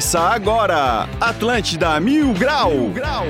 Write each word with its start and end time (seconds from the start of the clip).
Começa 0.00 0.20
agora, 0.20 1.06
Atlântida 1.20 2.00
Mil 2.00 2.32
Grau. 2.32 2.70
Mil 2.70 2.88
Grau. 2.88 3.26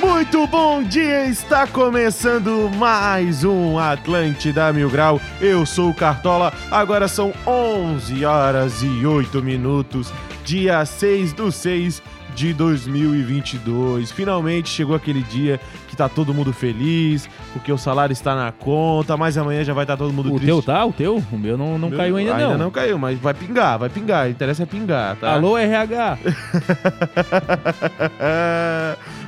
Muito 0.00 0.46
bom 0.46 0.82
dia, 0.82 1.26
está 1.26 1.66
começando 1.66 2.70
mais 2.74 3.44
um 3.44 3.78
Atlântida 3.78 4.72
Mil 4.72 4.88
Grau. 4.88 5.20
Eu 5.42 5.66
sou 5.66 5.90
o 5.90 5.94
Cartola, 5.94 6.54
agora 6.70 7.06
são 7.06 7.34
11 7.46 8.24
horas 8.24 8.82
e 8.82 9.04
8 9.04 9.42
minutos, 9.42 10.10
dia 10.46 10.86
6 10.86 11.34
do 11.34 11.52
6 11.52 12.00
de 12.38 12.52
2022. 12.52 14.12
Finalmente 14.12 14.68
chegou 14.68 14.94
aquele 14.94 15.22
dia 15.24 15.58
que 15.88 15.96
tá 15.96 16.08
todo 16.08 16.32
mundo 16.32 16.52
feliz, 16.52 17.28
porque 17.52 17.72
o 17.72 17.76
salário 17.76 18.12
está 18.12 18.36
na 18.36 18.52
conta, 18.52 19.16
mas 19.16 19.36
amanhã 19.36 19.64
já 19.64 19.74
vai 19.74 19.82
estar 19.82 19.96
tá 19.96 20.04
todo 20.04 20.12
mundo 20.12 20.28
o 20.28 20.36
triste. 20.36 20.46
teu 20.46 20.62
tá? 20.62 20.84
O 20.84 20.92
teu? 20.92 21.20
O 21.32 21.36
meu 21.36 21.58
não, 21.58 21.76
não 21.76 21.88
Meu 21.88 21.98
caiu 21.98 22.16
ainda, 22.16 22.36
Ainda 22.36 22.48
não. 22.50 22.58
não 22.58 22.70
caiu, 22.70 22.96
mas 22.96 23.18
vai 23.18 23.34
pingar, 23.34 23.76
vai 23.78 23.88
pingar. 23.88 24.30
Interessa 24.30 24.62
é 24.62 24.66
pingar, 24.66 25.16
tá? 25.16 25.32
Alô, 25.34 25.58
RH? 25.58 26.18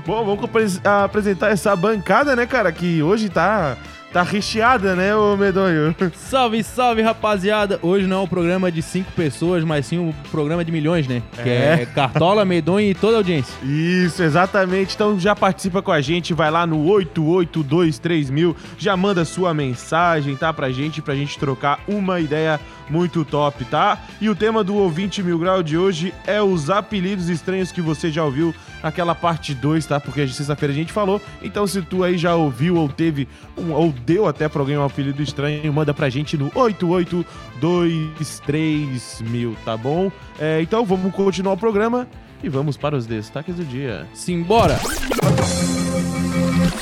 Bom, 0.07 0.25
vamos 0.25 0.45
apres- 0.45 0.81
apresentar 0.85 1.49
essa 1.51 1.75
bancada, 1.75 2.37
né, 2.37 2.47
cara? 2.47 2.71
Que 2.71 3.03
hoje 3.03 3.29
tá, 3.29 3.77
tá 4.13 4.23
recheada, 4.23 4.97
né, 4.97 5.15
ô 5.15 5.37
Medonho? 5.37 5.95
salve, 6.15 6.63
salve, 6.65 7.01
rapaziada! 7.01 7.79
Hoje 7.81 8.07
não 8.07 8.19
é 8.19 8.21
um 8.21 8.27
programa 8.27 8.71
de 8.71 8.83
cinco 8.83 9.13
pessoas, 9.13 9.63
mas 9.63 9.87
sim 9.87 9.99
um 9.99 10.13
programa 10.31 10.65
de 10.65 10.73
milhões, 10.73 11.07
né? 11.07 11.23
Que 11.43 11.49
É. 11.49 11.79
é, 11.83 11.87
Cartola, 11.87 12.45
Medonho 12.45 12.91
e 12.91 12.95
toda 12.95 13.15
a 13.15 13.19
audiência. 13.19 13.55
Isso, 13.65 14.23
exatamente. 14.23 14.95
Então 14.95 15.19
já 15.19 15.37
participa 15.37 15.81
com 15.81 15.93
a 15.93 16.01
gente, 16.01 16.35
vai 16.35 16.51
lá 16.51 16.67
no 16.67 16.85
8823 16.87 18.31
mil, 18.31 18.57
já 18.77 18.97
manda 18.97 19.25
sua 19.25 19.55
mensagem, 19.55 20.35
tá? 20.37 20.53
Pra 20.53 20.71
gente, 20.71 21.01
pra 21.01 21.15
gente 21.15 21.39
trocar 21.39 21.79
uma 21.87 22.19
ideia 22.21 22.59
muito 22.89 23.25
top, 23.25 23.65
tá? 23.67 23.97
E 24.21 24.29
o 24.29 24.35
tema 24.35 24.65
do 24.65 24.75
ouvinte 24.75 25.23
mil 25.23 25.39
grau 25.39 25.63
de 25.63 25.79
hoje 25.79 26.13
é 26.27 26.43
os 26.43 26.69
apelidos 26.69 27.29
estranhos 27.29 27.71
que 27.71 27.81
você 27.81 28.11
já 28.11 28.25
ouviu 28.25 28.53
naquela 28.83 29.15
parte 29.15 29.55
2, 29.55 29.87
tá? 29.87 30.01
Porque 30.01 30.27
sexta-feira 30.29 30.73
a 30.73 30.77
gente 30.77 30.93
falou. 30.93 31.21
Então 31.43 31.67
se 31.67 31.81
tu 31.83 32.03
aí 32.05 32.17
já 32.19 32.35
ouviu 32.35 32.77
ou 32.77 32.89
teve, 32.89 33.29
um- 33.57 33.73
ou 33.73 33.93
deu 33.93 34.27
até 34.27 34.49
pra 34.49 34.61
alguém 34.63 34.77
um 34.79 34.85
apelido 34.85 35.23
estranho, 35.23 35.73
manda 35.73 35.93
pra 35.95 36.09
gente 36.09 36.37
no 36.37 36.51
8823 36.55 39.21
mil, 39.23 39.57
tá 39.65 39.77
bom? 39.77 40.11
É, 40.39 40.61
então 40.63 40.85
vamos 40.85 41.13
continuar 41.15 41.55
o 41.55 41.59
programa. 41.59 42.07
E 42.43 42.49
vamos 42.49 42.75
para 42.79 42.97
os 42.97 43.05
destaques 43.07 43.55
do 43.55 43.63
dia. 43.65 44.07
Simbora! 44.15 44.81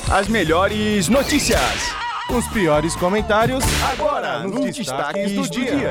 As 0.09 0.29
melhores 0.29 1.09
notícias. 1.09 1.91
Os 2.31 2.47
piores 2.49 2.95
comentários 2.95 3.65
Agora, 3.91 4.47
nos 4.47 4.77
destaques 4.77 5.33
do 5.33 5.49
dia. 5.51 5.91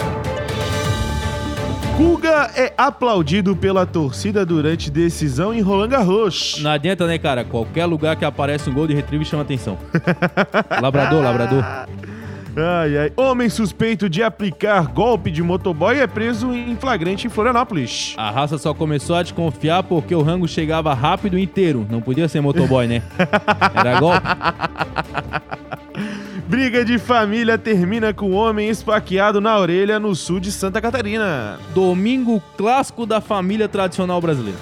Guga 1.97 2.51
é 2.55 2.71
aplaudido 2.77 3.55
pela 3.55 3.83
torcida 3.83 4.45
durante 4.45 4.91
decisão 4.91 5.51
em 5.51 5.61
Roland 5.61 5.87
Garros. 5.87 6.59
Não 6.61 6.69
adianta, 6.69 7.07
né, 7.07 7.17
cara? 7.17 7.43
Qualquer 7.43 7.87
lugar 7.87 8.15
que 8.15 8.23
aparece 8.23 8.69
um 8.69 8.73
gol 8.73 8.85
de 8.85 8.93
retriever 8.93 9.25
chama 9.25 9.41
atenção. 9.41 9.79
labrador, 10.79 11.23
labrador. 11.23 11.63
Ai, 12.55 12.97
ai. 12.99 13.11
Homem 13.17 13.49
suspeito 13.49 14.07
de 14.07 14.21
aplicar 14.21 14.85
golpe 14.85 15.31
de 15.31 15.41
motoboy 15.41 15.99
é 15.99 16.05
preso 16.05 16.53
em 16.53 16.75
flagrante 16.75 17.25
em 17.25 17.31
Florianópolis. 17.31 18.13
A 18.15 18.29
raça 18.29 18.59
só 18.59 18.75
começou 18.75 19.15
a 19.15 19.23
desconfiar 19.23 19.81
porque 19.81 20.13
o 20.13 20.21
rango 20.21 20.47
chegava 20.47 20.93
rápido 20.93 21.35
e 21.35 21.41
inteiro. 21.41 21.87
Não 21.89 21.99
podia 21.99 22.27
ser 22.27 22.41
motoboy, 22.41 22.85
né? 22.85 23.01
Era 23.73 23.99
golpe. 23.99 24.27
Briga 26.47 26.85
de 26.85 26.97
família 26.97 27.57
termina 27.57 28.13
com 28.13 28.31
homem 28.31 28.69
esfaqueado 28.69 29.41
na 29.41 29.59
orelha 29.59 29.99
no 29.99 30.15
sul 30.15 30.39
de 30.39 30.49
Santa 30.49 30.79
Catarina. 30.79 31.59
Domingo 31.75 32.41
clássico 32.55 33.05
da 33.05 33.19
família 33.19 33.67
tradicional 33.67 34.21
brasileira. 34.21 34.57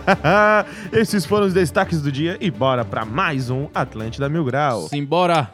Esses 0.90 1.26
foram 1.26 1.46
os 1.46 1.52
destaques 1.52 2.00
do 2.00 2.10
dia 2.10 2.38
e 2.40 2.50
bora 2.50 2.86
pra 2.86 3.04
mais 3.04 3.50
um 3.50 3.68
Atlântida 3.74 4.30
Mil 4.30 4.46
Grau. 4.46 4.88
Simbora! 4.88 5.50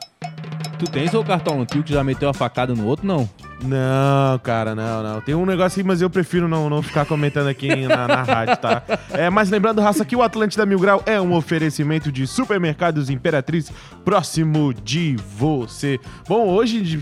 Tu 0.79 0.89
tens 0.89 1.13
ou 1.15 1.25
cartão 1.25 1.59
no 1.59 1.67
tio 1.67 1.83
que 1.83 1.93
já 1.93 2.05
meteu 2.05 2.29
a 2.29 2.35
facada 2.35 2.73
no 2.73 2.87
outro? 2.87 3.05
Não. 3.05 3.29
Não, 3.65 4.39
cara, 4.39 4.75
não, 4.75 5.03
não. 5.03 5.21
Tem 5.21 5.35
um 5.35 5.45
negócio 5.45 5.81
aí, 5.81 5.87
mas 5.87 6.01
eu 6.01 6.09
prefiro 6.09 6.49
não, 6.49 6.71
não 6.71 6.83
ficar 6.83 7.05
comentando 7.05 7.49
aqui 7.49 7.87
na, 7.87 8.09
na 8.09 8.23
rádio, 8.23 8.57
tá? 8.57 8.83
É, 9.11 9.29
mas 9.29 9.51
lembrando, 9.51 9.81
raça, 9.81 10.05
que 10.05 10.17
o 10.17 10.23
Atlântida 10.23 10.65
Mil 10.65 10.79
Grau 10.79 11.03
é 11.07 11.21
um 11.21 11.35
oferecimento 11.35 12.11
de 12.11 12.27
supermercados 12.27 13.11
Imperatriz 13.11 13.71
próximo 14.05 14.73
de 14.73 15.17
você. 15.37 16.01
Bom, 16.27 16.49
hoje, 16.49 16.81
de 16.81 17.01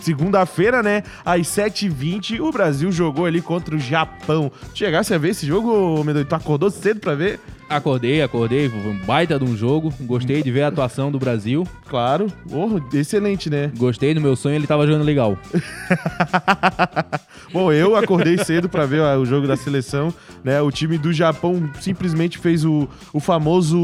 segunda-feira, 0.00 0.82
né, 0.82 1.02
às 1.24 1.46
7h20, 1.46 2.40
o 2.40 2.52
Brasil 2.52 2.92
jogou 2.92 3.24
ali 3.24 3.40
contra 3.40 3.74
o 3.74 3.78
Japão. 3.78 4.52
Chegasse 4.74 5.14
a 5.14 5.18
ver 5.18 5.30
esse 5.30 5.46
jogo, 5.46 6.04
Medo? 6.04 6.24
Tu 6.24 6.34
acordou 6.34 6.70
cedo 6.70 7.00
pra 7.00 7.14
ver? 7.14 7.40
Acordei, 7.68 8.22
acordei. 8.22 8.68
Foi 8.68 8.80
um 8.80 8.98
baita 8.98 9.38
de 9.38 9.44
um 9.44 9.56
jogo. 9.56 9.92
Gostei 10.00 10.42
de 10.42 10.50
ver 10.50 10.62
a 10.62 10.68
atuação 10.68 11.10
do 11.10 11.18
Brasil. 11.18 11.66
Claro. 11.88 12.26
Oh, 12.50 12.80
excelente, 12.96 13.48
né? 13.50 13.70
Gostei 13.76 14.14
do 14.14 14.20
meu 14.20 14.36
sonho, 14.36 14.56
ele 14.56 14.66
tava 14.66 14.86
jogando 14.86 15.04
legal. 15.04 15.36
Bom, 17.52 17.72
eu 17.72 17.96
acordei 17.96 18.36
cedo 18.38 18.68
pra 18.68 18.86
ver 18.86 19.00
ó, 19.00 19.16
o 19.16 19.26
jogo 19.26 19.46
da 19.46 19.56
seleção, 19.56 20.12
né? 20.42 20.60
O 20.60 20.70
time 20.70 20.98
do 20.98 21.12
Japão 21.12 21.70
simplesmente 21.80 22.38
fez 22.38 22.64
o, 22.64 22.88
o 23.12 23.20
famoso 23.20 23.76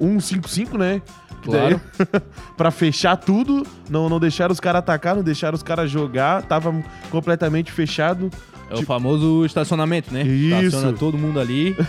155, 0.00 0.76
né? 0.76 1.00
Daí- 1.48 1.78
pra 2.56 2.72
fechar 2.72 3.16
tudo, 3.16 3.64
não, 3.88 4.08
não 4.08 4.18
deixaram 4.18 4.52
os 4.52 4.58
caras 4.58 4.80
atacar, 4.80 5.14
não 5.14 5.22
deixaram 5.22 5.54
os 5.54 5.62
caras 5.62 5.88
jogar, 5.90 6.42
tava 6.42 6.74
completamente 7.10 7.70
fechado. 7.70 8.30
É 8.68 8.74
o 8.74 8.82
famoso 8.82 9.44
estacionamento, 9.46 10.12
né? 10.12 10.22
Isso. 10.22 10.66
Estaciona 10.66 10.92
todo 10.98 11.16
mundo 11.16 11.38
ali. 11.38 11.76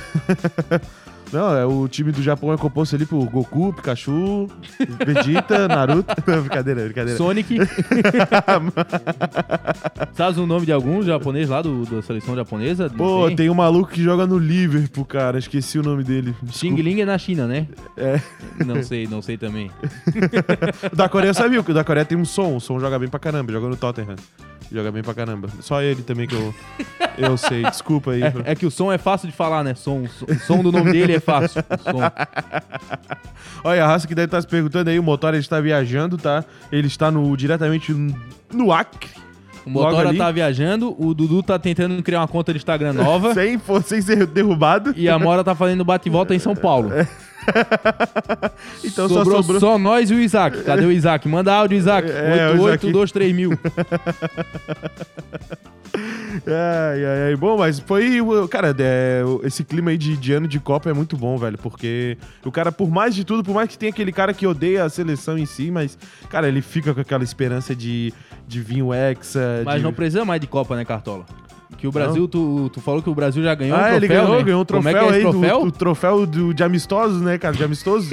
Não, 1.32 1.56
é, 1.58 1.66
o 1.66 1.88
time 1.88 2.12
do 2.12 2.22
Japão 2.24 2.54
é 2.54 2.58
composto 2.58 2.96
ali 2.96 3.06
por 3.06 3.24
Goku, 3.26 3.74
Pikachu, 3.74 4.48
Vegeta, 5.06 5.68
Naruto. 5.76 6.16
Não, 6.26 6.40
brincadeira, 6.42 6.84
brincadeira. 6.86 7.18
Sonic. 7.18 7.58
Sabe 10.14 10.40
o 10.40 10.48
nome 10.48 10.66
de 10.66 10.72
algum 10.72 11.02
japonês 11.04 11.50
lá 11.50 11.62
do, 11.62 11.86
da 11.86 12.02
seleção 12.02 12.36
japonesa? 12.36 12.88
Não 12.90 12.96
Pô, 12.96 13.28
sei. 13.28 13.36
tem 13.36 13.50
um 13.50 13.54
maluco 13.54 13.92
que 13.92 14.02
joga 14.02 14.26
no 14.26 14.38
Liverpool, 14.38 15.06
cara. 15.06 15.38
Esqueci 15.38 15.78
o 15.80 15.84
nome 15.84 16.04
dele. 16.04 16.36
Xing 16.52 16.76
Ling 16.76 17.02
é 17.02 17.06
na 17.06 17.18
China, 17.18 17.48
né? 17.48 17.68
É. 17.96 18.20
Não 18.66 18.82
sei, 18.84 19.08
não 19.08 19.22
sei 19.22 19.38
também. 19.38 19.70
O 20.92 20.96
da 20.96 21.08
Coreia 21.10 21.34
sabia, 21.34 21.62
que 21.64 21.72
o 21.72 21.74
da 21.74 21.84
Coreia 21.84 22.06
tem 22.06 22.18
um 22.18 22.26
som. 22.26 22.56
O 22.56 22.60
som 22.60 22.80
joga 22.80 22.98
bem 23.00 23.10
pra 23.10 23.20
caramba, 23.20 23.52
joga 23.52 23.68
no 23.68 23.76
Tottenham. 23.76 24.16
Joga 24.70 24.92
bem 24.92 25.02
pra 25.02 25.14
caramba. 25.14 25.48
Só 25.62 25.82
ele 25.82 26.02
também 26.02 26.28
que 26.28 26.36
eu, 26.36 26.54
eu 27.18 27.38
sei. 27.38 27.64
Desculpa 27.64 28.12
aí. 28.12 28.22
É, 28.22 28.34
é 28.48 28.56
que 28.56 28.66
o 28.66 28.72
som 28.72 28.92
é 28.92 28.98
fácil 28.98 29.30
de 29.30 29.34
falar, 29.34 29.64
né? 29.64 29.74
Som, 29.76 30.06
som- 30.08 30.26
o 30.26 30.36
som 30.40 30.62
do 30.62 30.74
nome 30.74 30.92
dele 30.92 31.14
é 31.16 31.17
fácil. 31.20 31.62
O 31.62 31.92
som. 31.92 32.00
Olha, 33.64 33.84
a 33.84 33.88
raça 33.88 34.08
que 34.08 34.16
deve 34.16 34.26
estar 34.26 34.42
se 34.42 34.48
perguntando 34.48 34.90
aí, 34.90 35.00
o 35.00 35.04
motor 35.04 35.34
ele 35.34 35.42
está 35.42 35.60
viajando, 35.60 36.18
tá? 36.18 36.44
Ele 36.72 36.88
está 36.88 37.12
no, 37.12 37.36
diretamente 37.36 37.94
no 38.52 38.72
Acre. 38.72 39.10
O 39.66 39.70
Motora 39.70 40.14
tá 40.14 40.32
viajando, 40.32 40.96
o 40.98 41.14
Dudu 41.14 41.44
tá 41.44 41.60
tentando 41.60 42.02
criar 42.02 42.22
uma 42.22 42.28
conta 42.28 42.54
de 42.54 42.58
Instagram 42.58 42.94
nova. 42.94 43.34
Sem, 43.36 43.60
sem 43.84 44.02
ser 44.02 44.26
derrubado. 44.26 44.94
E 44.96 45.10
a 45.10 45.20
Mora 45.20 45.44
tá 45.44 45.54
fazendo 45.54 45.84
bate 45.84 46.08
e 46.08 46.12
volta 46.12 46.34
em 46.34 46.40
São 46.40 46.56
Paulo. 46.56 46.90
Então 48.84 49.08
só 49.08 49.16
sobrou 49.24 49.44
sobrou. 49.44 49.59
só 49.59 49.78
nós 49.78 50.09
e 50.09 50.13
o 50.13 50.19
Isaac. 50.19 50.63
Cadê 50.63 50.85
o 50.85 50.91
Isaac? 50.91 51.28
Manda 51.28 51.53
áudio, 51.53 51.78
Isaac. 51.78 52.08
É, 52.18 52.52
o 52.52 52.56
Isaac. 52.56 52.85
8823 52.85 53.36
mil. 53.36 53.51
Ai, 56.45 57.04
ai, 57.04 57.22
ai. 57.30 57.36
Bom, 57.36 57.57
mas 57.57 57.80
foi. 57.80 58.19
Cara, 58.50 58.75
é, 58.77 59.24
esse 59.44 59.63
clima 59.63 59.89
aí 59.89 59.98
de, 59.98 60.16
de 60.16 60.33
ano 60.33 60.48
de 60.48 60.60
Copa 60.60 60.89
é 60.89 60.94
muito 60.94 61.18
bom, 61.18 61.38
velho. 61.38 61.57
Porque 61.57 62.18
o 62.45 62.51
cara, 62.51 62.72
por 62.72 62.89
mais 62.89 63.16
de 63.16 63.24
tudo, 63.24 63.44
por 63.44 63.56
mais 63.56 63.69
que 63.69 63.77
tenha 63.77 63.89
aquele 63.89 64.12
cara 64.12 64.33
que 64.33 64.45
odeia 64.45 64.83
a 64.83 64.89
seleção 64.89 65.38
em 65.38 65.45
si, 65.45 65.72
mas, 65.72 65.98
cara, 66.30 66.48
ele 66.48 66.62
fica 66.62 66.94
com 66.94 67.01
aquela 67.01 67.24
esperança 67.24 67.75
de, 67.75 68.13
de 68.48 68.62
vir 68.62 68.83
o 68.83 68.94
Hexa. 68.94 69.63
Mas 69.66 69.77
de... 69.77 69.83
não 69.83 69.94
precisa 69.94 70.24
mais 70.24 70.39
de 70.39 70.48
Copa, 70.48 70.75
né, 70.75 70.86
Cartola? 70.86 71.25
Que 71.78 71.88
o 71.88 71.92
Brasil, 71.92 72.28
tu, 72.28 72.69
tu 72.74 72.80
falou 72.81 73.02
que 73.04 73.10
o 73.10 73.14
Brasil 73.14 73.44
já 73.44 73.54
ganhou 73.54 73.75
Ah, 73.75 73.80
um 73.80 73.81
troféu, 73.84 73.98
ele 73.98 74.08
ganhou, 74.08 74.38
né? 74.38 74.44
ganhou 74.44 74.62
um 74.62 74.66
Como 74.66 74.88
é 74.88 74.92
troféu 74.94 75.08
que 75.10 75.14
é 75.14 75.18
aí, 75.18 75.22
troféu? 75.22 75.60
Do, 75.60 75.66
do 75.66 75.72
troféu 75.72 76.25
do, 76.25 76.54
de 76.54 76.64
amistosos, 76.64 77.22
né, 77.22 77.38
cara? 77.38 77.54
De 77.56 77.64
amistoso. 77.64 78.10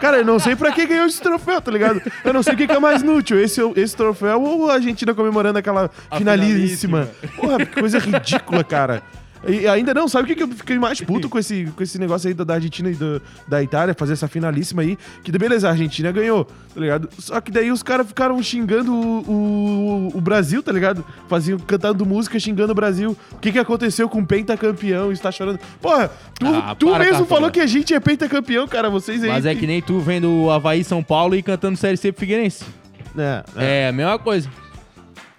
cara, 0.00 0.18
eu 0.18 0.24
não 0.24 0.38
sei 0.38 0.56
pra 0.56 0.72
que 0.72 0.84
ganhou 0.86 1.06
esse 1.06 1.20
troféu, 1.20 1.60
tá 1.60 1.70
ligado? 1.70 2.02
Eu 2.24 2.32
não 2.34 2.42
sei 2.42 2.54
o 2.54 2.56
que, 2.56 2.66
que 2.66 2.72
é 2.72 2.78
mais 2.80 3.02
útil, 3.02 3.38
esse, 3.40 3.60
esse 3.76 3.96
troféu 3.96 4.42
ou 4.42 4.68
a 4.70 4.74
Argentina 4.74 5.14
comemorando 5.14 5.58
aquela 5.58 5.90
A 6.10 6.18
finalíssima. 6.18 7.06
finalíssima. 7.06 7.08
Porra, 7.36 7.58
que 7.64 7.80
coisa 7.80 7.98
ridícula, 7.98 8.64
cara. 8.64 9.02
E 9.46 9.66
ainda 9.68 9.94
não, 9.94 10.08
sabe 10.08 10.24
o 10.24 10.26
que, 10.26 10.34
que 10.34 10.42
eu 10.42 10.48
fiquei 10.48 10.78
mais 10.78 11.00
puto 11.00 11.28
com 11.28 11.38
esse, 11.38 11.66
com 11.76 11.82
esse 11.82 11.98
negócio 11.98 12.26
aí 12.28 12.34
da, 12.34 12.44
da 12.44 12.54
Argentina 12.54 12.90
e 12.90 12.94
do- 12.94 13.22
da 13.46 13.62
Itália, 13.62 13.94
fazer 13.94 14.14
essa 14.14 14.26
finalíssima 14.26 14.82
aí? 14.82 14.98
Que 15.22 15.30
beleza, 15.30 15.68
a 15.68 15.70
Argentina 15.70 16.10
ganhou, 16.10 16.44
tá 16.44 16.80
ligado? 16.80 17.08
Só 17.18 17.40
que 17.40 17.50
daí 17.52 17.70
os 17.70 17.82
caras 17.82 18.06
ficaram 18.08 18.42
xingando 18.42 18.92
o, 18.92 20.10
o, 20.12 20.18
o 20.18 20.20
Brasil, 20.20 20.62
tá 20.62 20.72
ligado? 20.72 21.04
Faziam, 21.28 21.58
cantando 21.58 22.04
música, 22.04 22.38
xingando 22.38 22.72
o 22.72 22.74
Brasil. 22.74 23.16
O 23.32 23.36
que, 23.38 23.52
que 23.52 23.58
aconteceu 23.58 24.08
com 24.08 24.20
o 24.20 24.26
pentacampeão? 24.26 25.12
Está 25.12 25.30
chorando. 25.30 25.60
Porra, 25.80 26.10
tu, 26.38 26.46
Ah, 26.46 26.74
tu 26.78 26.86
para, 26.90 26.98
mesmo 26.98 27.10
Cartola. 27.18 27.26
falou 27.28 27.50
que 27.50 27.60
a 27.60 27.66
gente 27.66 27.94
é 27.94 28.00
pentacampeão, 28.00 28.66
cara. 28.66 28.90
Vocês 28.90 29.22
aí. 29.22 29.28
Mas 29.30 29.46
é 29.46 29.54
que 29.54 29.66
nem 29.66 29.80
tu 29.80 30.00
vendo 30.00 30.30
o 30.30 30.50
Havaí 30.50 30.82
São 30.82 31.02
Paulo 31.02 31.36
e 31.36 31.42
cantando 31.42 31.76
Série 31.76 31.96
C 31.96 32.10
pro 32.10 32.20
Figueirense. 32.20 32.64
É, 33.16 33.44
é. 33.56 33.80
É 33.84 33.88
a 33.88 33.92
mesma 33.92 34.18
coisa. 34.18 34.48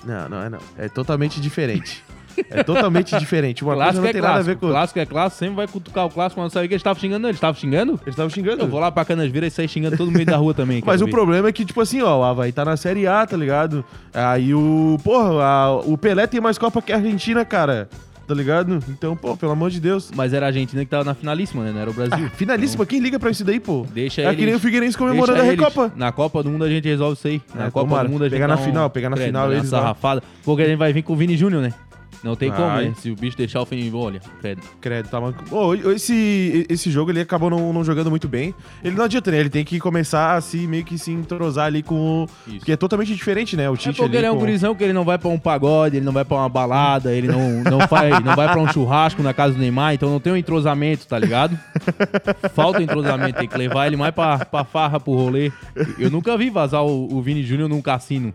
Não, 0.06 0.30
não 0.30 0.42
é 0.44 0.50
não. 0.50 0.60
É 0.78 0.88
totalmente 0.88 1.42
diferente. 1.42 2.04
É 2.50 2.64
totalmente 2.64 3.18
diferente. 3.18 3.64
Uma 3.64 3.74
clássico 3.76 4.02
coisa 4.02 4.02
não 4.02 4.10
é 4.10 4.14
tem 4.14 4.22
nada 4.22 4.40
a 4.40 4.44
ver 4.44 4.56
com 4.58 4.66
outra. 4.68 4.80
Clássico 4.80 5.00
é 5.00 5.06
clássico, 5.06 5.40
sempre 5.40 5.56
vai 5.56 5.68
cutucar 5.68 6.06
o 6.06 6.10
clássico, 6.10 6.40
mas 6.42 6.46
não 6.46 6.50
sabia 6.52 6.68
que 6.68 6.74
eles 6.74 6.80
estavam 6.82 7.00
xingando, 7.00 7.20
não. 7.22 7.30
Eles 7.30 7.38
estavam 7.38 7.60
xingando? 7.60 7.92
Eles 7.94 8.08
estavam 8.08 8.30
xingando. 8.30 8.64
Eu 8.64 8.68
vou 8.68 8.80
lá 8.80 8.92
pra 8.92 9.06
Canasvira 9.06 9.48
e 9.48 9.52
sair 9.52 9.68
xingando 9.68 9.98
todo 9.98 10.12
mundo 10.12 10.26
da 10.26 10.38
rua 10.38 10.54
também. 10.54 10.82
Mas 10.86 11.02
o 11.02 11.06
ver. 11.06 11.12
problema 11.12 11.48
é 11.50 11.52
que, 11.52 11.66
tipo 11.66 11.82
assim, 11.82 12.02
ó, 12.02 12.20
o 12.20 12.24
Havaí 12.24 12.52
tá 12.52 12.64
na 12.66 12.78
Série 12.78 13.08
A, 13.08 13.26
tá 13.26 13.36
ligado? 13.38 13.84
Aí 14.14 14.54
o. 14.54 14.98
Porra, 15.04 15.44
a- 15.44 15.76
o 15.86 15.98
Pelé 15.98 16.28
tem 16.28 16.40
mais 16.42 16.58
Copa 16.58 16.82
que 16.82 16.92
a 16.92 16.96
Argentina, 16.98 17.44
cara. 17.46 17.90
Tá 18.28 18.36
ligado? 18.36 18.78
Então, 18.88 19.16
pô, 19.16 19.36
pelo 19.36 19.52
amor 19.54 19.72
de 19.72 19.80
Deus. 19.80 20.12
Mas 20.16 20.34
era 20.34 20.46
a 20.46 20.50
Argentina 20.50 20.86
que 20.86 20.92
tava 20.92 21.04
na 21.04 21.16
finalíssima, 21.16 21.64
né? 21.64 21.72
Não 21.72 21.80
era 21.82 21.90
o 21.90 21.94
Brasil. 21.94 22.28
Ah, 22.28 22.30
finalíssima, 22.36 22.86
quem 22.86 23.00
liga 23.00 23.18
pra 23.20 23.32
isso 23.32 23.44
daí, 23.44 23.60
pô? 23.60 23.88
Deixa 23.92 24.22
é 24.22 24.26
eles. 24.26 24.38
que 24.38 24.46
nem 24.46 24.54
o 24.54 24.60
Figueirense 24.60 24.96
comemorando 24.96 25.42
a. 25.42 25.44
Recopa. 25.44 25.92
Na 25.96 26.12
Copa 26.12 26.44
do 26.44 26.50
Mundo 26.52 26.64
a 26.64 26.70
gente 26.70 26.88
resolve 26.88 27.14
isso 27.18 27.28
aí. 27.28 27.42
Na 27.56 27.66
É, 27.66 27.72
Copa 27.72 27.90
tomara. 27.90 28.08
do 28.08 28.12
Mundo 28.12 28.22
a 28.26 28.26
gente 28.28 28.34
Pegar 28.36 28.48
na 28.48 28.58
final, 28.58 28.88
pegar 28.92 29.10
na 29.10 29.16
credo, 29.16 29.28
final 29.30 29.52
eles 29.52 29.72
lá. 29.72 29.80
sarrafada. 29.80 30.22
Porque 30.46 30.62
a 30.62 30.68
gente 30.68 30.78
vai 30.78 30.94
vir 30.94 31.02
com 31.02 31.14
o 31.14 31.16
Vini 31.16 31.36
Júnior, 31.36 31.64
né? 31.64 31.74
Não 32.24 32.36
tem 32.36 32.52
como, 32.52 32.68
né? 32.68 32.94
Se 32.98 33.10
o 33.10 33.16
bicho 33.16 33.38
deixar 33.38 33.62
o 33.62 33.66
Fini, 33.66 33.90
olha, 33.94 34.20
credo. 34.42 34.62
Credo, 34.82 35.08
tá 35.10 35.22
maluco. 35.22 35.44
Ô, 35.56 35.74
esse, 35.92 36.66
esse 36.70 36.92
jogo 36.92 37.12
ele 37.12 37.22
acabou 37.22 37.50
não, 37.50 37.72
não 37.72 37.84
jogando 37.84 38.10
muito 38.10 38.28
bem. 38.28 38.54
Ele 38.84 38.96
não 38.96 39.06
adianta, 39.06 39.32
né? 39.32 39.40
Ele 39.40 39.50
tem 39.50 39.64
que 39.64 39.80
começar 39.80 40.36
a 40.36 40.42
se 40.42 40.68
meio 40.68 40.84
que 40.84 40.98
se 40.98 41.12
entrosar 41.12 41.68
ali 41.68 41.82
com. 41.82 42.26
Isso. 42.46 42.58
Porque 42.58 42.74
é 42.74 42.78
totalmente 42.78 43.16
diferente, 43.16 43.56
né? 43.56 43.70
O 43.70 43.74
É 43.74 43.78
Tite 43.78 43.90
porque 43.96 44.04
ali. 44.04 44.18
ele 44.18 44.26
é 44.26 44.32
um 44.32 44.34
com- 44.34 44.40
gurizão 44.42 44.76
que 44.76 44.84
ele 44.84 44.92
não 44.94 45.06
vai 45.06 45.18
pra 45.18 45.30
um 45.30 45.40
pagode, 45.40 45.96
ele 45.98 46.06
não 46.06 46.12
vai 46.12 46.26
pra 46.26 46.38
uma 46.38 46.50
balada, 46.50 47.14
ele 47.14 47.28
não, 47.28 47.64
não, 47.64 47.88
vai, 47.88 48.10
não 48.10 48.36
vai 48.36 48.50
pra 48.52 48.60
um 48.60 48.68
churrasco 48.68 49.24
na 49.24 49.34
casa 49.34 49.54
do 49.54 49.60
Neymar, 49.62 49.94
então 49.94 50.10
não 50.10 50.20
tem 50.20 50.34
um 50.34 50.38
entrosamento, 50.38 51.08
tá 51.08 51.18
ligado? 51.18 51.58
Falta 52.54 52.84
entrosamento, 52.84 53.40
tem 53.40 53.48
que 53.48 53.58
levar 53.58 53.88
ele 53.88 53.96
mais 53.96 54.14
pra, 54.14 54.40
pra 54.46 54.64
farra, 54.66 55.00
pro 55.00 55.14
rolê. 55.14 55.52
Eu 55.98 56.10
nunca 56.12 56.38
vi 56.38 56.50
vazar 56.50 56.84
o, 56.84 57.14
o 57.14 57.22
Vini 57.22 57.44
Júnior 57.44 57.70
num 57.70 57.82
cassino. 57.82 58.34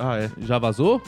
Ah, 0.00 0.16
é. 0.16 0.30
Já 0.42 0.58
vazou? 0.58 1.02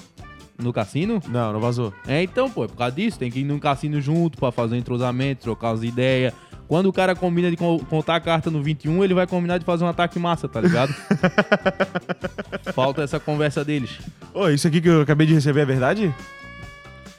No 0.62 0.72
cassino? 0.72 1.22
Não, 1.28 1.52
não 1.52 1.60
vazou. 1.60 1.92
É, 2.06 2.22
então, 2.22 2.50
pô, 2.50 2.64
é 2.64 2.68
por 2.68 2.76
causa 2.76 2.94
disso, 2.94 3.18
tem 3.18 3.30
que 3.30 3.40
ir 3.40 3.44
num 3.44 3.58
cassino 3.58 4.00
junto 4.00 4.38
pra 4.38 4.52
fazer 4.52 4.74
um 4.74 4.78
entrosamento, 4.78 5.42
trocar 5.42 5.70
as 5.70 5.82
ideias. 5.82 6.32
Quando 6.68 6.86
o 6.86 6.92
cara 6.92 7.16
combina 7.16 7.50
de 7.50 7.56
co- 7.56 7.80
contar 7.90 8.14
a 8.16 8.20
carta 8.20 8.48
no 8.50 8.62
21, 8.62 9.02
ele 9.02 9.12
vai 9.14 9.26
combinar 9.26 9.58
de 9.58 9.64
fazer 9.64 9.82
um 9.84 9.88
ataque 9.88 10.18
massa, 10.20 10.48
tá 10.48 10.60
ligado? 10.60 10.94
Falta 12.74 13.02
essa 13.02 13.18
conversa 13.18 13.64
deles. 13.64 13.98
Ô, 14.32 14.48
isso 14.48 14.66
aqui 14.68 14.80
que 14.80 14.88
eu 14.88 15.00
acabei 15.00 15.26
de 15.26 15.34
receber 15.34 15.60
é 15.60 15.64
verdade? 15.64 16.14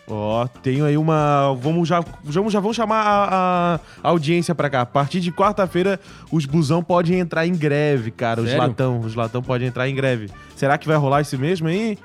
Ó, 0.07 0.45
tenho 0.61 0.83
aí 0.85 0.97
uma. 0.97 1.53
Vamos 1.61 1.87
já, 1.87 2.01
vamos, 2.23 2.51
já 2.51 2.59
vamos 2.59 2.75
chamar 2.75 3.01
a, 3.01 3.75
a- 3.75 3.79
audiência 4.09 4.53
pra 4.53 4.69
cá. 4.69 4.81
A 4.81 4.85
partir 4.85 5.21
de 5.21 5.31
quarta-feira, 5.31 5.99
os 6.31 6.45
busão 6.45 6.83
podem 6.83 7.19
entrar 7.19 7.45
em 7.47 7.53
greve, 7.55 8.11
cara. 8.11 8.41
Os 8.41 8.47
Sério? 8.49 8.67
latão, 8.67 8.99
os 8.99 9.15
latão 9.15 9.41
podem 9.41 9.67
entrar 9.67 9.87
em 9.87 9.95
greve. 9.95 10.29
Será 10.55 10.77
que 10.77 10.87
vai 10.87 10.97
rolar 10.97 11.21
isso 11.21 11.37
mesmo 11.37 11.67
aí? 11.67 11.97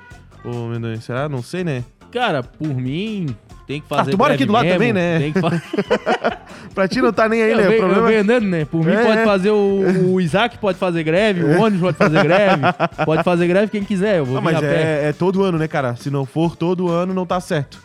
Ô, 0.43 0.67
Mendonça, 0.67 1.01
será? 1.01 1.27
Não 1.29 1.41
sei, 1.41 1.63
né? 1.63 1.83
Cara, 2.11 2.41
por 2.41 2.73
mim, 2.73 3.27
tem 3.67 3.81
que 3.81 3.87
fazer. 3.87 4.09
Ah, 4.09 4.11
tu 4.11 4.17
mora 4.17 4.33
aqui 4.33 4.45
do 4.45 4.53
lado 4.53 4.63
mesmo, 4.63 4.77
também, 4.79 4.93
né? 4.93 5.19
Tem 5.19 5.33
que 5.33 5.41
fazer. 5.41 5.61
Pra 6.73 6.87
ti 6.87 7.01
não 7.01 7.11
tá 7.11 7.27
nem 7.27 7.41
aí, 7.41 7.51
eu, 7.51 7.57
né? 7.57 7.63
O 7.65 7.69
venho, 7.69 7.73
eu 7.81 7.85
problema 7.85 8.07
venho 8.07 8.21
andando, 8.21 8.45
né? 8.45 8.65
Por 8.65 8.85
mim, 8.85 8.91
É, 8.91 9.03
pode 9.03 9.19
é. 9.19 9.25
fazer 9.25 9.49
o, 9.51 10.13
o 10.13 10.21
Isaac, 10.21 10.57
pode 10.57 10.77
fazer 10.77 11.03
greve, 11.03 11.43
o 11.43 11.59
ônibus 11.61 11.81
pode 11.81 11.97
fazer 11.97 12.23
greve, 12.23 12.61
pode 13.03 13.23
fazer 13.23 13.47
greve 13.47 13.71
quem 13.71 13.83
quiser. 13.83 14.19
Eu 14.19 14.25
vou 14.25 14.37
Ah, 14.37 14.39
vir 14.41 14.45
mas 14.45 14.63
é, 14.63 15.09
é 15.09 15.13
todo 15.13 15.43
ano, 15.43 15.57
né, 15.57 15.67
cara? 15.67 15.95
Se 15.95 16.09
não 16.09 16.25
for 16.25 16.55
todo 16.55 16.87
ano, 16.89 17.13
não 17.13 17.25
tá 17.25 17.39
certo. 17.41 17.79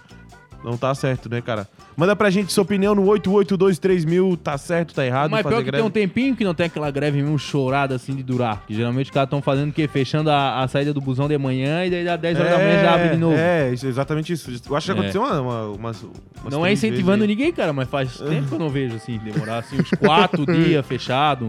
Não 0.65 0.77
tá 0.77 0.95
certo, 0.95 1.29
né, 1.29 1.41
cara? 1.41 1.67
Manda 1.97 2.15
pra 2.15 2.31
gente 2.31 2.53
sua 2.53 2.63
opinião 2.63 2.95
no 2.95 3.05
8823 3.07 4.05
mil. 4.05 4.37
Tá 4.37 4.57
certo, 4.57 4.95
tá 4.95 5.05
errado? 5.05 5.31
Mas 5.31 5.43
fazer 5.43 5.55
pior 5.57 5.65
que 5.65 5.71
greve? 5.71 5.83
tem 5.83 5.87
um 5.87 5.91
tempinho 5.91 6.37
que 6.37 6.45
não 6.45 6.55
tem 6.55 6.67
aquela 6.67 6.91
greve 6.91 7.21
mesmo 7.21 7.39
chorada 7.39 7.97
assim 7.97 8.15
de 8.15 8.23
durar. 8.23 8.63
Que 8.67 8.75
geralmente 8.75 9.07
os 9.07 9.11
caras 9.11 9.27
estão 9.27 9.43
fazendo 9.43 9.71
o 9.71 9.73
quê? 9.73 9.89
Fechando 9.89 10.31
a, 10.31 10.63
a 10.63 10.69
saída 10.69 10.95
do 10.95 11.01
busão 11.01 11.29
de 11.29 11.37
manhã 11.37 11.85
e 11.85 11.91
daí 11.91 12.05
dá 12.05 12.17
10 12.17 12.39
horas 12.39 12.53
da 12.53 12.59
manhã 12.59 12.83
já 12.83 12.95
abre 12.95 13.09
de 13.11 13.17
novo. 13.17 13.35
É, 13.37 13.73
isso- 13.73 13.87
exatamente 13.87 14.33
isso. 14.33 14.51
Eu 14.69 14.77
acho 14.77 14.87
que 14.87 14.91
É. 14.91 14.95
aconteceu 14.95 15.23
uma, 15.23 15.41
uma, 15.41 15.65
umas, 15.71 16.03
umas 16.03 16.53
não 16.53 16.65
é 16.65 16.73
incentivando 16.73 17.19
vezes 17.27 17.37
ninguém, 17.37 17.53
cara, 17.53 17.73
mas 17.73 17.89
faz 17.89 18.17
tempo 18.19 18.49
que 18.49 18.55
eu 18.55 18.59
não 18.59 18.69
vejo 18.71 18.95
assim, 18.97 19.19
demorar 19.19 19.59
assim 19.59 19.77
uns 19.81 19.91
4 19.91 20.47
dias 20.53 20.87
fechado. 20.87 21.49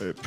aí. 0.00 0.14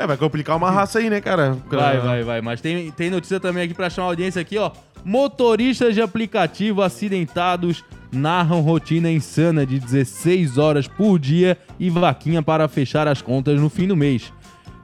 É, 0.00 0.06
vai 0.06 0.16
complicar 0.16 0.56
uma 0.56 0.70
raça 0.70 0.98
aí, 0.98 1.10
né, 1.10 1.20
cara? 1.20 1.58
Vai, 1.70 1.98
vai, 2.00 2.22
vai. 2.22 2.40
Mas 2.40 2.60
tem, 2.62 2.90
tem 2.90 3.10
notícia 3.10 3.38
também 3.38 3.64
aqui 3.64 3.74
pra 3.74 3.90
chamar 3.90 4.06
a 4.06 4.10
audiência 4.12 4.40
aqui, 4.40 4.56
ó. 4.56 4.70
Motoristas 5.04 5.94
de 5.94 6.00
aplicativo 6.00 6.80
acidentados 6.80 7.84
narram 8.10 8.62
rotina 8.62 9.10
insana 9.10 9.66
de 9.66 9.78
16 9.78 10.56
horas 10.56 10.88
por 10.88 11.18
dia 11.18 11.58
e 11.78 11.90
vaquinha 11.90 12.42
para 12.42 12.66
fechar 12.66 13.06
as 13.06 13.20
contas 13.20 13.60
no 13.60 13.68
fim 13.68 13.86
do 13.86 13.94
mês. 13.96 14.32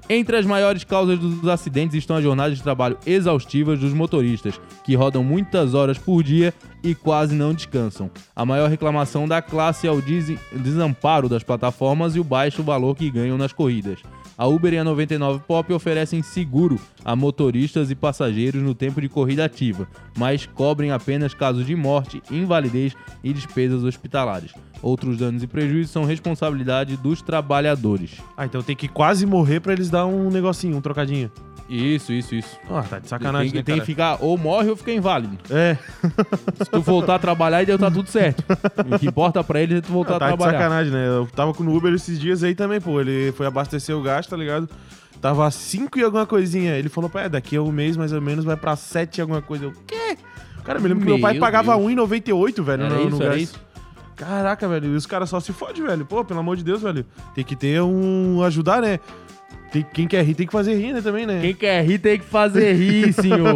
Entre 0.08 0.36
as 0.36 0.44
maiores 0.46 0.84
causas 0.84 1.18
dos 1.18 1.48
acidentes 1.48 1.96
estão 1.96 2.16
as 2.16 2.22
jornadas 2.22 2.56
de 2.58 2.62
trabalho 2.62 2.96
exaustivas 3.06 3.78
dos 3.80 3.92
motoristas, 3.94 4.60
que 4.84 4.94
rodam 4.94 5.24
muitas 5.24 5.72
horas 5.74 5.96
por 5.98 6.22
dia 6.22 6.52
e 6.82 6.94
quase 6.94 7.34
não 7.34 7.52
descansam. 7.54 8.10
A 8.34 8.44
maior 8.44 8.68
reclamação 8.70 9.26
da 9.26 9.40
classe 9.42 9.86
é 9.86 9.90
o 9.90 10.00
des- 10.02 10.38
desamparo 10.52 11.28
das 11.28 11.42
plataformas 11.42 12.14
e 12.14 12.20
o 12.20 12.24
baixo 12.24 12.62
valor 12.62 12.94
que 12.94 13.10
ganham 13.10 13.36
nas 13.38 13.52
corridas. 13.52 13.98
A 14.38 14.46
Uber 14.46 14.74
e 14.74 14.78
a 14.78 14.84
99 14.84 15.44
Pop 15.46 15.72
oferecem 15.72 16.22
seguro 16.22 16.78
a 17.02 17.16
motoristas 17.16 17.90
e 17.90 17.94
passageiros 17.94 18.62
no 18.62 18.74
tempo 18.74 19.00
de 19.00 19.08
corrida 19.08 19.46
ativa, 19.46 19.88
mas 20.14 20.44
cobrem 20.44 20.90
apenas 20.90 21.32
casos 21.32 21.64
de 21.64 21.74
morte, 21.74 22.22
invalidez 22.30 22.94
e 23.24 23.32
despesas 23.32 23.82
hospitalares. 23.82 24.52
Outros 24.82 25.16
danos 25.18 25.42
e 25.42 25.46
prejuízos 25.46 25.90
são 25.90 26.04
responsabilidade 26.04 26.96
dos 26.96 27.22
trabalhadores. 27.22 28.20
Ah, 28.36 28.44
então 28.46 28.62
tem 28.62 28.76
que 28.76 28.86
quase 28.88 29.24
morrer 29.26 29.60
pra 29.60 29.72
eles 29.72 29.88
dar 29.90 30.06
um 30.06 30.30
negocinho, 30.30 30.76
um 30.76 30.80
trocadinho. 30.80 31.30
Isso, 31.68 32.12
isso, 32.12 32.32
isso. 32.36 32.56
Ah, 32.70 32.82
tá 32.82 33.00
de 33.00 33.08
sacanagem, 33.08 33.50
tem, 33.50 33.58
né, 33.58 33.64
tem 33.64 33.80
que 33.80 33.86
ficar 33.86 34.18
ou 34.20 34.38
morre 34.38 34.70
ou 34.70 34.76
fica 34.76 34.92
inválido. 34.92 35.36
É, 35.50 35.76
Se 36.62 36.70
tu 36.70 36.80
voltar 36.80 37.16
a 37.16 37.18
trabalhar, 37.18 37.56
aí 37.56 37.66
deu 37.66 37.76
tá 37.76 37.90
tudo 37.90 38.08
certo. 38.08 38.44
O 38.94 38.98
que 38.98 39.08
importa 39.08 39.42
pra 39.42 39.60
eles 39.60 39.78
é 39.78 39.80
tu 39.80 39.90
voltar 39.90 40.18
tá 40.18 40.26
a 40.26 40.30
de 40.30 40.36
trabalhar. 40.36 40.58
sacanagem, 40.58 40.92
né? 40.92 41.08
Eu 41.08 41.26
tava 41.34 41.52
com 41.52 41.64
o 41.64 41.74
Uber 41.76 41.92
esses 41.92 42.20
dias 42.20 42.44
aí 42.44 42.54
também, 42.54 42.80
pô. 42.80 43.00
Ele 43.00 43.32
foi 43.32 43.46
abastecer 43.46 43.96
o 43.96 44.02
gás, 44.02 44.26
tá 44.28 44.36
ligado? 44.36 44.68
Tava 45.20 45.50
5 45.50 45.98
e 45.98 46.04
alguma 46.04 46.24
coisinha. 46.26 46.76
Ele 46.76 46.88
falou, 46.88 47.10
pá, 47.10 47.22
é, 47.22 47.28
daqui 47.28 47.56
a 47.56 47.62
um 47.62 47.72
mês 47.72 47.96
mais 47.96 48.12
ou 48.12 48.20
menos 48.20 48.44
vai 48.44 48.56
pra 48.56 48.76
7 48.76 49.18
e 49.18 49.20
alguma 49.22 49.42
coisa. 49.42 49.64
Eu, 49.64 49.72
quê? 49.88 50.16
Cara, 50.62 50.78
me 50.78 50.86
lembro 50.88 51.04
que 51.04 51.10
meu 51.10 51.20
pai 51.20 51.32
Meu 51.32 51.40
pagava 51.40 51.76
Deus. 51.76 51.92
1,98, 51.92 52.62
velho, 52.62 52.82
Era 52.84 52.94
no, 52.94 53.02
no 53.04 53.08
isso, 53.08 53.22
era 53.22 53.30
gás. 53.32 53.42
isso. 53.42 53.65
Caraca, 54.16 54.66
velho, 54.66 54.86
e 54.92 54.96
os 54.96 55.04
caras 55.06 55.28
só 55.28 55.38
se 55.40 55.52
fodem, 55.52 55.84
velho. 55.84 56.04
Pô, 56.06 56.24
pelo 56.24 56.40
amor 56.40 56.56
de 56.56 56.64
Deus, 56.64 56.80
velho. 56.82 57.04
Tem 57.34 57.44
que 57.44 57.54
ter 57.54 57.80
um. 57.82 58.42
ajudar, 58.42 58.80
né? 58.80 58.98
Tem- 59.70 59.84
quem 59.92 60.08
quer 60.08 60.24
rir 60.24 60.34
tem 60.34 60.46
que 60.46 60.52
fazer 60.52 60.74
rir, 60.74 60.92
né, 60.92 61.00
também, 61.02 61.26
né? 61.26 61.40
Quem 61.40 61.54
quer 61.54 61.84
rir 61.84 61.98
tem 61.98 62.18
que 62.18 62.24
fazer 62.24 62.72
rir, 62.72 63.12
senhor. 63.14 63.54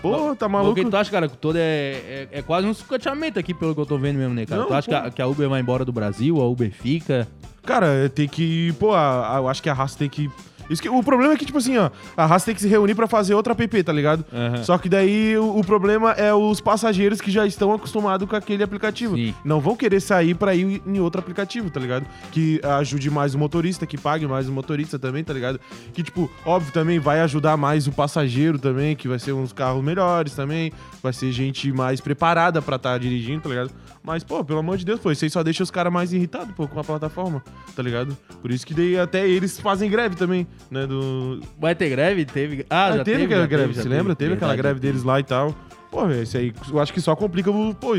Pô, 0.00 0.34
tá 0.36 0.46
O 0.46 0.50
maluco? 0.50 0.74
que 0.74 0.84
tu 0.88 0.96
acha, 0.96 1.10
cara, 1.10 1.28
que 1.28 1.36
todo 1.36 1.56
é, 1.56 1.60
é, 1.60 2.28
é 2.32 2.42
quase 2.42 2.66
um 2.66 2.72
sucateamento 2.74 3.38
aqui, 3.38 3.52
pelo 3.52 3.74
que 3.74 3.80
eu 3.80 3.86
tô 3.86 3.98
vendo 3.98 4.16
mesmo, 4.18 4.34
né, 4.34 4.46
cara? 4.46 4.60
Não, 4.62 4.68
tu 4.68 4.74
acha 4.74 4.88
que 4.88 4.94
a, 4.94 5.10
que 5.10 5.22
a 5.22 5.26
Uber 5.26 5.48
vai 5.48 5.60
embora 5.60 5.84
do 5.84 5.92
Brasil, 5.92 6.40
a 6.40 6.48
Uber 6.48 6.70
fica? 6.72 7.26
Cara, 7.64 8.08
tem 8.14 8.28
que. 8.28 8.72
Pô, 8.78 8.92
a- 8.94 9.34
a- 9.36 9.38
eu 9.38 9.48
acho 9.48 9.62
que 9.62 9.68
a 9.68 9.74
raça 9.74 9.98
tem 9.98 10.08
que. 10.08 10.30
Isso 10.68 10.82
que, 10.82 10.88
o 10.88 11.02
problema 11.02 11.34
é 11.34 11.36
que, 11.36 11.44
tipo 11.44 11.58
assim, 11.58 11.76
ó, 11.76 11.90
a 12.16 12.26
raça 12.26 12.46
tem 12.46 12.54
que 12.54 12.60
se 12.60 12.68
reunir 12.68 12.94
pra 12.94 13.06
fazer 13.06 13.34
outra 13.34 13.52
app, 13.52 13.82
tá 13.82 13.92
ligado? 13.92 14.24
Aham. 14.32 14.62
Só 14.62 14.78
que 14.78 14.88
daí 14.88 15.36
o, 15.36 15.58
o 15.58 15.64
problema 15.64 16.12
é 16.12 16.32
os 16.32 16.60
passageiros 16.60 17.20
que 17.20 17.30
já 17.30 17.46
estão 17.46 17.72
acostumados 17.72 18.28
com 18.28 18.36
aquele 18.36 18.62
aplicativo. 18.62 19.16
Sim. 19.16 19.34
Não 19.44 19.60
vão 19.60 19.76
querer 19.76 20.00
sair 20.00 20.34
pra 20.34 20.54
ir 20.54 20.82
em 20.86 21.00
outro 21.00 21.20
aplicativo, 21.20 21.70
tá 21.70 21.80
ligado? 21.80 22.06
Que 22.32 22.60
ajude 22.78 23.10
mais 23.10 23.34
o 23.34 23.38
motorista, 23.38 23.86
que 23.86 23.96
pague 23.96 24.26
mais 24.26 24.48
o 24.48 24.52
motorista 24.52 24.98
também, 24.98 25.22
tá 25.22 25.32
ligado? 25.32 25.60
Que, 25.92 26.02
tipo, 26.02 26.30
óbvio 26.44 26.72
também 26.72 26.98
vai 26.98 27.20
ajudar 27.20 27.56
mais 27.56 27.86
o 27.86 27.92
passageiro 27.92 28.58
também, 28.58 28.96
que 28.96 29.08
vai 29.08 29.18
ser 29.18 29.32
uns 29.32 29.52
carros 29.52 29.82
melhores 29.82 30.34
também, 30.34 30.72
vai 31.02 31.12
ser 31.12 31.30
gente 31.32 31.72
mais 31.72 32.00
preparada 32.00 32.60
pra 32.60 32.76
estar 32.76 32.98
dirigindo, 32.98 33.42
tá 33.42 33.48
ligado? 33.48 33.70
Mas, 34.02 34.22
pô, 34.22 34.44
pelo 34.44 34.60
amor 34.60 34.76
de 34.76 34.84
Deus, 34.84 35.00
pô, 35.00 35.10
isso 35.10 35.24
aí 35.24 35.30
só 35.30 35.42
deixa 35.42 35.62
os 35.62 35.70
caras 35.70 35.92
mais 35.92 36.12
irritados, 36.12 36.54
pô, 36.54 36.68
com 36.68 36.78
a 36.78 36.84
plataforma, 36.84 37.42
tá 37.74 37.82
ligado? 37.82 38.16
Por 38.40 38.50
isso 38.52 38.64
que 38.64 38.72
daí 38.72 38.96
até 38.96 39.28
eles 39.28 39.58
fazem 39.58 39.90
greve 39.90 40.14
também, 40.14 40.46
né? 40.70 40.86
Do... 40.86 41.40
Vai 41.58 41.74
ter 41.74 41.88
greve? 41.90 42.24
Teve. 42.24 42.66
Ah, 42.68 42.86
Ah, 42.86 42.96
já 42.98 43.04
teve, 43.04 43.18
teve. 43.18 43.24
aquela 43.24 43.40
já 43.42 43.46
greve, 43.46 43.72
já 43.74 43.82
se 43.82 43.88
lembra? 43.88 44.14
Teve 44.14 44.34
aquela 44.34 44.52
Verdade, 44.52 44.62
greve 44.74 44.80
teve. 44.80 44.92
deles 44.92 45.04
lá 45.04 45.20
e 45.20 45.24
tal. 45.24 45.54
Pô, 45.90 46.06
velho, 46.06 46.22
isso 46.22 46.36
aí, 46.36 46.52
eu 46.70 46.80
acho 46.80 46.92
que 46.92 47.00
só 47.00 47.14
complica 47.16 47.50
o. 47.50 47.74
Pô, 47.74 47.94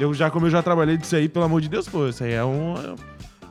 eu 0.00 0.12
já, 0.14 0.30
como 0.30 0.46
eu 0.46 0.50
já 0.50 0.62
trabalhei 0.62 0.96
disso 0.96 1.14
aí, 1.16 1.28
pelo 1.28 1.44
amor 1.44 1.60
de 1.60 1.68
Deus, 1.68 1.88
pô, 1.88 2.08
isso 2.08 2.24
aí 2.24 2.32
é 2.32 2.44
um. 2.44 2.74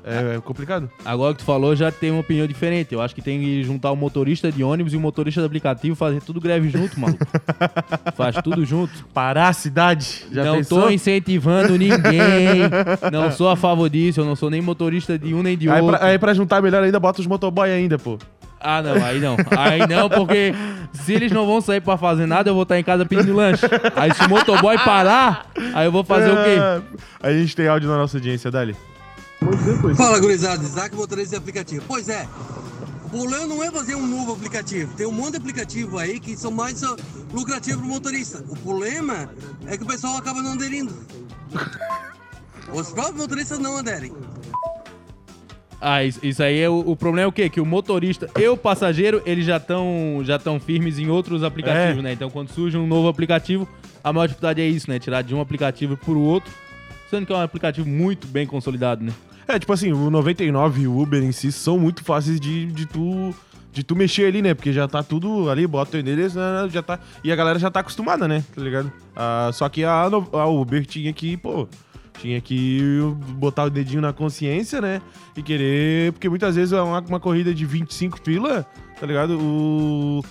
É, 0.07 0.35
é 0.35 0.39
complicado. 0.39 0.87
Agora 1.03 1.33
que 1.33 1.39
tu 1.39 1.45
falou, 1.45 1.75
já 1.75 1.91
tem 1.91 2.11
uma 2.11 2.19
opinião 2.19 2.45
diferente. 2.45 2.93
Eu 2.93 3.01
acho 3.01 3.15
que 3.15 3.23
tem 3.23 3.39
que 3.39 3.63
juntar 3.63 3.89
o 3.91 3.95
motorista 3.95 4.51
de 4.51 4.63
ônibus 4.63 4.93
e 4.93 4.97
o 4.97 4.99
motorista 4.99 5.41
do 5.41 5.47
aplicativo, 5.47 5.95
fazer 5.95 6.21
tudo 6.21 6.39
greve 6.39 6.69
junto, 6.69 6.99
maluco. 6.99 7.25
Faz 8.15 8.35
tudo 8.43 8.63
junto. 8.63 9.03
Parar 9.13 9.47
a 9.49 9.53
cidade. 9.53 10.25
Já 10.31 10.43
não 10.43 10.57
pensou? 10.57 10.81
tô 10.83 10.89
incentivando 10.91 11.75
ninguém. 11.75 12.59
não 13.11 13.31
sou 13.31 13.49
a 13.49 13.55
favor 13.55 13.89
disso. 13.89 14.21
Eu 14.21 14.25
não 14.25 14.35
sou 14.35 14.49
nem 14.51 14.61
motorista 14.61 15.17
de 15.17 15.33
um 15.33 15.41
nem 15.41 15.57
de 15.57 15.67
Aí 15.69 15.81
outro. 15.81 15.97
pra, 15.97 16.07
aí 16.07 16.19
pra 16.19 16.33
juntar 16.35 16.61
melhor 16.61 16.83
ainda, 16.83 16.99
bota 16.99 17.19
os 17.21 17.25
motoboy 17.25 17.71
ainda, 17.71 17.97
pô. 17.97 18.19
Ah, 18.67 18.81
não, 18.81 19.05
aí 19.05 19.19
não. 19.19 19.37
Aí 19.57 19.87
não, 19.87 20.09
porque 20.09 20.51
se 20.91 21.13
eles 21.13 21.31
não 21.31 21.45
vão 21.45 21.61
sair 21.61 21.81
pra 21.81 21.97
fazer 21.97 22.25
nada, 22.25 22.49
eu 22.49 22.53
vou 22.55 22.63
estar 22.63 22.79
em 22.79 22.83
casa 22.83 23.05
pedindo 23.05 23.35
lanche. 23.35 23.63
Aí 23.95 24.11
se 24.13 24.23
o 24.25 24.29
motoboy 24.29 24.75
parar, 24.79 25.45
aí 25.75 25.85
eu 25.85 25.91
vou 25.91 26.03
fazer 26.03 26.31
o 26.31 26.35
quê? 26.35 26.57
É, 27.21 27.27
A 27.27 27.31
gente 27.31 27.55
tem 27.55 27.67
áudio 27.67 27.87
na 27.87 27.97
nossa 27.97 28.17
audiência, 28.17 28.49
Dali. 28.49 28.75
Fala, 29.95 30.19
gurizada. 30.19 30.63
Isaac, 30.63 30.95
motorista 30.95 31.31
de 31.31 31.35
aplicativo. 31.35 31.85
Pois 31.87 32.09
é, 32.09 32.27
O 33.05 33.09
problema 33.09 33.45
não 33.45 33.63
é 33.63 33.69
fazer 33.69 33.93
um 33.95 34.07
novo 34.07 34.33
aplicativo. 34.33 34.91
Tem 34.95 35.05
um 35.05 35.11
monte 35.11 35.31
de 35.31 35.37
aplicativo 35.37 35.99
aí 35.99 36.19
que 36.19 36.35
são 36.35 36.49
mais 36.49 36.83
ah, 36.83 36.95
lucrativos 37.31 37.81
para 37.81 37.87
o 37.87 37.93
motorista. 37.93 38.43
O 38.49 38.55
problema 38.57 39.29
é 39.67 39.77
que 39.77 39.83
o 39.83 39.87
pessoal 39.87 40.17
acaba 40.17 40.41
não 40.41 40.53
aderindo. 40.53 40.91
Os 42.73 42.89
próprios 42.89 43.17
motoristas 43.21 43.59
não 43.59 43.77
aderem. 43.77 44.11
Ah, 45.81 46.03
isso, 46.03 46.19
isso 46.23 46.41
aí 46.41 46.59
é 46.59 46.69
o, 46.69 46.79
o 46.79 46.95
problema 46.95 47.25
é 47.25 47.27
o 47.27 47.31
quê? 47.31 47.49
Que 47.49 47.59
o 47.61 47.65
motorista 47.65 48.29
e 48.39 48.47
o 48.47 48.57
passageiro, 48.57 49.21
eles 49.25 49.45
já 49.45 49.57
estão 49.57 50.21
já 50.23 50.39
tão 50.39 50.59
firmes 50.59 50.97
em 50.97 51.09
outros 51.09 51.43
aplicativos, 51.43 51.99
É. 51.99 52.01
né? 52.01 52.13
Então 52.13 52.29
quando 52.29 52.49
surge 52.49 52.77
um 52.77 52.87
novo 52.87 53.07
aplicativo, 53.07 53.67
a 54.03 54.11
maior 54.11 54.27
dificuldade 54.27 54.61
é 54.61 54.67
isso, 54.67 54.89
né? 54.89 54.97
Tirar 54.99 55.21
de 55.21 55.35
um 55.35 55.41
aplicativo 55.41 55.95
pro 55.97 56.19
outro, 56.19 56.51
sendo 57.09 57.25
que 57.25 57.33
é 57.33 57.35
um 57.35 57.41
aplicativo 57.41 57.87
muito 57.87 58.25
bem 58.27 58.47
consolidado, 58.47 59.03
né? 59.03 59.11
É, 59.47 59.59
tipo 59.59 59.71
assim, 59.73 59.91
o 59.91 60.09
99 60.09 60.81
e 60.81 60.87
o 60.87 60.99
Uber 60.99 61.21
em 61.23 61.31
si 61.31 61.51
são 61.51 61.77
muito 61.77 62.03
fáceis 62.03 62.39
de, 62.39 62.65
de 62.67 62.85
tu 62.87 63.33
de 63.71 63.83
tu 63.83 63.93
mexer 63.93 64.25
ali, 64.25 64.41
né? 64.41 64.53
Porque 64.53 64.71
já 64.71 64.87
tá 64.87 65.03
tudo 65.03 65.49
ali, 65.49 65.67
bota 65.67 65.97
o 65.97 65.99
endereço, 65.99 66.39
né? 66.39 66.69
já 66.71 66.81
tá 66.81 66.97
e 67.21 67.29
a 67.31 67.35
galera 67.35 67.59
já 67.59 67.69
tá 67.69 67.81
acostumada, 67.81 68.25
né? 68.25 68.41
Tá 68.55 68.61
ligado? 68.61 68.89
Ah, 69.13 69.49
só 69.53 69.67
que 69.67 69.83
a, 69.83 69.91
a 70.31 70.45
Uber 70.47 70.85
tinha 70.85 71.11
que, 71.11 71.35
pô, 71.35 71.67
tinha 72.19 72.39
que 72.41 72.79
botar 73.37 73.65
o 73.65 73.69
dedinho 73.69 74.01
na 74.01 74.13
consciência, 74.13 74.81
né? 74.81 75.01
E 75.35 75.41
querer, 75.41 76.13
porque 76.13 76.29
muitas 76.29 76.55
vezes 76.55 76.73
é 76.73 76.81
uma, 76.81 76.99
uma 77.01 77.19
corrida 77.19 77.53
de 77.53 77.65
25 77.65 78.21
pila, 78.21 78.65
tá 78.99 79.05
ligado? 79.05 79.39
O 79.39 80.23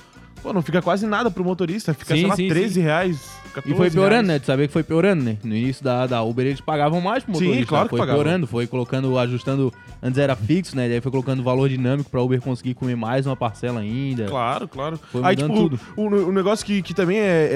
Pô, 0.45 0.53
não 0.53 0.61
fica 0.61 0.83
quase 0.83 1.07
nada 1.07 1.31
pro 1.31 1.43
motorista, 1.43 1.95
fica, 1.95 2.14
Sim, 2.14 2.21
sei 2.21 2.29
lá, 2.29 2.37
sim, 2.37 2.49
13 2.49 2.75
sim. 2.75 2.81
reais, 2.83 3.31
14 3.55 3.73
E 3.73 3.77
foi 3.77 3.91
piorando, 3.91 4.29
né? 4.29 4.39
Tu 4.39 4.47
sabia 4.47 4.67
que 4.67 4.73
foi 4.73 4.83
piorando, 4.83 5.23
né? 5.25 5.37
No 5.43 5.55
início 5.55 5.83
da, 5.85 6.07
da 6.07 6.23
Uber 6.23 6.47
eles 6.47 6.61
pagavam 6.61 7.01
mais 7.01 7.23
pro 7.25 7.35
Sim, 7.35 7.45
motorista. 7.45 7.69
claro 7.69 7.85
que 7.85 7.91
Foi 7.91 7.99
pagavam. 8.01 8.23
piorando, 8.23 8.47
foi 8.47 8.67
colocando, 8.67 9.19
ajustando. 9.19 9.73
Antes 10.03 10.19
era 10.19 10.37
fixo, 10.37 10.77
né? 10.77 10.89
Daí 10.89 11.01
foi 11.01 11.11
colocando 11.11 11.43
valor 11.43 11.69
dinâmico 11.69 12.11
pra 12.11 12.21
Uber 12.21 12.41
conseguir 12.41 12.75
comer 12.75 12.95
mais 12.97 13.27
uma 13.27 13.35
parcela 13.37 13.81
ainda. 13.81 14.27
Claro, 14.27 14.69
claro. 14.69 14.99
Foi 15.11 15.23
Aí, 15.25 15.35
tipo, 15.37 15.49
tudo. 15.55 15.81
O, 15.97 16.03
o 16.07 16.33
negócio 16.33 16.65
que, 16.67 16.83
que 16.83 16.93
também 16.93 17.19
é, 17.19 17.49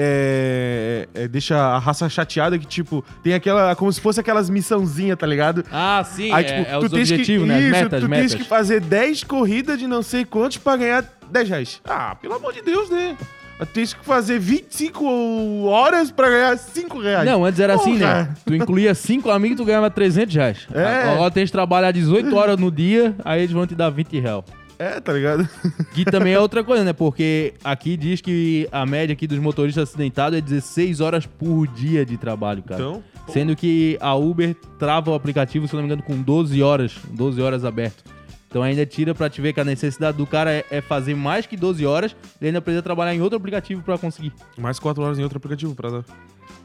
é- 1.15 1.23
é- 1.23 1.27
deixa 1.27 1.55
a 1.57 1.77
raça 1.77 2.09
chateada 2.09 2.57
que, 2.57 2.65
tipo, 2.65 3.03
tem 3.23 3.33
aquela. 3.33 3.75
Como 3.75 3.91
se 3.93 4.01
fosse 4.01 4.19
aquelas 4.19 4.49
missãozinhas, 4.49 5.17
tá 5.17 5.27
ligado? 5.27 5.63
Ah, 5.71 6.03
sim, 6.03 6.31
Aí, 6.31 6.45
é, 6.45 6.47
tipo, 6.47 6.75
é 6.75 6.79
tu 6.79 6.89
tens 6.89 7.11
objetivos, 7.11 7.43
que, 7.47 7.53
né? 7.53 7.59
Isso, 7.61 7.71
metas, 7.71 8.01
tu 8.03 8.09
metas. 8.09 8.31
tens 8.31 8.41
que 8.43 8.47
fazer 8.49 8.81
10 8.81 9.23
corridas 9.25 9.77
de 9.77 9.85
não 9.87 10.01
sei 10.01 10.25
quantos 10.25 10.57
pra 10.57 10.75
ganhar 10.77 11.03
10 11.31 11.49
reais. 11.49 11.81
Ah, 11.85 12.15
pelo 12.15 12.33
amor 12.35 12.53
de 12.53 12.61
Deus, 12.61 12.89
né? 12.89 13.15
Tu 13.59 13.65
tens 13.73 13.93
que 13.93 14.05
fazer 14.05 14.39
25 14.39 15.65
horas 15.65 16.11
pra 16.11 16.29
ganhar 16.29 16.57
5 16.57 16.99
reais. 16.99 17.25
Não, 17.25 17.43
antes 17.43 17.59
era 17.59 17.75
assim, 17.75 17.97
né? 17.97 18.23
Porra. 18.23 18.37
Tu 18.45 18.55
incluía 18.55 18.95
cinco 18.95 19.29
amigos 19.29 19.57
tu 19.57 19.65
ganhava 19.65 19.89
300 19.89 20.33
reais. 20.33 20.67
É. 20.73 21.11
Agora 21.11 21.29
tem 21.29 21.45
que 21.45 21.51
trabalhar 21.51 21.91
18 21.91 22.35
horas 22.35 22.57
no 22.57 22.71
dia, 22.71 23.15
aí 23.23 23.41
eles 23.41 23.51
vão 23.51 23.67
te 23.67 23.75
dar 23.75 23.89
20 23.89 24.19
reais. 24.19 24.43
É, 24.79 24.97
tá 25.01 25.11
ligado? 25.11 25.47
Que 25.93 26.05
também 26.05 26.31
é 26.33 26.39
outra 26.39 26.63
coisa, 26.63 26.85
né? 26.85 26.93
Porque 26.93 27.53
aqui 27.61 27.97
diz 27.97 28.21
que 28.21 28.65
a 28.71 28.85
média 28.85 29.11
aqui 29.11 29.27
dos 29.27 29.37
motoristas 29.37 29.89
acidentados 29.89 30.39
é 30.39 30.41
16 30.41 31.01
horas 31.01 31.25
por 31.25 31.67
dia 31.67 32.05
de 32.05 32.15
trabalho, 32.15 32.63
cara. 32.63 32.79
Então, 32.81 33.03
Sendo 33.27 33.55
que 33.55 33.97
a 33.99 34.15
Uber 34.15 34.55
trava 34.79 35.11
o 35.11 35.13
aplicativo, 35.13 35.67
se 35.67 35.73
eu 35.73 35.77
não 35.77 35.83
me 35.83 35.93
engano, 35.93 36.01
com 36.01 36.19
12 36.21 36.63
horas, 36.63 36.95
12 37.11 37.41
horas 37.41 37.65
aberto. 37.65 38.03
Então 38.49 38.63
ainda 38.63 38.83
tira 38.83 39.13
pra 39.13 39.29
te 39.29 39.39
ver 39.39 39.53
que 39.53 39.59
a 39.59 39.63
necessidade 39.63 40.17
do 40.17 40.25
cara 40.25 40.51
é, 40.51 40.65
é 40.71 40.81
fazer 40.81 41.15
mais 41.15 41.45
que 41.45 41.55
12 41.55 41.85
horas, 41.85 42.15
ele 42.41 42.49
ainda 42.49 42.59
precisa 42.59 42.81
trabalhar 42.81 43.13
em 43.13 43.21
outro 43.21 43.37
aplicativo 43.37 43.83
pra 43.83 43.95
conseguir. 43.95 44.33
mais 44.57 44.79
4 44.79 45.03
horas 45.03 45.19
em 45.19 45.23
outro 45.23 45.37
aplicativo 45.37 45.75
pra 45.75 45.89
dar. 45.91 46.05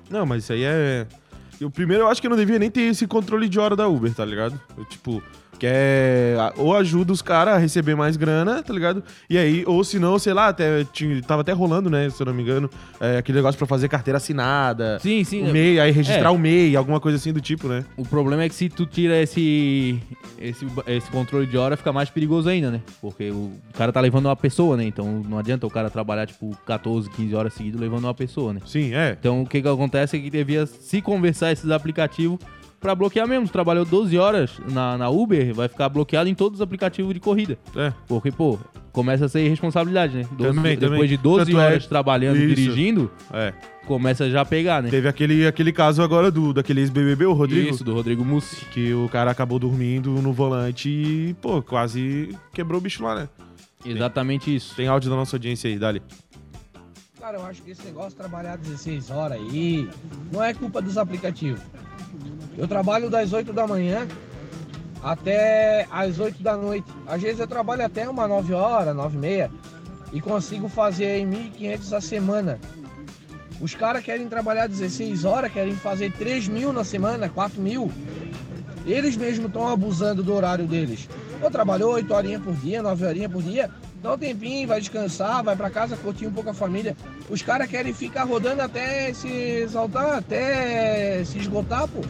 Não, 0.08 0.24
mas 0.24 0.44
isso 0.44 0.54
aí 0.54 0.64
é. 0.64 1.06
Eu, 1.60 1.70
primeiro, 1.70 2.04
eu 2.04 2.08
acho 2.08 2.20
que 2.22 2.28
não 2.28 2.36
devia 2.36 2.58
nem 2.58 2.70
ter 2.70 2.80
esse 2.80 3.06
controle 3.06 3.48
de 3.48 3.60
hora 3.60 3.76
da 3.76 3.86
Uber, 3.86 4.12
tá 4.14 4.24
ligado? 4.24 4.58
Eu, 4.76 4.84
tipo, 4.86 5.22
quer. 5.54 6.36
Ou 6.56 6.76
ajuda 6.76 7.12
os 7.12 7.22
caras 7.22 7.54
a 7.54 7.58
receber 7.58 7.94
mais 7.94 8.16
grana, 8.16 8.62
tá 8.62 8.72
ligado? 8.72 9.02
E 9.28 9.38
aí, 9.38 9.64
ou 9.66 9.82
se 9.84 9.98
não, 9.98 10.18
sei 10.18 10.32
lá, 10.34 10.48
até, 10.48 10.84
tinha, 10.92 11.20
tava 11.22 11.42
até 11.42 11.52
rolando, 11.52 11.88
né? 11.88 12.08
Se 12.10 12.20
eu 12.22 12.26
não 12.26 12.34
me 12.34 12.42
engano, 12.42 12.68
é, 13.00 13.18
aquele 13.18 13.36
negócio 13.38 13.58
pra 13.58 13.66
fazer 13.66 13.88
carteira 13.88 14.16
assinada. 14.18 14.98
Sim, 15.00 15.24
sim. 15.24 15.48
O 15.48 15.52
MEI, 15.52 15.80
aí 15.80 15.90
registrar 15.90 16.28
É. 16.28 16.30
o 16.30 16.38
MEI, 16.38 16.76
alguma 16.76 17.00
coisa 17.00 17.16
assim 17.16 17.32
do 17.32 17.40
tipo, 17.40 17.68
né? 17.68 17.84
O 17.96 18.04
problema 18.04 18.42
é 18.42 18.48
que 18.48 18.54
se 18.54 18.68
tu 18.68 18.84
tira 18.86 19.20
esse, 19.20 19.98
esse, 20.38 20.66
esse 20.86 21.10
controle 21.10 21.46
de 21.46 21.56
hora, 21.56 21.76
fica 21.76 21.92
mais 21.92 22.10
perigoso 22.10 22.48
ainda, 22.48 22.70
né? 22.70 22.80
Porque 23.00 23.30
o 23.30 23.52
cara 23.74 23.92
tá 23.92 24.00
levando 24.00 24.26
uma 24.26 24.36
pessoa, 24.36 24.76
né? 24.76 24.84
Então 24.84 25.22
não 25.28 25.38
adianta 25.38 25.66
o 25.66 25.70
cara 25.70 25.90
trabalhar, 25.90 26.26
tipo, 26.26 26.56
14, 26.66 27.08
15 27.10 27.34
horas 27.34 27.54
seguidas 27.54 27.80
levando 27.80 28.04
uma 28.04 28.14
pessoa, 28.14 28.52
né? 28.52 28.60
Sim, 28.66 28.94
é. 28.94 29.16
Então 29.18 29.42
o 29.42 29.46
que 29.46 29.60
que 29.62 29.68
acontece 29.68 30.16
é 30.16 30.20
que 30.20 30.30
devia 30.30 30.66
se 30.66 31.00
conversar 31.00 31.52
esses 31.52 31.70
aplicativos 31.70 32.38
pra 32.84 32.94
bloquear 32.94 33.26
mesmo. 33.26 33.48
Trabalhou 33.48 33.82
12 33.86 34.18
horas 34.18 34.50
na, 34.70 34.98
na 34.98 35.08
Uber, 35.08 35.54
vai 35.54 35.68
ficar 35.68 35.88
bloqueado 35.88 36.28
em 36.28 36.34
todos 36.34 36.58
os 36.58 36.62
aplicativos 36.62 37.14
de 37.14 37.18
corrida. 37.18 37.56
É. 37.74 37.90
Porque, 38.06 38.30
pô, 38.30 38.58
começa 38.92 39.24
a 39.24 39.28
ser 39.28 39.42
irresponsabilidade, 39.42 40.18
né? 40.18 40.26
12 40.32 40.54
Também, 40.54 40.76
depois 40.76 40.98
também. 41.00 41.08
de 41.08 41.16
12 41.16 41.46
Tanto 41.46 41.60
é- 41.60 41.64
horas 41.66 41.86
trabalhando, 41.86 42.36
Isso. 42.36 42.46
dirigindo, 42.54 43.10
É. 43.32 43.54
começa 43.86 44.28
já 44.30 44.42
a 44.42 44.44
pegar, 44.44 44.82
né? 44.82 44.90
Teve 44.90 45.08
aquele, 45.08 45.46
aquele 45.46 45.72
caso 45.72 46.02
agora 46.02 46.30
do, 46.30 46.52
daquele 46.52 46.80
ex-BBB, 46.82 47.24
o 47.24 47.32
Rodrigo. 47.32 47.70
Isso, 47.70 47.82
do 47.82 47.94
Rodrigo 47.94 48.22
Mussi. 48.22 48.66
Que 48.66 48.92
o 48.92 49.08
cara 49.08 49.30
acabou 49.30 49.58
dormindo 49.58 50.10
no 50.20 50.34
volante 50.34 50.90
e, 50.90 51.34
pô, 51.40 51.62
quase 51.62 52.36
quebrou 52.52 52.78
o 52.78 52.82
bicho 52.82 53.02
lá, 53.02 53.14
né? 53.14 53.28
Exatamente 53.86 54.54
isso. 54.54 54.74
Tem 54.74 54.88
áudio 54.88 55.08
da 55.10 55.16
nossa 55.16 55.36
audiência 55.36 55.68
aí, 55.68 55.78
dali. 55.78 56.02
Cara, 57.24 57.38
eu 57.38 57.46
acho 57.46 57.62
que 57.62 57.70
esse 57.70 57.82
negócio 57.86 58.10
de 58.10 58.16
trabalhar 58.16 58.58
16 58.58 59.10
horas 59.10 59.38
aí 59.38 59.88
não 60.30 60.44
é 60.44 60.52
culpa 60.52 60.82
dos 60.82 60.98
aplicativos. 60.98 61.62
Eu 62.54 62.68
trabalho 62.68 63.08
das 63.08 63.32
8 63.32 63.50
da 63.50 63.66
manhã 63.66 64.06
até 65.02 65.88
as 65.90 66.18
8 66.18 66.42
da 66.42 66.54
noite. 66.54 66.86
Às 67.06 67.22
vezes 67.22 67.40
eu 67.40 67.46
trabalho 67.46 67.82
até 67.82 68.06
umas 68.06 68.28
9 68.28 68.52
horas, 68.52 68.94
9 68.94 69.16
e 69.16 69.18
meia 69.18 69.50
e 70.12 70.20
consigo 70.20 70.68
fazer 70.68 71.20
em 71.20 71.26
1.500 71.26 71.96
a 71.96 72.00
semana. 72.02 72.60
Os 73.58 73.74
caras 73.74 74.04
querem 74.04 74.28
trabalhar 74.28 74.66
16 74.66 75.24
horas, 75.24 75.50
querem 75.50 75.74
fazer 75.74 76.12
3 76.12 76.46
mil 76.48 76.74
na 76.74 76.84
semana, 76.84 77.30
4 77.30 77.58
mil. 77.58 77.90
Eles 78.84 79.16
mesmos 79.16 79.46
estão 79.46 79.66
abusando 79.66 80.22
do 80.22 80.34
horário 80.34 80.66
deles. 80.66 81.08
Pô, 81.40 81.50
trabalhou 81.50 81.94
8 81.94 82.12
horinhas 82.12 82.42
por 82.42 82.52
dia, 82.56 82.82
9 82.82 83.06
horinhas 83.06 83.32
por 83.32 83.42
dia, 83.42 83.70
dá 84.04 84.12
um 84.12 84.18
tempinho, 84.18 84.68
vai 84.68 84.78
descansar, 84.80 85.42
vai 85.42 85.56
pra 85.56 85.70
casa, 85.70 85.96
curtir 85.96 86.26
um 86.26 86.30
pouco 86.30 86.50
a 86.50 86.54
família. 86.54 86.94
Os 87.30 87.40
caras 87.40 87.66
querem 87.70 87.94
ficar 87.94 88.24
rodando 88.24 88.60
até 88.60 89.14
se 89.14 89.28
exaltar, 89.28 90.18
até 90.18 91.24
se 91.24 91.38
esgotar, 91.38 91.88
pô. 91.88 92.02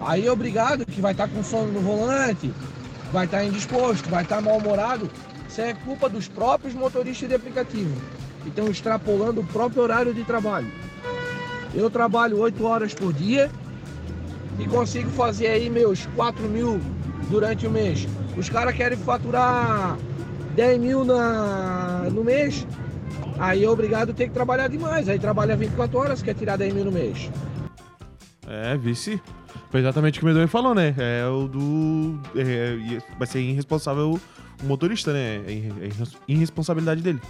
Aí 0.00 0.28
obrigado, 0.30 0.86
que 0.86 1.00
vai 1.00 1.10
estar 1.10 1.26
com 1.26 1.42
sono 1.42 1.72
no 1.72 1.80
volante, 1.80 2.54
vai 3.12 3.24
estar 3.24 3.44
indisposto, 3.44 4.08
vai 4.08 4.22
estar 4.22 4.40
mal-humorado. 4.40 5.10
Isso 5.48 5.60
é 5.60 5.74
culpa 5.74 6.08
dos 6.08 6.28
próprios 6.28 6.74
motoristas 6.74 7.28
de 7.28 7.34
aplicativo. 7.34 7.92
Que 8.44 8.48
estão 8.48 8.68
extrapolando 8.68 9.40
o 9.40 9.44
próprio 9.44 9.82
horário 9.82 10.14
de 10.14 10.22
trabalho. 10.22 10.70
Eu 11.74 11.90
trabalho 11.90 12.38
8 12.38 12.64
horas 12.64 12.94
por 12.94 13.12
dia 13.12 13.50
e 14.60 14.68
consigo 14.68 15.10
fazer 15.10 15.48
aí 15.48 15.68
meus 15.68 16.06
4 16.14 16.44
mil 16.48 16.80
durante 17.28 17.66
o 17.66 17.70
mês. 17.70 18.06
Os 18.36 18.48
caras 18.48 18.76
querem 18.76 18.96
faturar 18.96 19.96
10 20.54 20.80
mil 20.80 21.04
na, 21.04 22.08
no 22.10 22.22
mês, 22.24 22.66
aí 23.38 23.64
é 23.64 23.68
obrigado 23.68 24.10
a 24.10 24.14
ter 24.14 24.26
que 24.28 24.32
trabalhar 24.34 24.68
demais. 24.68 25.08
Aí 25.08 25.18
trabalha 25.18 25.56
24 25.56 25.98
horas, 25.98 26.22
quer 26.22 26.34
tirar 26.34 26.56
10 26.56 26.74
mil 26.74 26.84
no 26.84 26.92
mês. 26.92 27.30
É, 28.46 28.76
vice. 28.76 29.20
Foi 29.70 29.80
exatamente 29.80 30.18
o 30.18 30.20
que 30.20 30.24
o 30.26 30.28
Medonho 30.28 30.48
falou, 30.48 30.74
né? 30.74 30.94
É 30.98 31.26
o 31.26 31.48
do. 31.48 32.20
é, 32.36 32.96
é, 32.96 32.98
vai 33.18 33.26
ser 33.26 33.40
irresponsável 33.40 34.20
o 34.62 34.66
motorista, 34.66 35.12
né? 35.12 35.36
É 35.46 35.50
é 35.50 35.52
irre- 35.52 35.72
irresponsabilidade 36.28 37.00
dele. 37.00 37.20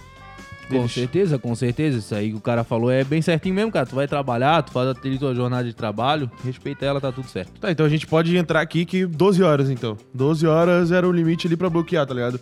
Com 0.69 0.87
certeza, 0.87 1.37
com 1.37 1.53
certeza. 1.55 1.99
Isso 1.99 2.15
aí 2.15 2.31
que 2.31 2.37
o 2.37 2.41
cara 2.41 2.63
falou 2.63 2.89
é 2.89 3.03
bem 3.03 3.21
certinho 3.21 3.53
mesmo, 3.53 3.71
cara. 3.71 3.85
Tu 3.85 3.95
vai 3.95 4.07
trabalhar, 4.07 4.61
tu 4.63 4.71
faz 4.71 4.87
a 4.89 4.93
tua 4.95 5.35
jornada 5.35 5.63
de 5.65 5.73
trabalho, 5.73 6.29
respeita 6.43 6.85
ela, 6.85 6.99
tá 6.99 7.11
tudo 7.11 7.27
certo. 7.27 7.51
Tá, 7.59 7.69
então 7.71 7.85
a 7.85 7.89
gente 7.89 8.07
pode 8.07 8.35
entrar 8.35 8.61
aqui 8.61 8.85
que 8.85 9.05
12 9.05 9.43
horas, 9.43 9.69
então. 9.69 9.97
12 10.13 10.47
horas 10.47 10.91
era 10.91 11.07
o 11.07 11.11
limite 11.11 11.47
ali 11.47 11.55
pra 11.55 11.69
bloquear, 11.69 12.05
tá 12.05 12.13
ligado? 12.13 12.39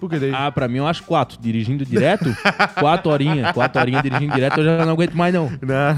Porque 0.00 0.18
daí. 0.18 0.32
Ah, 0.34 0.50
pra 0.52 0.68
mim 0.68 0.78
eu 0.78 0.86
acho 0.86 1.02
quatro. 1.02 1.38
Dirigindo 1.40 1.84
direto, 1.84 2.26
quatro 2.78 3.10
horinhas. 3.10 3.50
Quatro 3.52 3.80
horinhas 3.80 4.02
dirigindo 4.02 4.32
direto, 4.34 4.58
eu 4.60 4.64
já 4.64 4.84
não 4.84 4.92
aguento 4.92 5.14
mais, 5.14 5.34
não. 5.34 5.50
Não. 5.62 5.96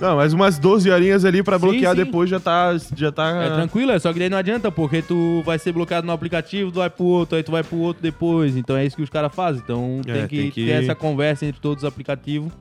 não, 0.00 0.16
mas 0.16 0.32
umas 0.32 0.58
12 0.58 0.90
horinhas 0.90 1.24
ali 1.24 1.42
pra 1.42 1.58
Sim, 1.58 1.66
bloquear 1.66 1.96
sim. 1.96 2.04
depois 2.04 2.28
já 2.30 2.40
tá. 2.40 2.72
Já 2.94 3.10
tá 3.12 3.28
É 3.44 3.50
tranquilo, 3.54 3.92
é 3.92 3.98
só 3.98 4.12
que 4.12 4.18
daí 4.18 4.28
não 4.28 4.38
adianta, 4.38 4.70
porque 4.70 5.02
tu 5.02 5.42
vai 5.44 5.58
ser 5.58 5.72
bloqueado 5.72 6.06
no 6.06 6.12
aplicativo, 6.12 6.70
tu 6.70 6.78
vai 6.78 6.90
pro 6.90 7.04
outro, 7.04 7.36
aí 7.36 7.42
tu 7.42 7.52
vai 7.52 7.62
pro 7.62 7.76
outro 7.78 8.02
depois. 8.02 8.56
Então 8.56 8.76
é 8.76 8.84
isso 8.84 8.96
que 8.96 9.02
os 9.02 9.10
caras 9.10 9.34
fazem. 9.34 9.62
Então 9.62 10.00
É, 10.06 10.12
tem, 10.12 10.26
que 10.26 10.36
tem 10.42 10.50
que- 10.50 10.64
ter 10.66 10.82
essa 10.82 10.94
conversa 10.94 11.46
entre 11.46 11.60
todos 11.60 11.82
os 11.84 11.88
aplicativos. 11.88 12.52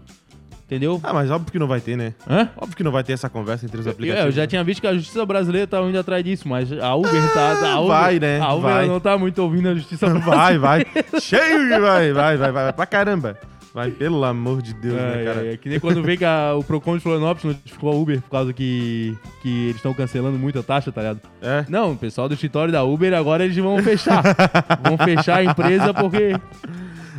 Entendeu? 0.66 1.00
Ah, 1.04 1.14
mas 1.14 1.30
óbvio 1.30 1.52
que 1.52 1.60
não 1.60 1.68
vai 1.68 1.80
ter, 1.80 1.96
né? 1.96 2.14
Hã? 2.28 2.50
Óbvio 2.58 2.76
que 2.76 2.84
não 2.84 2.92
vai 2.92 3.04
ter 3.04 3.14
essa 3.14 3.30
conversa 3.30 3.66
entre 3.68 3.80
os 3.80 3.86
aplicativos. 3.86 4.26
É, 4.26 4.28
eu 4.28 4.32
já 4.32 4.48
tinha 4.48 4.64
visto 4.64 4.82
que 4.82 4.88
a 4.88 4.96
justiça 4.96 5.24
brasileira 5.24 5.68
tá 5.68 5.80
indo 5.82 6.00
atrás 6.00 6.24
disso, 6.24 6.48
mas 6.48 6.72
a 6.72 6.96
Uber 6.96 7.12
tá. 7.34 7.52
A 7.72 7.80
Uber, 7.80 7.88
vai, 7.88 8.20
né? 8.20 8.40
A 8.40 8.54
Uber 8.54 8.72
Vai. 8.72 8.88
não 8.88 9.00
tá 9.00 9.16
muito 9.16 9.38
ouvindo 9.44 9.70
a 9.70 9.76
justiça 9.76 10.08
brasileira. 10.10 10.36
Vai, 10.36 10.58
vai. 10.58 10.86
Cheio 11.22 11.70
que 11.70 11.80
vai, 11.80 12.12
vai, 12.12 12.38
vai, 12.38 12.38
vai, 12.38 12.52
vai 12.52 12.74
pra 12.74 12.86
caramba. 12.88 13.38
Vai, 13.76 13.92
pelo 13.92 14.24
amor 14.24 14.62
de 14.62 14.74
Deus, 14.74 14.96
né, 14.96 15.24
cara? 15.26 15.46
é, 15.46 15.54
é 15.54 15.58
que 15.58 15.68
nem 15.68 15.80
quando 15.82 16.02
vem 16.02 16.18
que 16.18 16.24
a- 16.24 16.56
o 16.58 16.64
Procon 16.64 16.96
de 16.96 17.04
Florianópolis 17.04 17.44
notificou 17.58 17.92
a 17.92 17.96
Uber 17.96 18.22
por 18.22 18.30
causa 18.32 18.54
que, 18.54 19.16
que 19.44 19.64
eles 19.66 19.76
estão 19.76 19.94
cancelando 19.94 20.40
muito 20.40 20.58
a 20.58 20.64
taxa, 20.64 20.94
tá 20.94 21.02
ligado? 21.02 21.20
É. 21.42 21.66
Não, 21.68 21.92
o 21.92 21.98
pessoal 21.98 22.30
do 22.30 22.34
escritório 22.36 22.72
da 22.72 22.84
Uber 22.86 23.14
agora 23.14 23.44
eles 23.44 23.58
vão 23.58 23.78
fechar. 23.84 24.24
vão 24.82 24.98
fechar 24.98 25.40
a 25.40 25.44
empresa 25.44 25.94
porque. 25.94 26.32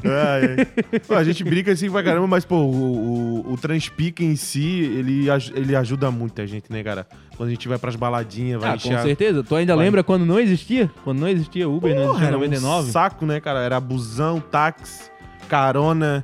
Ai. 0.04 0.66
Pô, 1.06 1.14
a 1.14 1.24
gente 1.24 1.42
brinca 1.44 1.72
assim 1.72 1.90
pra 1.90 2.02
caramba, 2.02 2.26
mas, 2.26 2.44
pô, 2.44 2.56
o, 2.56 3.42
o, 3.46 3.52
o 3.52 3.56
Transpic 3.56 4.24
em 4.24 4.36
si, 4.36 4.80
ele, 4.80 5.26
ele 5.54 5.74
ajuda 5.76 6.10
muita 6.10 6.46
gente, 6.46 6.70
né, 6.72 6.82
cara? 6.82 7.06
Quando 7.36 7.48
a 7.48 7.52
gente 7.52 7.68
vai 7.68 7.78
pras 7.78 7.96
baladinhas, 7.96 8.60
vai 8.60 8.70
Ah, 8.70 8.74
encher 8.76 8.90
com 8.92 8.96
a- 8.96 9.02
certeza. 9.02 9.42
Tu 9.44 9.54
ainda 9.54 9.74
Vai. 9.76 9.84
lembra 9.84 10.02
quando 10.02 10.24
não 10.24 10.38
existia? 10.40 10.90
Quando 11.04 11.20
não 11.20 11.28
existia 11.28 11.68
Uber, 11.68 11.90
não 11.94 12.02
Porra, 12.02 12.08
existia 12.12 12.26
era 12.28 12.36
99? 12.36 12.88
um 12.88 12.92
saco, 12.92 13.26
né, 13.26 13.40
cara? 13.40 13.60
Era 13.60 13.78
busão, 13.80 14.40
táxi, 14.40 15.10
carona, 15.48 16.22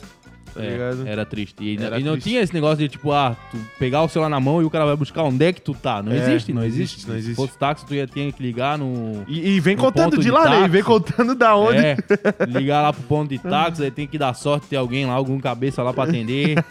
tá 0.54 0.62
É, 0.62 0.71
ligado? 0.71 1.06
era 1.06 1.25
triste. 1.25 1.54
E, 1.61 1.76
Era 1.82 1.99
e 1.99 2.04
não 2.04 2.12
triste. 2.12 2.30
tinha 2.30 2.40
esse 2.42 2.52
negócio 2.54 2.78
de, 2.78 2.88
tipo, 2.88 3.12
ah, 3.12 3.37
tu 3.50 3.56
pegar 3.78 4.02
o 4.02 4.09
celular 4.09 4.28
na 4.28 4.40
mão 4.40 4.61
e 4.61 4.64
o 4.64 4.71
cara 4.71 4.85
vai 4.87 4.97
buscar 4.97 5.23
onde 5.23 5.44
é 5.44 5.52
que 5.52 5.61
tu 5.61 5.75
tá. 5.75 6.02
Não 6.02 6.12
É, 6.12 6.16
existe, 6.16 6.52
não, 6.52 6.64
existe. 6.64 6.94
existe, 6.97 7.09
não 7.09 7.16
existe. 7.16 7.35
Se 7.35 7.47
fosse 7.47 7.59
táxi, 7.59 7.87
tu 7.87 7.94
ia 7.94 8.06
ter 8.06 8.32
que 8.32 8.42
ligar 8.42 8.78
no... 8.78 9.25
E, 9.28 9.50
e 9.56 9.61
vem 9.61 9.76
No 9.76 9.82
contando 9.82 10.16
de 10.16 10.23
de 10.25 10.30
lá, 10.30 10.49
né? 10.49 10.64
E 10.64 10.68
vem 10.68 10.82
contando 10.82 11.35
da 11.35 11.56
onde. 11.56 11.78
É, 11.78 11.97
ligar 12.47 12.82
lá 12.82 12.92
pro 12.92 13.02
ponto 13.02 13.28
de 13.28 13.38
táxi, 13.38 13.82
aí 13.85 13.90
tem 13.90 14.06
que 14.06 14.18
dar 14.18 14.35
sorte 14.35 14.66
ter 14.68 14.76
alguém 14.76 15.06
lá, 15.06 15.14
algum 15.14 15.38
cabeça 15.40 15.82
lá 15.82 15.92
pra 15.92 16.04
atender. 16.04 16.62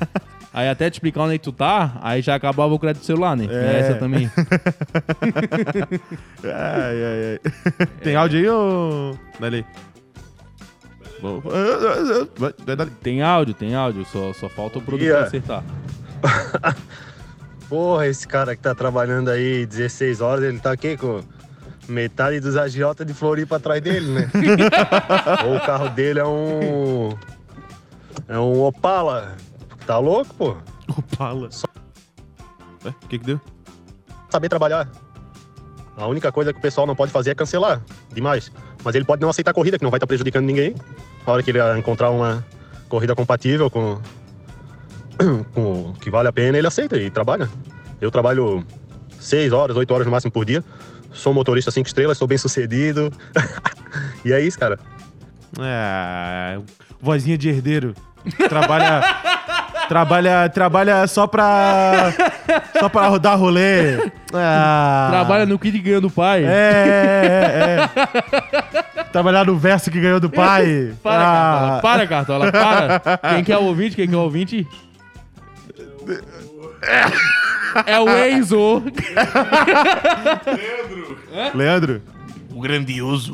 Aí 0.53 0.67
até 0.67 0.89
te 0.89 0.95
explicar 0.95 1.21
onde 1.21 1.35
é 1.35 1.37
que 1.37 1.45
tu 1.45 1.53
tá, 1.53 1.97
aí 2.01 2.21
já 2.21 2.35
acabava 2.35 2.73
o 2.73 2.77
crédito 2.77 3.03
do 3.03 3.05
celular, 3.05 3.37
né? 3.37 3.47
É. 3.49 3.55
É. 3.55 3.79
Essa 3.79 3.95
também. 3.95 4.29
Ai, 6.43 7.03
ai, 7.03 7.39
ai. 7.79 7.87
Tem 8.03 8.15
áudio 8.17 8.37
aí, 8.39 8.49
ô. 8.49 9.15
Dali. 9.39 9.65
Bom. 11.21 11.41
Tem 13.01 13.21
áudio, 13.21 13.53
tem 13.53 13.75
áudio, 13.75 14.05
só, 14.05 14.33
só 14.33 14.49
falta 14.49 14.79
o 14.79 14.81
produtor 14.81 15.07
Yeah. 15.07 15.27
acertar. 15.27 15.63
Porra, 17.69 18.07
esse 18.07 18.27
cara 18.27 18.55
que 18.55 18.61
tá 18.61 18.75
trabalhando 18.75 19.29
aí 19.29 19.65
16 19.65 20.19
horas, 20.19 20.43
ele 20.43 20.59
tá 20.59 20.71
aqui 20.71 20.97
com 20.97 21.21
metade 21.87 22.39
dos 22.39 22.57
agiotas 22.57 23.05
de 23.07 23.13
Floripa 23.13 23.57
atrás 23.57 23.81
dele, 23.81 24.11
né? 24.11 24.29
Ou 25.47 25.55
o 25.55 25.61
carro 25.61 25.89
dele 25.89 26.19
é 26.19 26.25
um. 26.25 27.09
É 28.27 28.37
um 28.37 28.61
Opala. 28.63 29.35
Tá 29.85 29.97
louco, 29.99 30.33
pô? 30.33 30.57
Opala. 30.97 31.49
É, 32.83 32.89
O 32.89 33.07
que 33.07 33.19
que 33.19 33.25
deu? 33.25 33.39
Saber 34.29 34.49
trabalhar. 34.49 34.89
A 35.95 36.07
única 36.07 36.31
coisa 36.31 36.51
que 36.51 36.59
o 36.59 36.61
pessoal 36.61 36.87
não 36.87 36.95
pode 36.95 37.11
fazer 37.11 37.31
é 37.31 37.35
cancelar 37.35 37.81
demais. 38.13 38.51
Mas 38.83 38.95
ele 38.95 39.05
pode 39.05 39.21
não 39.21 39.29
aceitar 39.29 39.53
corrida, 39.53 39.77
que 39.77 39.83
não 39.83 39.91
vai 39.91 39.97
estar 39.97 40.07
prejudicando 40.07 40.45
ninguém. 40.45 40.75
Na 41.25 41.33
hora 41.33 41.43
que 41.43 41.51
ele 41.51 41.59
encontrar 41.77 42.09
uma 42.09 42.43
corrida 42.89 43.15
compatível 43.15 43.69
com, 43.69 43.99
com 45.53 45.89
o 45.89 45.93
que 45.93 46.09
vale 46.09 46.27
a 46.27 46.33
pena, 46.33 46.57
ele 46.57 46.67
aceita 46.67 46.97
e 46.97 47.09
trabalha. 47.09 47.49
Eu 47.99 48.09
trabalho 48.09 48.65
6 49.19 49.53
horas, 49.53 49.77
8 49.77 49.93
horas 49.93 50.05
no 50.05 50.11
máximo 50.11 50.31
por 50.31 50.43
dia. 50.43 50.63
Sou 51.13 51.33
motorista 51.33 51.69
5 51.71 51.87
estrelas, 51.87 52.17
sou 52.17 52.27
bem 52.27 52.37
sucedido. 52.37 53.11
e 54.25 54.33
é 54.33 54.41
isso, 54.41 54.57
cara. 54.57 54.79
É, 55.59 56.59
vozinha 56.99 57.37
de 57.37 57.49
herdeiro. 57.49 57.93
Trabalha. 58.49 59.01
trabalha, 59.89 60.49
trabalha 60.49 61.07
só 61.07 61.27
pra. 61.27 62.13
Só 62.79 62.87
pra 62.87 63.07
rodar 63.07 63.37
rolê. 63.37 63.97
Ah, 64.33 65.07
Trabalha 65.11 65.45
no 65.45 65.59
kit 65.59 65.77
ganhando 65.79 66.09
pai. 66.09 66.45
É, 66.45 66.49
é, 66.49 67.89
é. 67.97 68.61
Trabalhar 69.11 69.45
no 69.45 69.57
verso 69.57 69.91
que 69.91 69.99
ganhou 69.99 70.19
do 70.19 70.29
pai. 70.29 70.93
Para, 71.03 71.23
Ah, 71.23 71.79
Cartola, 71.81 71.81
para, 71.81 72.07
Cartola, 72.07 72.51
para. 72.51 73.17
Quem 73.35 73.43
quer 73.43 73.57
o 73.57 73.63
ouvinte, 73.63 73.95
quem 73.95 74.07
quer 74.09 74.15
o 74.15 74.21
ouvinte? 74.21 74.67
É 77.85 77.99
o 77.99 78.09
Enzo. 78.27 78.83
Leandro? 81.53 82.01
O 82.53 82.59
grandioso 82.59 83.33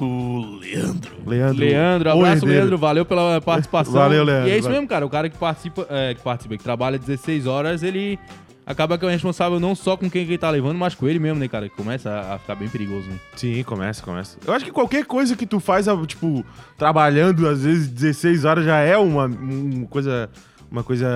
Leandro. 0.59 1.11
Leandro. 1.25 1.59
Leandro, 1.65 2.11
abraço, 2.11 2.33
herdeiro. 2.37 2.55
Leandro. 2.59 2.77
Valeu 2.77 3.05
pela 3.05 3.41
participação. 3.41 3.93
Valeu, 3.93 4.23
Leandro. 4.23 4.47
E 4.47 4.51
é 4.51 4.55
isso 4.57 4.63
Valeu. 4.63 4.75
mesmo, 4.77 4.87
cara. 4.87 5.05
O 5.05 5.09
cara 5.09 5.27
que 5.29 5.37
participa, 5.37 5.87
é, 5.89 6.13
que 6.13 6.21
participa, 6.21 6.55
que 6.57 6.63
trabalha 6.63 6.99
16 6.99 7.47
horas, 7.47 7.81
ele 7.81 8.19
acaba 8.67 8.97
que 8.97 9.05
é 9.05 9.09
responsável 9.09 9.59
não 9.59 9.73
só 9.73 9.95
com 9.95 10.09
quem 10.09 10.23
ele 10.23 10.37
tá 10.37 10.49
levando, 10.49 10.77
mas 10.77 10.93
com 10.93 11.07
ele 11.07 11.17
mesmo, 11.17 11.39
né, 11.39 11.47
cara? 11.47 11.69
Que 11.69 11.75
começa 11.75 12.11
a 12.33 12.37
ficar 12.37 12.55
bem 12.55 12.67
perigoso, 12.67 13.07
né? 13.07 13.17
Sim, 13.35 13.63
começa, 13.63 14.03
começa. 14.03 14.37
Eu 14.45 14.53
acho 14.53 14.65
que 14.65 14.71
qualquer 14.71 15.05
coisa 15.05 15.37
que 15.37 15.45
tu 15.45 15.59
faz, 15.61 15.85
tipo, 16.05 16.45
trabalhando 16.77 17.47
às 17.47 17.63
vezes 17.63 17.87
16 17.87 18.43
horas 18.43 18.65
já 18.65 18.79
é 18.79 18.97
uma, 18.97 19.25
uma 19.25 19.87
coisa. 19.87 20.29
Uma 20.69 20.83
coisa 20.83 21.07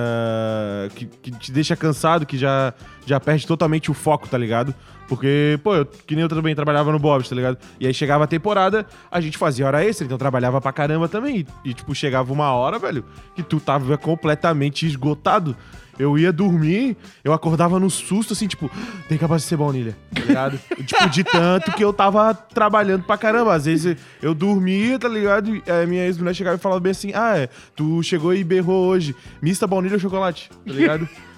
que, 0.94 1.04
que 1.04 1.30
te 1.30 1.52
deixa 1.52 1.76
cansado, 1.76 2.24
que 2.24 2.38
já, 2.38 2.72
já 3.04 3.20
perde 3.20 3.46
totalmente 3.46 3.90
o 3.90 3.94
foco, 3.94 4.26
tá 4.26 4.38
ligado? 4.38 4.74
Porque, 5.06 5.60
pô, 5.62 5.74
eu, 5.74 5.84
que 5.84 6.14
nem 6.14 6.22
eu 6.22 6.28
também 6.30 6.54
trabalhava 6.54 6.90
no 6.90 6.98
Bob's, 6.98 7.28
tá 7.28 7.36
ligado? 7.36 7.58
E 7.78 7.86
aí 7.86 7.92
chegava 7.92 8.24
a 8.24 8.26
temporada, 8.26 8.86
a 9.10 9.20
gente 9.20 9.36
fazia 9.36 9.66
hora 9.66 9.84
extra, 9.84 10.06
então 10.06 10.16
trabalhava 10.16 10.58
pra 10.58 10.72
caramba 10.72 11.06
também. 11.06 11.40
E, 11.64 11.68
e, 11.68 11.74
tipo, 11.74 11.94
chegava 11.94 12.32
uma 12.32 12.50
hora, 12.52 12.78
velho, 12.78 13.04
que 13.34 13.42
tu 13.42 13.60
tava 13.60 13.98
completamente 13.98 14.86
esgotado. 14.86 15.54
Eu 16.02 16.18
ia 16.18 16.32
dormir, 16.32 16.96
eu 17.22 17.32
acordava 17.32 17.78
no 17.78 17.88
susto, 17.88 18.32
assim, 18.32 18.46
tipo, 18.46 18.70
tem 19.08 19.16
que 19.16 19.24
abastecer 19.24 19.56
baunilha, 19.56 19.96
tá 20.14 20.20
ligado? 20.20 20.58
tipo, 20.84 21.08
de 21.08 21.24
tanto 21.24 21.72
que 21.72 21.84
eu 21.84 21.92
tava 21.92 22.34
trabalhando 22.34 23.04
pra 23.04 23.16
caramba. 23.16 23.54
Às 23.54 23.66
vezes 23.66 23.96
eu 24.20 24.34
dormia, 24.34 24.98
tá 24.98 25.08
ligado? 25.08 25.56
E 25.56 25.62
a 25.70 25.86
minha 25.86 26.04
ex-mulher 26.04 26.34
chegava 26.34 26.56
e 26.56 26.60
falava 26.60 26.80
bem 26.80 26.92
assim: 26.92 27.12
ah, 27.14 27.36
é, 27.36 27.48
tu 27.76 28.02
chegou 28.02 28.34
e 28.34 28.42
berrou 28.44 28.86
hoje, 28.86 29.14
mista 29.40 29.66
baunilha 29.66 29.94
ou 29.94 30.00
chocolate, 30.00 30.50
tá 30.66 30.72
ligado? 30.72 31.08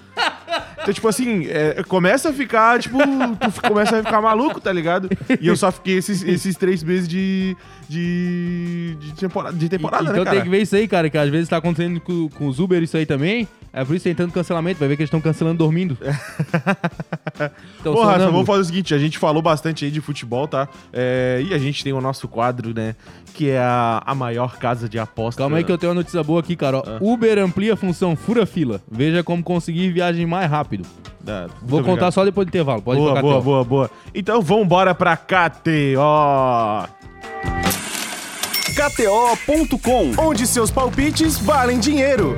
Então, 0.81 0.93
tipo 0.93 1.07
assim, 1.07 1.47
é, 1.47 1.81
começa 1.87 2.29
a 2.29 2.33
ficar, 2.33 2.79
tipo, 2.79 2.97
tu 2.99 3.61
começa 3.67 3.97
a 3.97 4.03
ficar 4.03 4.21
maluco, 4.21 4.61
tá 4.61 4.71
ligado? 4.71 5.09
E 5.41 5.47
eu 5.47 5.57
só 5.57 5.71
fiquei 5.71 5.97
esses, 5.97 6.21
esses 6.21 6.55
três 6.55 6.83
meses 6.83 7.07
de, 7.07 7.57
de, 7.89 8.95
de 8.99 9.13
temporada, 9.15 9.57
de 9.57 9.67
temporada 9.67 10.03
então 10.03 10.17
né, 10.17 10.23
cara? 10.23 10.35
tem 10.35 10.43
que 10.43 10.49
ver 10.49 10.61
isso 10.61 10.75
aí, 10.75 10.87
cara, 10.87 11.09
que 11.09 11.17
às 11.17 11.29
vezes 11.29 11.49
tá 11.49 11.57
acontecendo 11.57 11.99
com, 11.99 12.29
com 12.29 12.47
os 12.47 12.59
Uber 12.59 12.83
isso 12.83 12.95
aí 12.95 13.05
também. 13.05 13.47
É 13.75 13.83
por 13.83 13.93
isso 13.93 14.05
tentando 14.05 14.31
cancelamento, 14.31 14.79
vai 14.79 14.87
ver 14.87 14.95
que 14.95 15.01
eles 15.01 15.09
estão 15.09 15.19
cancelando 15.19 15.57
dormindo. 15.57 15.97
Então, 17.81 17.93
Porra, 17.93 18.13
Rafa, 18.13 18.31
vamos 18.31 18.47
fazer 18.47 18.61
o 18.61 18.65
seguinte, 18.65 18.93
a 18.93 18.97
gente 18.97 19.17
falou 19.19 19.41
bastante 19.41 19.83
aí 19.83 19.91
de 19.91 19.99
futebol, 19.99 20.47
tá? 20.47 20.69
É, 20.93 21.43
e 21.45 21.53
a 21.53 21.57
gente 21.57 21.83
tem 21.83 21.91
o 21.91 21.99
nosso 21.99 22.29
quadro, 22.29 22.73
né? 22.73 22.95
Que 23.33 23.49
é 23.49 23.59
a, 23.59 24.01
a 24.05 24.15
maior 24.15 24.57
casa 24.57 24.87
de 24.87 24.97
aposta. 24.97 25.41
Calma 25.41 25.57
aí 25.57 25.63
que 25.63 25.71
eu 25.71 25.77
tenho 25.77 25.91
uma 25.91 25.95
notícia 25.95 26.23
boa 26.23 26.39
aqui, 26.39 26.55
cara. 26.55 26.77
Ah. 26.77 26.97
Uber 27.01 27.37
amplia 27.37 27.73
a 27.73 27.75
função 27.75 28.15
fura-fila. 28.15 28.81
Veja 28.89 29.21
como 29.21 29.43
conseguir 29.43 29.91
viagem 29.91 30.25
mais 30.25 30.49
rápido. 30.49 30.87
Ah, 31.27 31.47
Vou 31.61 31.81
contar 31.81 31.91
obrigado. 31.91 32.13
só 32.13 32.25
depois 32.25 32.47
do 32.47 32.49
intervalo. 32.49 32.81
Pode 32.81 32.99
boa, 32.99 33.09
ir 33.09 33.13
pra 33.13 33.21
boa, 33.21 33.41
boa, 33.41 33.63
boa. 33.63 33.91
Então 34.13 34.41
vambora 34.41 34.95
pra 34.95 35.17
KTO. 35.17 36.87
KTO.com, 38.75 40.13
onde 40.17 40.47
seus 40.47 40.71
palpites 40.71 41.37
valem 41.37 41.79
dinheiro. 41.79 42.35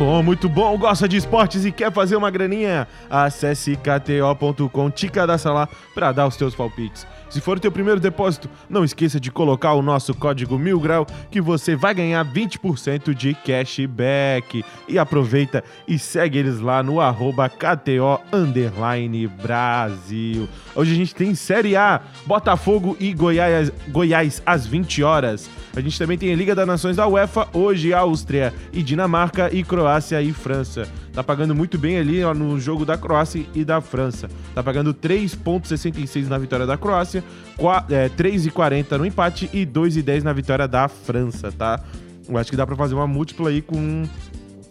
Bom, 0.00 0.22
muito 0.22 0.48
bom. 0.48 0.78
Gosta 0.78 1.06
de 1.06 1.18
esportes 1.18 1.66
e 1.66 1.70
quer 1.70 1.92
fazer 1.92 2.16
uma 2.16 2.30
graninha? 2.30 2.88
Acesse 3.10 3.76
kto.com, 3.76 4.90
te 4.90 5.10
cadastra 5.10 5.52
lá 5.52 5.68
pra 5.94 6.10
dar 6.10 6.26
os 6.26 6.38
teus 6.38 6.54
palpites. 6.54 7.06
Se 7.30 7.40
for 7.40 7.56
o 7.58 7.60
teu 7.60 7.70
primeiro 7.70 8.00
depósito, 8.00 8.50
não 8.68 8.82
esqueça 8.82 9.20
de 9.20 9.30
colocar 9.30 9.74
o 9.74 9.82
nosso 9.82 10.12
código 10.12 10.58
Mil 10.58 10.80
Grau 10.80 11.06
que 11.30 11.40
você 11.40 11.76
vai 11.76 11.94
ganhar 11.94 12.24
20% 12.24 13.14
de 13.14 13.34
cashback. 13.34 14.64
E 14.88 14.98
aproveita 14.98 15.62
e 15.86 15.96
segue 15.96 16.38
eles 16.38 16.58
lá 16.58 16.82
no 16.82 17.00
arroba 17.00 17.48
KTO 17.48 18.20
Underline 18.32 19.28
Brasil. 19.28 20.48
Hoje 20.74 20.92
a 20.92 20.96
gente 20.96 21.14
tem 21.14 21.32
Série 21.36 21.76
A, 21.76 22.00
Botafogo 22.26 22.96
e 22.98 23.14
Goiás, 23.14 23.70
Goiás 23.88 24.42
às 24.44 24.66
20 24.66 25.04
horas. 25.04 25.48
A 25.76 25.80
gente 25.80 25.96
também 25.96 26.18
tem 26.18 26.32
a 26.32 26.36
Liga 26.36 26.52
das 26.52 26.66
Nações 26.66 26.96
da 26.96 27.06
UEFA, 27.06 27.46
hoje 27.52 27.94
Áustria 27.94 28.52
e 28.72 28.82
Dinamarca 28.82 29.54
e 29.54 29.62
Croácia 29.62 30.20
e 30.20 30.32
França. 30.32 30.88
Tá 31.12 31.24
pagando 31.24 31.54
muito 31.54 31.76
bem 31.76 31.98
ali 31.98 32.22
ó, 32.22 32.32
no 32.32 32.58
jogo 32.60 32.84
da 32.84 32.96
Croácia 32.96 33.44
e 33.54 33.64
da 33.64 33.80
França. 33.80 34.28
Tá 34.54 34.62
pagando 34.62 34.94
3,66 34.94 36.28
na 36.28 36.38
vitória 36.38 36.66
da 36.66 36.76
Croácia, 36.76 37.22
qua- 37.56 37.84
é, 37.90 38.08
3,40 38.08 38.96
no 38.96 39.04
empate 39.04 39.50
e 39.52 39.66
2,10 39.66 40.22
na 40.22 40.32
vitória 40.32 40.68
da 40.68 40.88
França, 40.88 41.50
tá? 41.50 41.82
Eu 42.28 42.38
acho 42.38 42.50
que 42.50 42.56
dá 42.56 42.64
pra 42.66 42.76
fazer 42.76 42.94
uma 42.94 43.06
múltipla 43.08 43.50
aí 43.50 43.60
com 43.60 44.04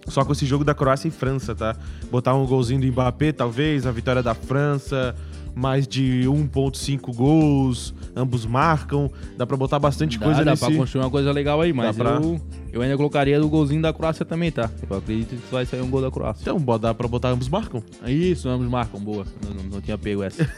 só 0.07 0.23
com 0.25 0.31
esse 0.31 0.45
jogo 0.45 0.63
da 0.63 0.73
Croácia 0.73 1.07
e 1.07 1.11
França, 1.11 1.53
tá? 1.53 1.75
Botar 2.09 2.33
um 2.33 2.45
golzinho 2.45 2.79
do 2.81 2.87
Mbappé, 2.87 3.31
talvez, 3.31 3.85
a 3.85 3.91
vitória 3.91 4.23
da 4.23 4.33
França. 4.33 5.13
Mais 5.55 5.87
de 5.87 6.23
1.5 6.25 7.13
gols, 7.15 7.93
ambos 8.15 8.45
marcam, 8.45 9.09
dá 9.37 9.45
pra 9.45 9.57
botar 9.57 9.79
bastante 9.79 10.17
Dá, 10.19 10.25
coisa 10.25 10.43
dá 10.45 10.51
nesse... 10.51 10.65
pra 10.65 10.75
construir 10.75 11.03
uma 11.03 11.09
coisa 11.11 11.31
legal 11.31 11.59
aí, 11.61 11.73
mas 11.73 11.95
pra- 11.95 12.11
eu, 12.21 12.39
eu 12.71 12.81
ainda 12.81 12.95
colocaria 12.97 13.41
o 13.43 13.49
golzinho 13.49 13.81
da 13.81 13.91
Croácia 13.93 14.23
também, 14.25 14.51
tá? 14.51 14.69
Eu 14.89 14.97
acredito 14.97 15.29
que 15.35 15.51
vai 15.51 15.65
sair 15.65 15.81
um 15.81 15.89
gol 15.89 16.01
da 16.01 16.11
Croácia. 16.11 16.41
Então, 16.41 16.77
dá 16.77 16.93
pra 16.93 17.07
botar 17.07 17.29
ambos 17.29 17.49
marcam. 17.49 17.81
Isso, 18.05 18.47
ambos 18.49 18.67
marcam, 18.67 18.99
boa. 18.99 19.25
Não, 19.43 19.53
não- 19.55 19.69
não 19.71 19.81
tinha 19.81 19.97
pego 19.97 20.23
essa. 20.23 20.47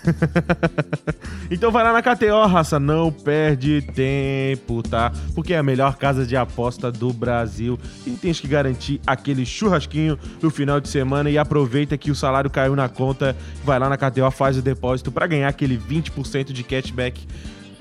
Então 1.50 1.70
vai 1.70 1.84
lá 1.84 1.92
na 1.92 2.02
KTO, 2.02 2.46
raça, 2.48 2.80
não 2.80 3.12
perde 3.12 3.82
tempo, 3.94 4.82
tá? 4.82 5.12
Porque 5.36 5.54
é 5.54 5.58
a 5.58 5.64
melhor 5.64 5.98
casa 5.98 6.26
de 6.26 6.38
aposta 6.38 6.90
do 6.90 7.12
Brasil 7.12 7.78
e 8.08 8.12
tens 8.12 8.40
que 8.40 8.48
garantir 8.48 9.02
aquele 9.06 9.46
churrasquinho 9.46 10.18
no 10.42 10.50
final 10.50 10.80
de 10.80 10.88
semana 10.88 11.30
e 11.30 11.38
aproveita 11.38 11.98
que 11.98 12.10
o 12.10 12.16
salário 12.16 12.50
caiu 12.50 12.74
na 12.74 12.88
conta, 12.88 13.36
vai 13.66 13.78
lá 13.78 13.90
na 13.90 13.98
KTO, 13.98 14.32
faz 14.32 14.58
o 14.58 14.62
depósito 14.62 14.81
pra 15.12 15.28
ganhar 15.28 15.48
aquele 15.48 15.78
20% 15.78 16.52
de 16.52 16.64
cashback 16.64 17.26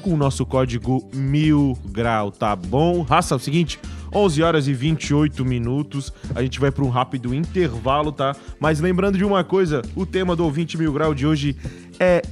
com 0.02 0.14
o 0.14 0.16
nosso 0.16 0.46
código 0.46 1.08
mil 1.12 1.76
grau, 1.86 2.30
tá 2.30 2.54
bom? 2.54 3.02
Raça, 3.02 3.34
é 3.34 3.36
o 3.36 3.40
seguinte, 3.40 3.78
11 4.14 4.42
horas 4.42 4.68
e 4.68 4.72
28 4.72 5.44
minutos, 5.44 6.12
a 6.34 6.42
gente 6.42 6.58
vai 6.58 6.70
para 6.70 6.84
um 6.84 6.88
rápido 6.88 7.34
intervalo, 7.34 8.10
tá? 8.10 8.34
Mas 8.58 8.80
lembrando 8.80 9.18
de 9.18 9.24
uma 9.24 9.44
coisa, 9.44 9.82
o 9.94 10.06
tema 10.06 10.34
do 10.34 10.44
ouvinte 10.44 10.78
mil 10.78 10.92
grau 10.92 11.14
de 11.14 11.26
hoje 11.26 11.56
é 11.98 12.22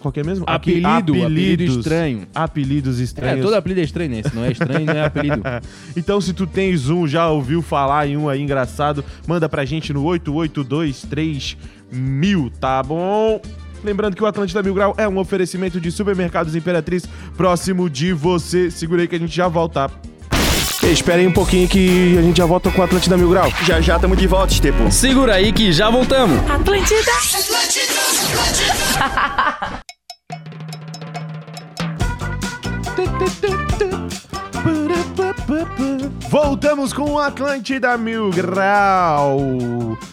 qual 0.00 0.12
é 0.16 0.22
mesmo? 0.22 0.44
Apelido, 0.48 1.12
apelido 1.12 1.62
estranho. 1.62 2.26
Apelidos 2.34 2.98
É, 3.00 3.04
estranhos. 3.04 3.44
todo 3.44 3.54
apelido 3.54 3.80
é 3.80 3.84
estranho, 3.84 4.10
né? 4.10 4.22
Se 4.22 4.34
não 4.34 4.44
é 4.44 4.50
estranho, 4.52 4.86
não 4.86 4.94
é 4.94 5.04
apelido. 5.04 5.42
então, 5.94 6.20
se 6.20 6.32
tu 6.32 6.46
tens 6.46 6.88
um, 6.88 7.06
já 7.06 7.28
ouviu 7.28 7.60
falar 7.60 8.08
em 8.08 8.16
um 8.16 8.26
aí 8.26 8.40
engraçado, 8.40 9.04
manda 9.26 9.46
pra 9.46 9.64
gente 9.66 9.92
no 9.92 10.02
8823 10.04 11.56
tá 12.58 12.82
bom? 12.82 13.40
Lembrando 13.82 14.14
que 14.16 14.22
o 14.22 14.26
Atlântida 14.26 14.62
Mil 14.62 14.74
Grau 14.74 14.94
é 14.96 15.08
um 15.08 15.18
oferecimento 15.18 15.80
de 15.80 15.90
supermercados 15.90 16.54
Imperatriz 16.54 17.04
próximo 17.36 17.88
de 17.88 18.12
você. 18.12 18.70
Segura 18.70 19.02
aí 19.02 19.08
que 19.08 19.16
a 19.16 19.18
gente 19.18 19.34
já 19.34 19.48
volta. 19.48 19.90
Aí 20.82 21.26
um 21.26 21.32
pouquinho 21.32 21.68
que 21.68 22.16
a 22.16 22.22
gente 22.22 22.38
já 22.38 22.46
volta 22.46 22.70
com 22.70 22.80
o 22.80 22.84
Atlântida 22.84 23.16
Mil 23.16 23.28
Grau. 23.30 23.52
Já 23.64 23.80
já 23.80 23.98
tamo 23.98 24.16
de 24.16 24.26
volta, 24.26 24.52
Estepo. 24.52 24.90
Segura 24.90 25.34
aí 25.34 25.52
que 25.52 25.72
já 25.72 25.90
voltamos. 25.90 26.38
Atlântida. 26.50 27.10
Voltamos 36.30 36.92
com 36.92 37.10
o 37.10 37.18
Atlântida 37.18 37.98
Mil 37.98 38.30
Grau. 38.30 39.36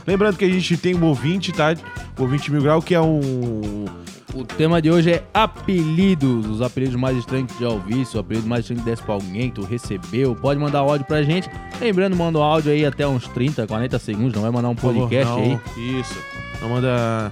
Lembrando 0.08 0.36
que 0.36 0.46
a 0.46 0.50
gente 0.50 0.76
tem 0.76 0.96
um 0.96 1.06
ouvinte, 1.06 1.52
tá? 1.52 1.76
O 2.18 2.24
ouvinte 2.24 2.52
Mil 2.52 2.64
Grau, 2.64 2.82
que 2.82 2.96
é 2.96 3.00
um. 3.00 3.86
O 4.34 4.44
tema 4.44 4.82
de 4.82 4.90
hoje 4.90 5.12
é 5.12 5.24
apelidos, 5.32 6.48
os 6.48 6.60
apelidos 6.60 6.96
mais 6.96 7.16
estranhos 7.16 7.52
que 7.52 7.62
já 7.62 7.70
ouvi, 7.70 8.04
se 8.04 8.18
o 8.18 8.20
apelido 8.20 8.48
mais 8.48 8.62
estranho 8.62 8.80
que 8.80 8.90
desse 8.90 9.04
pra 9.04 9.14
alguém, 9.14 9.52
que 9.52 9.62
tu 9.62 9.64
recebeu, 9.64 10.36
pode 10.36 10.60
mandar 10.60 10.80
áudio 10.80 11.06
pra 11.06 11.22
gente. 11.22 11.52
Lembrando, 11.80 12.16
manda 12.16 12.40
um 12.40 12.42
áudio 12.42 12.72
aí 12.72 12.84
até 12.84 13.08
uns 13.08 13.28
30, 13.28 13.68
40 13.68 14.00
segundos, 14.00 14.34
não 14.34 14.42
vai 14.42 14.50
mandar 14.50 14.70
um 14.70 14.76
Por 14.76 14.88
favor, 14.88 15.02
podcast 15.02 15.32
não, 15.32 15.40
aí. 15.40 15.60
Isso. 16.00 16.18
Não 16.60 16.70
manda. 16.70 17.32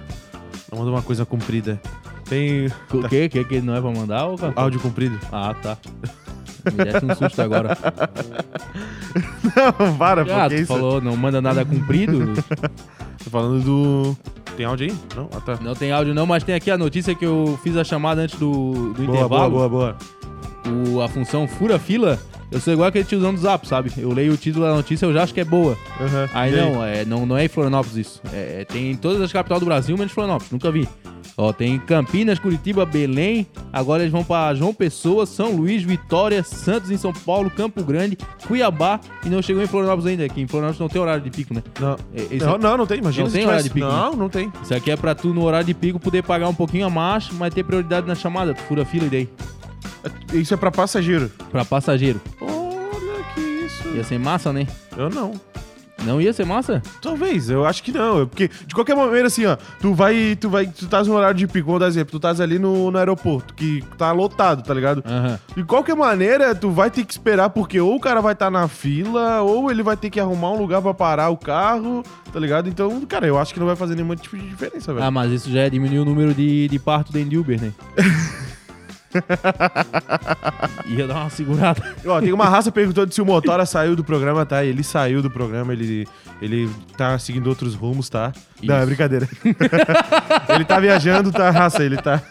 Não 0.71 0.77
manda 0.77 0.91
uma 0.91 1.01
coisa 1.01 1.25
comprida. 1.25 1.81
Tem. 2.29 2.67
O 2.93 3.09
quê? 3.09 3.27
Que, 3.29 3.43
que 3.45 3.61
não 3.61 3.75
é 3.75 3.81
pra 3.81 3.89
mandar, 3.89 4.27
cara? 4.37 4.53
Áudio 4.55 4.79
comprido. 4.79 5.19
Ah, 5.31 5.55
tá. 5.55 5.75
Me 6.73 6.83
desse 6.85 7.05
um 7.05 7.15
susto 7.15 7.41
agora. 7.41 7.77
Não, 9.55 9.97
para, 9.97 10.21
Ah, 10.23 10.25
porque 10.25 10.55
tu 10.55 10.61
isso. 10.61 10.67
falou 10.73 10.99
não 11.01 11.15
manda 11.15 11.41
nada 11.41 11.63
comprido? 11.63 12.33
Tô 13.23 13.29
falando 13.29 13.63
do. 13.63 14.17
Tem 14.57 14.65
áudio 14.65 14.87
aí? 14.89 14.97
Não? 15.15 15.29
Ah, 15.35 15.41
tá. 15.41 15.57
Não 15.61 15.73
tem 15.75 15.91
áudio 15.91 16.13
não, 16.13 16.25
mas 16.25 16.43
tem 16.43 16.55
aqui 16.55 16.71
a 16.71 16.77
notícia 16.77 17.13
que 17.15 17.25
eu 17.25 17.59
fiz 17.63 17.75
a 17.75 17.83
chamada 17.83 18.21
antes 18.21 18.39
do, 18.39 18.93
do 18.93 19.03
Boa, 19.03 19.17
intervalo. 19.17 19.51
boa, 19.51 19.69
boa, 19.69 19.69
boa. 19.69 19.97
O, 20.93 21.01
a 21.01 21.07
função 21.07 21.47
fura 21.47 21.77
fila, 21.79 22.19
eu 22.51 22.59
sou 22.59 22.73
igual 22.73 22.87
aquele 22.89 23.05
tiozão 23.05 23.33
do 23.33 23.39
Zap, 23.39 23.67
sabe? 23.67 23.91
Eu 23.97 24.11
leio 24.11 24.33
o 24.33 24.37
título 24.37 24.65
da 24.65 24.73
notícia, 24.73 25.05
eu 25.05 25.13
já 25.13 25.23
acho 25.23 25.33
que 25.33 25.41
é 25.41 25.45
boa. 25.45 25.77
Uhum. 25.99 26.29
Aí 26.33 26.53
E 26.53 26.57
não, 26.57 26.83
é, 26.83 27.05
não, 27.05 27.25
não 27.25 27.37
é 27.37 27.45
em 27.45 27.49
Florianópolis 27.49 27.97
isso. 27.97 28.21
É, 28.33 28.61
é- 28.61 28.65
tem 28.65 28.91
em 28.91 28.95
todas 28.95 29.21
as 29.21 29.31
capitais 29.31 29.59
do 29.59 29.65
Brasil, 29.65 29.97
menos 29.97 30.11
Florianópolis, 30.13 30.51
nunca 30.51 30.71
vi. 30.71 30.87
Ó, 31.37 31.51
tem 31.51 31.77
Campinas, 31.79 32.39
Curitiba, 32.39 32.85
Belém. 32.85 33.45
Agora 33.73 34.03
eles 34.03 34.11
vão 34.11 34.23
pra 34.23 34.53
João 34.53 34.73
Pessoa, 34.73 35.25
São 35.25 35.51
Luís, 35.51 35.83
Vitória, 35.83 36.41
Santos 36.43 36.89
em 36.91 36.95
São 36.97 37.11
Paulo, 37.11 37.49
Campo 37.49 37.83
Grande, 37.83 38.17
Cuiabá 38.47 39.01
e 39.25 39.27
não 39.27 39.41
chegou 39.41 39.61
em 39.61 39.67
Florianópolis 39.67 40.05
ainda. 40.09 40.23
Aqui 40.23 40.39
em 40.41 40.47
Florianópolis 40.47 40.79
não 40.79 40.87
tem 40.87 41.01
horário 41.01 41.21
de 41.21 41.29
pico, 41.29 41.53
né? 41.53 41.61
Não, 41.77 41.97
É, 42.15 42.37
não, 42.37 42.57
não, 42.57 42.77
não 42.77 42.85
tem. 42.87 42.99
Imagina 42.99 43.25
Não 43.25 43.33
tem 43.33 43.45
horário 43.45 43.63
de 43.65 43.69
pico, 43.69 43.85
Não, 43.85 44.13
não 44.15 44.29
tem. 44.29 44.49
Isso 44.63 44.73
aqui 44.73 44.91
é 44.91 44.95
pra 44.95 45.13
tu, 45.13 45.33
no 45.33 45.43
horário 45.43 45.65
de 45.67 45.73
pico, 45.73 45.99
poder 45.99 46.23
pagar 46.23 46.47
um 46.47 46.53
pouquinho 46.55 46.85
a 46.85 46.89
mais, 46.89 47.29
mas 47.33 47.53
ter 47.53 47.63
prioridade 47.65 48.07
na 48.07 48.15
chamada. 48.15 48.53
Tu 48.53 48.61
fura 48.61 48.85
fila 48.85 49.05
e 49.05 49.09
daí. 49.09 49.29
Isso 50.33 50.53
é 50.53 50.57
pra 50.57 50.71
passageiro. 50.71 51.31
Pra 51.51 51.65
passageiro. 51.65 52.21
Olha 52.41 53.23
que 53.33 53.41
isso. 53.41 53.87
Ia 53.95 54.03
ser 54.03 54.19
massa, 54.19 54.51
né? 54.51 54.67
Eu 54.97 55.09
não. 55.09 55.33
Não 56.03 56.21
ia 56.21 56.31
ser 56.33 56.45
massa? 56.45 56.83
Talvez, 57.01 57.49
eu 57.49 57.65
acho 57.65 57.81
que 57.81 57.91
não. 57.91 58.27
Porque, 58.27 58.49
de 58.67 58.75
qualquer 58.75 58.95
maneira, 58.95 59.27
assim, 59.27 59.45
ó, 59.45 59.57
tu 59.81 59.93
vai. 59.93 60.37
Tu 60.39 60.49
vai. 60.49 60.67
Tu 60.67 60.85
estás 60.85 61.07
no 61.07 61.15
horário 61.15 61.35
de 61.35 61.47
pico, 61.47 61.65
vamos 61.67 61.79
dar 61.79 61.87
exemplo, 61.87 62.11
tu 62.11 62.17
estás 62.17 62.39
ali 62.39 62.59
no, 62.59 62.91
no 62.91 62.97
aeroporto, 62.97 63.53
que 63.55 63.83
tá 63.97 64.11
lotado, 64.11 64.61
tá 64.61 64.73
ligado? 64.73 65.03
Aham. 65.05 65.39
De 65.55 65.63
qualquer 65.63 65.95
maneira, 65.95 66.53
tu 66.53 66.69
vai 66.69 66.91
ter 66.91 67.03
que 67.05 67.11
esperar, 67.11 67.49
porque 67.49 67.79
ou 67.79 67.95
o 67.95 67.99
cara 67.99 68.21
vai 68.21 68.33
estar 68.33 68.51
na 68.51 68.67
fila, 68.67 69.41
ou 69.41 69.71
ele 69.71 69.81
vai 69.81 69.97
ter 69.97 70.11
que 70.11 70.19
arrumar 70.19 70.51
um 70.51 70.59
lugar 70.59 70.81
pra 70.81 70.93
parar 70.93 71.29
o 71.29 71.37
carro, 71.37 72.03
tá 72.31 72.39
ligado? 72.39 72.69
Então, 72.69 73.01
cara, 73.05 73.25
eu 73.25 73.39
acho 73.39 73.53
que 73.53 73.59
não 73.59 73.67
vai 73.67 73.75
fazer 73.75 73.95
nenhum 73.95 74.15
tipo 74.15 74.37
de 74.37 74.47
diferença, 74.47 74.93
velho. 74.93 75.05
Ah, 75.05 75.09
mas 75.09 75.31
isso 75.31 75.49
já 75.49 75.61
é 75.61 75.69
diminuir 75.71 75.99
o 75.99 76.05
número 76.05 76.33
de, 76.35 76.67
de 76.67 76.77
parto 76.77 77.11
dentro 77.11 77.29
de 77.31 77.37
Uber, 77.37 77.59
né? 77.59 77.73
Ia 80.87 81.07
dar 81.07 81.15
uma 81.15 81.29
segurada. 81.29 81.81
Ó, 82.05 82.19
tem 82.19 82.33
uma 82.33 82.45
raça 82.45 82.71
perguntando 82.71 83.13
se 83.13 83.21
o 83.21 83.25
Motora 83.25 83.65
saiu 83.65 83.95
do 83.95 84.03
programa, 84.03 84.45
tá? 84.45 84.63
Ele 84.63 84.83
saiu 84.83 85.21
do 85.21 85.29
programa, 85.29 85.73
ele, 85.73 86.07
ele 86.41 86.69
tá 86.97 87.17
seguindo 87.17 87.47
outros 87.47 87.75
rumos, 87.75 88.09
tá? 88.09 88.31
Não, 88.63 88.75
é 88.75 88.85
brincadeira. 88.85 89.27
ele 90.49 90.65
tá 90.65 90.79
viajando, 90.79 91.31
tá, 91.31 91.49
raça? 91.49 91.83
Ele 91.83 91.97
tá. 91.97 92.21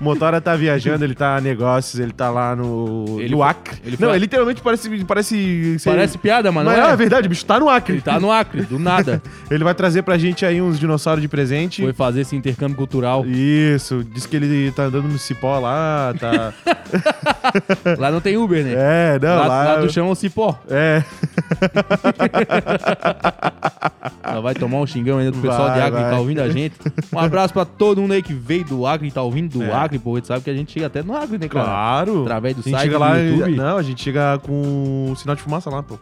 O 0.00 0.04
Motora 0.04 0.40
tá 0.40 0.54
viajando, 0.56 1.04
ele 1.04 1.14
tá 1.14 1.36
a 1.36 1.40
negócios, 1.40 1.98
ele 2.00 2.12
tá 2.12 2.30
lá 2.30 2.54
no, 2.56 3.18
Ele 3.20 3.30
no 3.30 3.38
foi- 3.38 3.46
Acre. 3.48 3.78
ele 3.84 3.96
Não, 3.98 4.08
foi- 4.08 4.16
ele 4.16 4.18
literalmente 4.24 4.60
parece. 4.62 5.04
Parece, 5.04 5.78
ser- 5.78 5.90
Parece 5.90 6.18
piada, 6.18 6.50
mas 6.52 6.64
Mas 6.64 6.76
não 6.78 6.84
é, 6.86 6.90
é. 6.90 6.92
é 6.92 6.96
verdade, 6.96 7.28
bicho, 7.28 7.44
tá 7.44 7.58
no 7.58 7.68
Acre. 7.68 7.94
Ele 7.94 8.02
tá 8.02 8.18
no 8.20 8.30
Acre, 8.32 8.62
do 8.62 8.78
nada. 8.78 9.22
Ele 9.50 9.64
vai 9.64 9.74
trazer 9.74 10.02
pra 10.02 10.16
gente 10.18 10.44
aí 10.46 10.60
uns 10.60 10.78
dinossauros 10.78 11.20
de 11.22 11.28
presente. 11.28 11.82
Foi 11.82 11.92
fazer 11.92 12.22
esse 12.22 12.34
intercâmbio 12.36 12.76
cultural. 12.76 13.24
Isso, 13.26 14.04
diz 14.04 14.26
que 14.26 14.36
ele 14.36 14.70
tá 14.72 14.84
andando 14.84 15.08
no 15.08 15.18
cipó 15.18 15.58
lá, 15.58 16.14
tá. 16.18 16.52
Lá 17.98 18.10
não 18.10 18.20
tem 18.20 18.36
Uber, 18.36 18.64
né? 18.64 18.74
É, 18.76 19.18
não, 19.20 19.28
lá, 19.36 19.46
lá. 19.46 19.64
lá 19.74 19.80
tu 19.80 19.92
chama 19.92 20.10
o 20.10 20.14
cipó. 20.14 20.58
É. 20.68 21.02
Ela 24.22 24.40
vai 24.40 24.54
tomar 24.54 24.78
um 24.78 24.86
xingão 24.86 25.18
ainda 25.18 25.32
do 25.32 25.38
pessoal 25.38 25.66
Vai, 25.68 25.74
de 25.74 25.80
Acre 25.80 26.04
que 26.04 26.10
tá 26.10 26.18
ouvindo 26.18 26.40
a 26.40 26.48
gente. 26.48 26.74
Um 27.12 27.18
abraço 27.18 27.52
pra 27.52 27.64
todo 27.64 28.00
mundo 28.00 28.12
aí 28.12 28.22
que 28.22 28.32
veio 28.32 28.64
do 28.64 28.86
Acre 28.86 29.08
e 29.08 29.10
tá 29.10 29.22
ouvindo 29.22 29.58
do 29.58 29.64
É. 29.64 29.72
Acre, 29.72 29.98
pô. 29.98 30.12
A 30.14 30.16
gente 30.16 30.28
sabe 30.28 30.44
que 30.44 30.50
a 30.50 30.54
gente 30.54 30.72
chega 30.72 30.86
até 30.86 31.02
no 31.02 31.16
Acre, 31.16 31.38
né, 31.38 31.48
cara? 31.48 31.66
Claro. 31.66 32.22
Através 32.22 32.54
do 32.54 32.60
a 32.60 32.62
gente 32.62 32.72
site 32.72 32.82
chega 32.84 32.94
do 32.94 33.00
lá 33.00 33.18
YouTube. 33.18 33.56
Não, 33.56 33.76
a 33.76 33.82
gente 33.82 34.02
chega 34.02 34.38
com 34.38 35.12
sinal 35.16 35.34
de 35.36 35.42
fumaça 35.42 35.68
lá, 35.70 35.82
pô. 35.82 35.98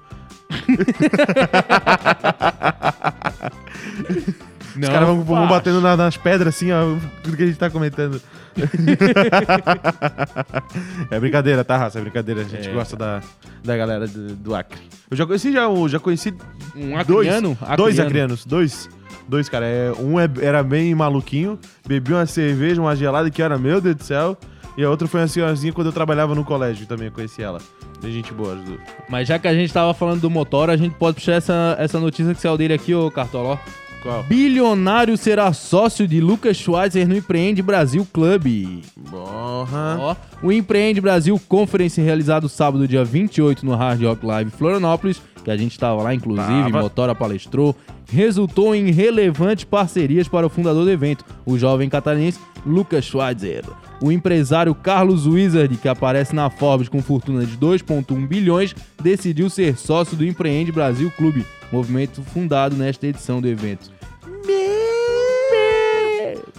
Os 4.81 4.89
caras 4.89 5.07
vão, 5.09 5.23
vão 5.23 5.47
batendo 5.49 5.81
na- 5.81 5.97
nas 5.97 6.17
pedras 6.17 6.55
assim, 6.55 6.71
ó, 6.73 6.97
tudo 7.23 7.37
que 7.37 7.43
a 7.43 7.47
gente 7.47 7.59
tá 7.59 7.69
comentando. 7.71 8.21
é 11.11 11.21
brincadeira, 11.21 11.65
tá, 11.65 11.77
raça? 11.77 11.99
É 11.99 12.03
brincadeira. 12.03 12.43
A 12.43 12.45
gente 12.45 12.69
É. 12.69 12.73
gosta 12.73 12.97
da, 12.97 13.21
da 13.65 13.77
galera 13.77 14.07
do, 14.07 14.35
do 14.37 14.55
Acre. 14.55 14.81
Eu 15.11 15.17
já 15.17 15.27
conheci, 15.27 15.53
já, 15.53 15.63
eu 15.63 15.89
já 15.89 15.99
conheci 15.99 16.35
Um 16.77 16.91
dois. 17.05 17.27
acriano? 17.29 17.59
Dois 17.77 17.95
Acriano. 17.99 18.09
acrianos, 18.09 18.45
dois. 18.45 18.89
Dois, 19.29 19.49
cara. 19.49 19.67
É, 19.67 19.93
um 19.99 20.19
é- 20.19 20.29
era 20.41 20.63
bem 20.63 20.95
maluquinho, 20.95 21.59
bebia 21.87 22.17
uma 22.17 22.27
cerveja, 22.27 22.81
uma 22.81 22.97
gelada 22.97 23.31
que 23.31 23.43
era, 23.43 23.59
meu 23.59 23.81
Deus 23.81 23.97
do 23.97 24.05
céu. 24.05 24.37
E 24.77 24.85
a 24.85 24.91
outra 24.91 25.09
foi 25.09 25.21
uma 25.21 25.27
senhorzinha 25.29 25.73
quando 25.73 25.89
eu 25.89 25.93
trabalhava 25.93 26.35
no 26.37 26.45
colégio 26.45 26.87
também, 26.87 27.07
eu 27.07 27.13
conheci 27.13 27.43
ela. 27.43 27.59
Bem 28.01 28.13
gente 28.13 28.33
boa, 28.33 28.55
as 28.55 28.61
duas. 28.63 28.79
Mas 29.09 29.27
já 29.27 29.37
que 29.39 29.49
a 29.49 29.55
gente 29.55 29.73
tava 29.73 29.93
falando 29.93 30.21
do 30.21 30.31
motor, 30.31 30.71
a 30.71 30.77
gente 30.77 30.95
pode 30.95 31.17
puxar 31.17 31.33
essa, 31.33 31.75
essa 31.81 31.99
notícia 31.99 32.33
que 32.33 32.41
saiu 32.41 32.57
dele 32.57 32.75
aqui, 32.75 32.95
ô 32.95 33.11
Cartoló. 33.11 33.59
Qual? 34.03 34.23
Bilionário 34.25 35.17
será 35.17 35.53
sócio 35.53 36.07
de 36.07 36.21
Lucas 36.21 36.57
Schweitzer 36.57 37.07
no 37.09 37.17
Empreende 37.17 37.63
Brasil 37.63 38.07
Club. 38.13 38.83
Porra. 39.11 39.97
Ó, 40.01 40.17
o 40.43 40.53
Empreende 40.53 41.01
Brasil 41.01 41.41
Conference 41.49 42.01
realizado 42.01 42.49
sábado, 42.49 42.87
dia 42.87 43.05
28, 43.05 43.65
no 43.67 43.75
Hard 43.75 44.03
Rock 44.03 44.25
Live 44.25 44.51
Florianópolis, 44.51 45.21
que 45.45 45.51
a 45.51 45.57
gente 45.57 45.73
estava 45.73 46.03
lá, 46.03 46.15
inclusive, 46.15 46.47
Tava. 46.47 46.81
Motora 46.81 47.15
palestrou, 47.15 47.75
resultou 48.11 48.75
em 48.75 48.91
relevantes 48.91 49.65
parcerias 49.65 50.27
para 50.29 50.47
o 50.47 50.51
fundador 50.51 50.85
do 50.85 50.91
evento, 50.91 51.25
o 51.47 51.59
jovem 51.59 51.89
catarinense 51.89 52.39
Lucas 52.67 53.05
Schweitzer. 53.05 53.65
O 54.01 54.11
empresário 54.13 54.75
Carlos 54.75 55.27
Wizard, 55.27 55.77
que 55.77 55.89
aparece 55.89 56.35
na 56.35 56.49
Forbes 56.51 56.89
com 56.89 57.03
fortuna 57.03 57.45
de 57.45 57.57
2,1 57.57 58.27
bilhões, 58.27 58.75
decidiu 59.03 59.51
ser 59.51 59.77
sócio 59.77 60.17
do 60.17 60.25
Empreende 60.25 60.71
Brasil 60.73 61.11
Clube, 61.17 61.45
movimento 61.73 62.23
fundado 62.23 62.77
nesta 62.77 63.07
edição 63.07 63.41
do 63.41 63.49
evento. 63.49 63.91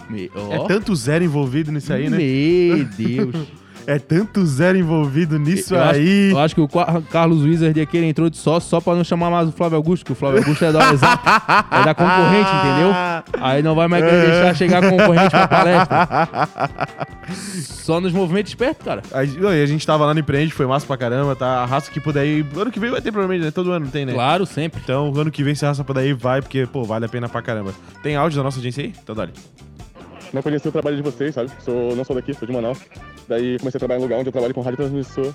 Me- 0.08 0.26
É 0.34 0.58
ó. 0.58 0.64
tanto 0.66 0.94
zero 0.96 1.24
envolvido 1.24 1.70
nisso 1.70 1.92
aí, 1.92 2.10
né? 2.10 2.18
Meu 2.18 2.84
Deus. 2.84 3.46
É 3.90 3.98
tanto 3.98 4.46
zero 4.46 4.78
envolvido 4.78 5.36
nisso 5.36 5.74
eu, 5.74 5.82
acho, 5.82 5.98
aí. 5.98 6.30
eu 6.30 6.38
acho 6.38 6.54
que 6.54 6.60
o 6.60 6.68
Carlos 7.10 7.42
Wizard 7.42 7.80
aqui 7.80 7.96
ele 7.96 8.06
entrou 8.06 8.30
de 8.30 8.36
sócio 8.36 8.70
só 8.70 8.80
pra 8.80 8.94
não 8.94 9.02
chamar 9.02 9.30
mais 9.30 9.48
o 9.48 9.52
Flávio 9.52 9.74
Augusto, 9.74 10.04
que 10.06 10.12
o 10.12 10.14
Flávio 10.14 10.38
Augusto 10.38 10.64
é 10.64 10.70
da 10.70 10.92
Exato, 10.92 11.28
é 11.72 11.84
da 11.84 11.92
concorrente, 11.92 12.48
entendeu? 12.54 12.92
Aí 13.40 13.62
não 13.64 13.74
vai 13.74 13.88
mais 13.88 14.04
querer 14.04 14.26
deixar 14.30 14.54
chegar 14.54 14.88
concorrente 14.88 15.30
pra 15.30 15.48
palestra. 15.48 16.08
Só 17.64 18.00
nos 18.00 18.12
movimentos 18.12 18.52
espertos, 18.52 18.84
cara. 18.84 19.02
A, 19.12 19.24
gente- 19.24 19.40
não, 19.40 19.52
e 19.52 19.60
a 19.60 19.66
gente 19.66 19.84
tava 19.84 20.06
lá 20.06 20.14
no 20.14 20.20
Empreende, 20.20 20.52
foi 20.52 20.66
massa 20.66 20.86
pra 20.86 20.96
caramba, 20.96 21.34
tá? 21.34 21.62
A 21.62 21.66
raça 21.66 21.90
que 21.90 21.98
puder 22.00 22.24
ir. 22.24 22.46
Ano 22.56 22.70
que 22.70 22.78
vem 22.78 22.90
vai 22.92 23.00
ter 23.00 23.10
provavelmente, 23.10 23.44
né? 23.44 23.50
Todo 23.50 23.72
ano 23.72 23.88
tem, 23.88 24.06
né? 24.06 24.12
Claro, 24.12 24.46
sempre. 24.46 24.80
Então, 24.84 25.12
ano 25.16 25.32
que 25.32 25.42
vem, 25.42 25.54
se 25.56 25.64
a 25.64 25.68
raça 25.68 25.82
puder 25.82 26.06
ir, 26.06 26.14
vai, 26.14 26.40
porque, 26.40 26.64
pô, 26.66 26.84
vale 26.84 27.06
a 27.06 27.08
pena 27.08 27.28
pra 27.28 27.42
caramba. 27.42 27.72
Tem 28.04 28.14
áudio 28.14 28.36
da 28.36 28.44
nossa 28.44 28.60
agência 28.60 28.84
aí? 28.84 28.94
Então, 29.02 29.16
dale. 29.16 29.32
não 30.32 30.42
conheci 30.42 30.68
o 30.68 30.72
trabalho 30.72 30.96
de 30.96 31.02
vocês, 31.02 31.34
sabe? 31.34 31.50
Sou, 31.58 31.96
não 31.96 32.04
sou 32.04 32.14
daqui, 32.14 32.32
sou 32.34 32.46
de 32.46 32.54
Manaus. 32.54 32.78
Daí 33.30 33.60
comecei 33.60 33.78
a 33.78 33.80
trabalhar 33.80 34.00
em 34.00 34.02
um 34.02 34.06
lugar 34.06 34.18
onde 34.18 34.28
eu 34.28 34.32
trabalho 34.32 34.52
com 34.52 34.60
rádio 34.60 34.78
transmissor. 34.78 35.32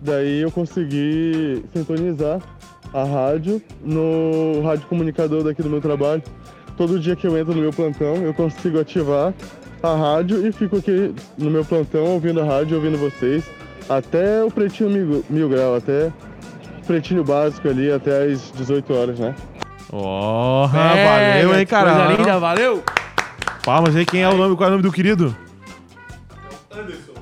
Daí 0.00 0.40
eu 0.40 0.50
consegui 0.50 1.62
sintonizar 1.74 2.40
a 2.94 3.04
rádio 3.04 3.60
no 3.84 4.62
rádio 4.64 4.86
comunicador 4.86 5.42
daqui 5.44 5.62
do 5.62 5.68
meu 5.68 5.82
trabalho. 5.82 6.22
Todo 6.74 6.98
dia 6.98 7.14
que 7.14 7.26
eu 7.26 7.36
entro 7.36 7.54
no 7.54 7.60
meu 7.60 7.70
plantão, 7.70 8.16
eu 8.16 8.32
consigo 8.32 8.80
ativar 8.80 9.34
a 9.82 9.94
rádio 9.94 10.46
e 10.46 10.50
fico 10.52 10.78
aqui 10.78 11.14
no 11.36 11.50
meu 11.50 11.66
plantão 11.66 12.06
ouvindo 12.14 12.40
a 12.40 12.44
rádio, 12.44 12.76
ouvindo 12.78 12.96
vocês. 12.96 13.44
Até 13.90 14.42
o 14.42 14.50
pretinho 14.50 14.88
mil, 14.88 15.24
mil 15.28 15.50
grau, 15.50 15.74
até 15.76 16.10
o 16.80 16.86
pretinho 16.86 17.22
básico 17.22 17.68
ali, 17.68 17.92
até 17.92 18.24
as 18.24 18.50
18 18.52 18.94
horas, 18.94 19.18
né? 19.18 19.34
Ó, 19.92 20.64
É, 20.74 21.04
valeu, 21.04 21.48
hein, 21.58 21.66
Coisa 21.66 21.66
cara. 21.66 22.06
linda, 22.16 22.38
valeu. 22.38 22.82
Palmas 23.66 23.94
aí, 23.94 24.06
quem 24.06 24.22
é 24.22 24.28
o 24.30 24.34
nome, 24.36 24.56
qual 24.56 24.66
é 24.66 24.68
o 24.68 24.70
nome 24.76 24.82
do 24.82 24.90
querido? 24.92 25.36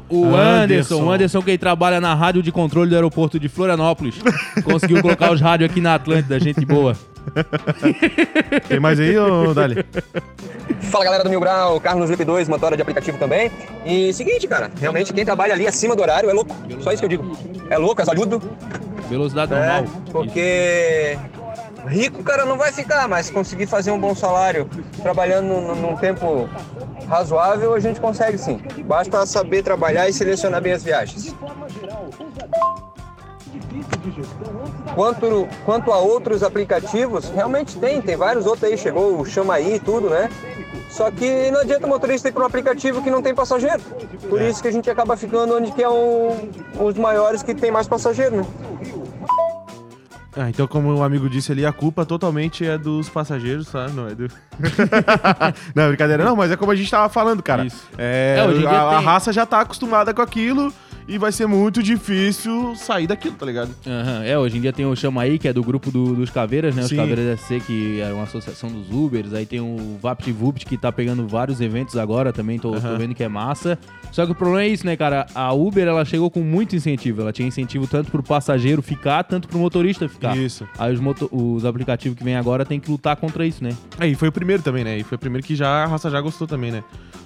O 0.09 0.27
Anderson. 0.27 0.63
Anderson, 0.63 1.03
o 1.03 1.11
Anderson 1.11 1.43
que 1.43 1.59
trabalha 1.59 2.01
na 2.01 2.15
rádio 2.15 2.43
de 2.43 2.53
controle 2.53 2.89
do 2.91 2.95
aeroporto 2.95 3.39
de 3.41 3.49
Florianópolis. 3.49 4.17
Conseguiu 4.65 5.03
colocar 5.03 5.33
os 5.33 5.41
rádios 5.41 5.71
aqui 5.71 5.81
na 5.81 5.95
Atlântida, 5.95 6.39
gente 6.39 6.65
boa. 6.65 6.97
Tem 8.69 8.79
mais 8.79 9.01
aí, 9.01 9.19
ô 9.19 9.53
Dali? 9.53 9.85
Fala 10.81 11.05
galera 11.05 11.25
do 11.25 11.31
Mil 11.31 11.41
Grau, 11.41 11.81
Carlos 11.81 12.09
Lip 12.09 12.25
2, 12.25 12.49
motora 12.49 12.77
de 12.77 12.83
aplicativo 12.83 13.19
também. 13.19 13.51
E 13.85 14.13
seguinte, 14.13 14.47
cara, 14.47 14.71
realmente 14.81 15.13
quem 15.13 15.25
trabalha 15.25 15.55
ali 15.55 15.67
acima 15.67 15.97
do 15.97 16.03
horário 16.03 16.31
é 16.31 16.33
louco. 16.33 16.55
Só 16.81 16.93
isso 16.93 17.01
que 17.01 17.07
eu 17.07 17.09
digo. 17.09 17.37
É 17.69 17.77
louco, 17.77 18.01
é 18.01 18.05
saludo. 18.05 18.41
Velocidade 19.09 19.53
É, 19.55 19.57
normal. 19.59 19.85
porque 20.13 21.19
rico, 21.87 22.23
cara, 22.23 22.45
não 22.45 22.57
vai 22.57 22.73
ficar, 22.73 23.09
mas 23.09 23.31
conseguir 23.31 23.67
fazer 23.67 23.91
um 23.91 23.99
bom 23.99 24.15
salário 24.15 24.69
trabalhando 25.03 25.47
num, 25.47 25.75
num 25.75 25.97
tempo 25.97 26.49
razoável, 27.09 27.75
a 27.75 27.81
gente 27.81 28.01
consegue 28.01 28.37
sim. 28.39 28.61
Basta 28.85 29.25
saber 29.27 29.63
trabalhar 29.63 30.09
e 30.09 30.13
selecionar 30.13 30.61
bem 30.61 30.73
as 30.73 30.83
viagens. 30.83 31.35
Quanto, 34.95 35.49
quanto 35.65 35.93
a 35.93 35.99
outros 35.99 36.43
aplicativos, 36.43 37.29
realmente 37.31 37.77
tem, 37.79 38.01
tem 38.01 38.17
vários 38.17 38.47
outros 38.47 38.65
aí, 38.65 38.79
chegou 38.79 39.21
o 39.21 39.25
Chama 39.25 39.55
aí 39.55 39.77
e 39.77 39.81
tudo, 39.81 40.11
né? 40.11 40.29
Só 40.91 41.11
que 41.11 41.51
não 41.51 41.61
adianta 41.61 41.87
o 41.87 41.89
motorista 41.89 42.29
ir 42.29 42.33
para 42.33 42.43
um 42.43 42.47
aplicativo 42.47 43.03
que 43.03 43.11
não 43.11 43.21
tem 43.21 43.35
passageiro. 43.35 43.81
Por 44.29 44.41
isso 44.41 44.63
que 44.63 44.69
a 44.69 44.73
gente 44.73 44.89
acaba 44.89 45.17
ficando 45.17 45.57
onde 45.57 45.73
que 45.73 45.83
é 45.83 45.89
um, 45.89 46.49
os 46.81 46.97
maiores 46.97 47.43
que 47.43 47.55
tem 47.55 47.71
mais 47.71 47.87
passageiro, 47.87 48.37
né? 48.37 48.47
Ah, 50.39 50.51
então, 50.51 50.67
como 50.67 50.95
o 50.95 51.03
amigo 51.03 51.31
disse 51.31 51.51
ali, 51.51 51.65
a 51.65 51.73
culpa 51.73 52.05
totalmente 52.05 52.65
é 52.67 52.77
dos 52.77 53.09
passageiros, 53.09 53.71
tá? 53.71 53.89
Não 53.89 54.07
é 54.07 54.15
do. 54.15 54.29
não, 55.75 55.89
brincadeira, 55.89 56.25
não, 56.25 56.37
mas 56.37 56.51
é 56.51 56.57
como 56.57 56.71
a 56.71 56.77
gente 56.77 56.91
tava 56.91 57.09
falando, 57.09 57.43
cara. 57.43 57.65
Isso. 57.65 57.89
É, 57.97 58.37
É, 58.39 58.69
a, 58.69 58.81
a 58.99 59.01
raça 59.01 59.33
já 59.33 59.47
tá 59.47 59.61
acostumada 59.61 60.13
com 60.13 60.21
aquilo 60.21 60.71
e 61.09 61.19
vai 61.19 61.31
ser 61.33 61.47
muito 61.47 61.83
difícil 61.83 62.75
sair 62.77 63.07
daquilo, 63.07 63.35
tá 63.37 63.47
ligado? 63.47 63.71
Aham, 63.87 64.25
É, 64.25 64.39
hoje 64.39 64.59
em 64.59 64.61
dia 64.61 64.73
tem 64.73 64.85
o 64.87 64.95
Chama 64.97 65.23
aí, 65.23 65.39
que 65.39 65.47
é 65.49 65.53
do 65.53 65.63
grupo 65.63 65.91
do- 65.91 66.15
dos 66.15 66.31
Caveiras, 66.31 66.75
né? 66.75 66.83
Os 66.83 66.89
Sim. 66.89 66.97
Caveiras 66.97 67.41
SC, 67.41 67.61
que 67.61 68.01
é 68.01 68.13
uma 68.13 68.25
associação 68.25 68.71
dos 68.71 68.91
Ubers. 68.91 69.33
Aí 69.35 69.47
tem 69.47 69.61
o 69.61 69.99
VaptVupt, 70.01 70.67
que 70.67 70.77
tá 70.77 70.91
pegando 70.91 71.27
vários 71.27 71.61
eventos 71.61 71.97
agora 71.97 72.33
também, 72.33 72.59
tô, 72.59 72.71
tô 72.73 72.77
Aham. 72.77 72.99
vendo 72.99 73.15
que 73.15 73.23
é 73.23 73.29
massa. 73.29 73.79
Só 74.13 74.25
que 74.25 74.33
o 74.33 74.35
problema 74.35 74.63
é 74.63 74.69
isso, 74.69 74.87
né, 74.87 74.97
cara? 74.97 75.27
A 75.35 75.53
Uber, 75.53 75.87
ela 75.87 76.05
chegou 76.05 76.31
com 76.31 76.41
muito 76.41 76.75
incentivo. 76.75 77.21
Ela 77.21 77.33
tinha 77.33 77.47
incentivo 77.47 77.87
tanto 77.87 78.11
pro 78.11 78.23
passageiro 78.23 78.81
ficar, 78.83 79.23
tanto 79.25 79.47
pro 79.49 79.59
motorista 79.59 80.09
ficar. 80.09 80.37
Isso. 80.37 80.67
Aí 80.79 80.95
os, 80.95 81.01
os 81.31 81.65
aplicativos 81.65 82.17
que 82.17 82.25
vêm 82.25 82.37
agora 82.37 82.65
tem 82.65 82.81
que 82.81 82.91
lutar 82.91 83.17
contra 83.17 83.45
isso, 83.47 83.63
né? 83.63 83.71
Aí 83.99 84.15
foi 84.15 84.29
o 84.29 84.33
primeiro 84.33 84.63
também, 84.63 84.85
né? 84.85 84.99
E 84.99 85.03
foi 85.05 85.17
o 85.17 85.19
primeiro 85.19 85.47
que 85.47 85.55
já 85.55 85.85
a 85.85 85.87
raça 85.87 86.09
já 86.11 86.21
gostou 86.21 86.47
também, 86.47 86.71
né? 86.73 86.83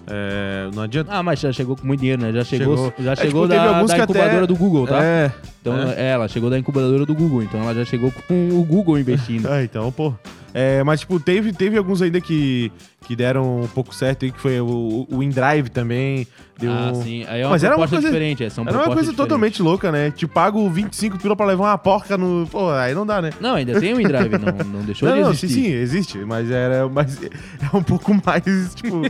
É, 0.06 0.68
não 0.74 0.82
adianta. 0.82 1.12
Ah, 1.12 1.22
mas 1.22 1.38
já 1.38 1.52
chegou 1.52 1.76
com 1.76 1.86
muito 1.86 2.00
dinheiro, 2.00 2.20
né? 2.20 2.32
Já 2.32 2.42
chegou, 2.42 2.76
Chegou. 2.76 2.94
Já 3.04 3.12
É, 3.12 3.16
chegou 3.16 3.42
tipo, 3.46 3.54
teve 3.60 3.68
da, 3.70 3.76
alguns 3.78 3.88
da 3.90 3.94
que 3.96 4.00
até- 4.02 4.12
incubadora 4.12 4.46
do 4.46 4.56
Google, 4.56 4.86
tá? 4.86 5.04
É. 5.04 5.32
Então, 5.60 5.76
é. 5.76 5.94
é, 5.96 6.10
ela 6.12 6.28
chegou 6.28 6.48
da 6.50 6.58
incubadora 6.58 7.04
do 7.04 7.14
Google, 7.14 7.42
então 7.42 7.60
ela 7.60 7.74
já 7.74 7.84
chegou 7.84 8.10
com 8.10 8.48
o 8.52 8.64
Google 8.64 8.98
investindo. 8.98 9.46
Ah, 9.50 9.62
então, 9.64 9.90
pô. 9.92 10.12
É, 10.52 10.82
mas, 10.82 11.00
tipo, 11.00 11.20
teve, 11.20 11.52
teve 11.52 11.78
alguns 11.78 12.02
ainda 12.02 12.20
que, 12.20 12.72
que 13.06 13.14
deram 13.14 13.60
um 13.62 13.68
pouco 13.68 13.94
certo 13.94 14.24
aí, 14.24 14.32
que 14.32 14.40
foi 14.40 14.60
o, 14.60 15.06
o 15.08 15.22
InDrive 15.22 15.68
também. 15.70 16.26
Deu 16.58 16.70
Ah, 16.72 16.90
um- 16.92 17.02
sim. 17.02 17.24
Aí 17.28 17.40
é 17.40 17.44
uma 17.44 17.50
Mas 17.50 17.64
era 17.64 17.76
uma 17.76 17.86
coisa- 17.88 18.06
diferente. 18.06 18.44
é, 18.44 18.50
São 18.50 18.64
Era 18.64 18.72
uma 18.72 18.78
coisa 18.86 18.94
diferentes. 19.00 19.16
totalmente 19.16 19.62
louca, 19.62 19.90
né? 19.92 20.10
Te 20.10 20.26
pago 20.26 20.68
25 20.68 21.18
pila 21.18 21.34
pra 21.36 21.46
levar 21.46 21.64
uma 21.70 21.78
porca 21.78 22.18
no. 22.18 22.46
Pô, 22.50 22.70
aí 22.70 22.92
não 22.94 23.06
dá, 23.06 23.22
né? 23.22 23.30
Não, 23.40 23.54
ainda 23.54 23.80
tem 23.80 23.94
o 23.94 24.00
InDrive, 24.00 24.30
não, 24.38 24.52
não 24.78 24.82
deixou 24.84 25.08
não, 25.08 25.16
de 25.16 25.22
não, 25.22 25.30
existir. 25.30 25.48
sim, 25.48 25.62
sim, 25.64 25.72
existe, 25.72 26.18
mas 26.18 26.50
era 26.50 26.88
mas 26.88 27.18
é 27.22 27.76
um 27.76 27.82
pouco 27.82 28.12
mais, 28.12 28.74
tipo, 28.74 29.02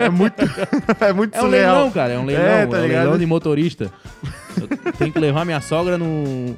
é 0.00 0.08
muito 0.08 0.34
é 1.00 1.12
muito 1.12 1.34
É 1.34 1.38
um 1.38 1.42
surreal. 1.44 1.74
leilão, 1.74 1.90
cara, 1.92 2.12
é 2.14 2.18
um 2.18 2.24
leilão, 2.24 2.44
É, 2.44 2.62
é, 2.62 2.66
tá 2.66 2.76
um 2.78 2.82
ligado? 2.82 2.98
leilão 3.02 3.18
de 3.18 3.26
motorista. 3.26 3.92
Eu 4.58 4.92
tenho 4.94 5.12
que 5.12 5.18
levar 5.18 5.44
minha 5.44 5.60
sogra 5.60 5.96
no, 5.98 6.56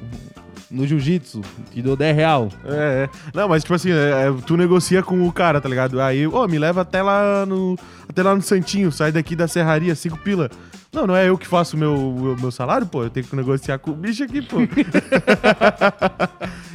no 0.71 0.85
jiu-jitsu, 0.85 1.41
te 1.71 1.81
dou 1.81 1.95
10 1.95 2.15
real. 2.15 2.49
É, 2.65 3.07
é. 3.07 3.09
Não, 3.33 3.47
mas 3.47 3.63
tipo 3.63 3.73
assim, 3.73 3.91
é, 3.91 4.27
é, 4.27 4.33
tu 4.45 4.55
negocia 4.57 5.01
com 5.01 5.27
o 5.27 5.31
cara, 5.31 5.59
tá 5.59 5.69
ligado? 5.69 5.99
Aí, 6.01 6.27
ô, 6.27 6.47
me 6.47 6.59
leva 6.59 6.81
até 6.81 7.01
lá 7.01 7.45
no 7.45 7.77
até 8.07 8.23
lá 8.23 8.35
no 8.35 8.41
Santinho, 8.41 8.91
sai 8.91 9.11
daqui 9.11 9.35
da 9.35 9.47
serraria, 9.47 9.95
cinco 9.95 10.17
pila. 10.17 10.49
Não, 10.91 11.05
não 11.05 11.15
é 11.15 11.29
eu 11.29 11.37
que 11.37 11.45
faço 11.45 11.75
o 11.75 11.79
meu, 11.79 12.35
meu 12.39 12.49
salário, 12.49 12.87
pô. 12.87 13.03
Eu 13.03 13.11
tenho 13.11 13.25
que 13.25 13.35
negociar 13.35 13.77
com 13.77 13.91
o 13.91 13.93
bicho 13.93 14.23
aqui, 14.23 14.41
pô. 14.41 14.57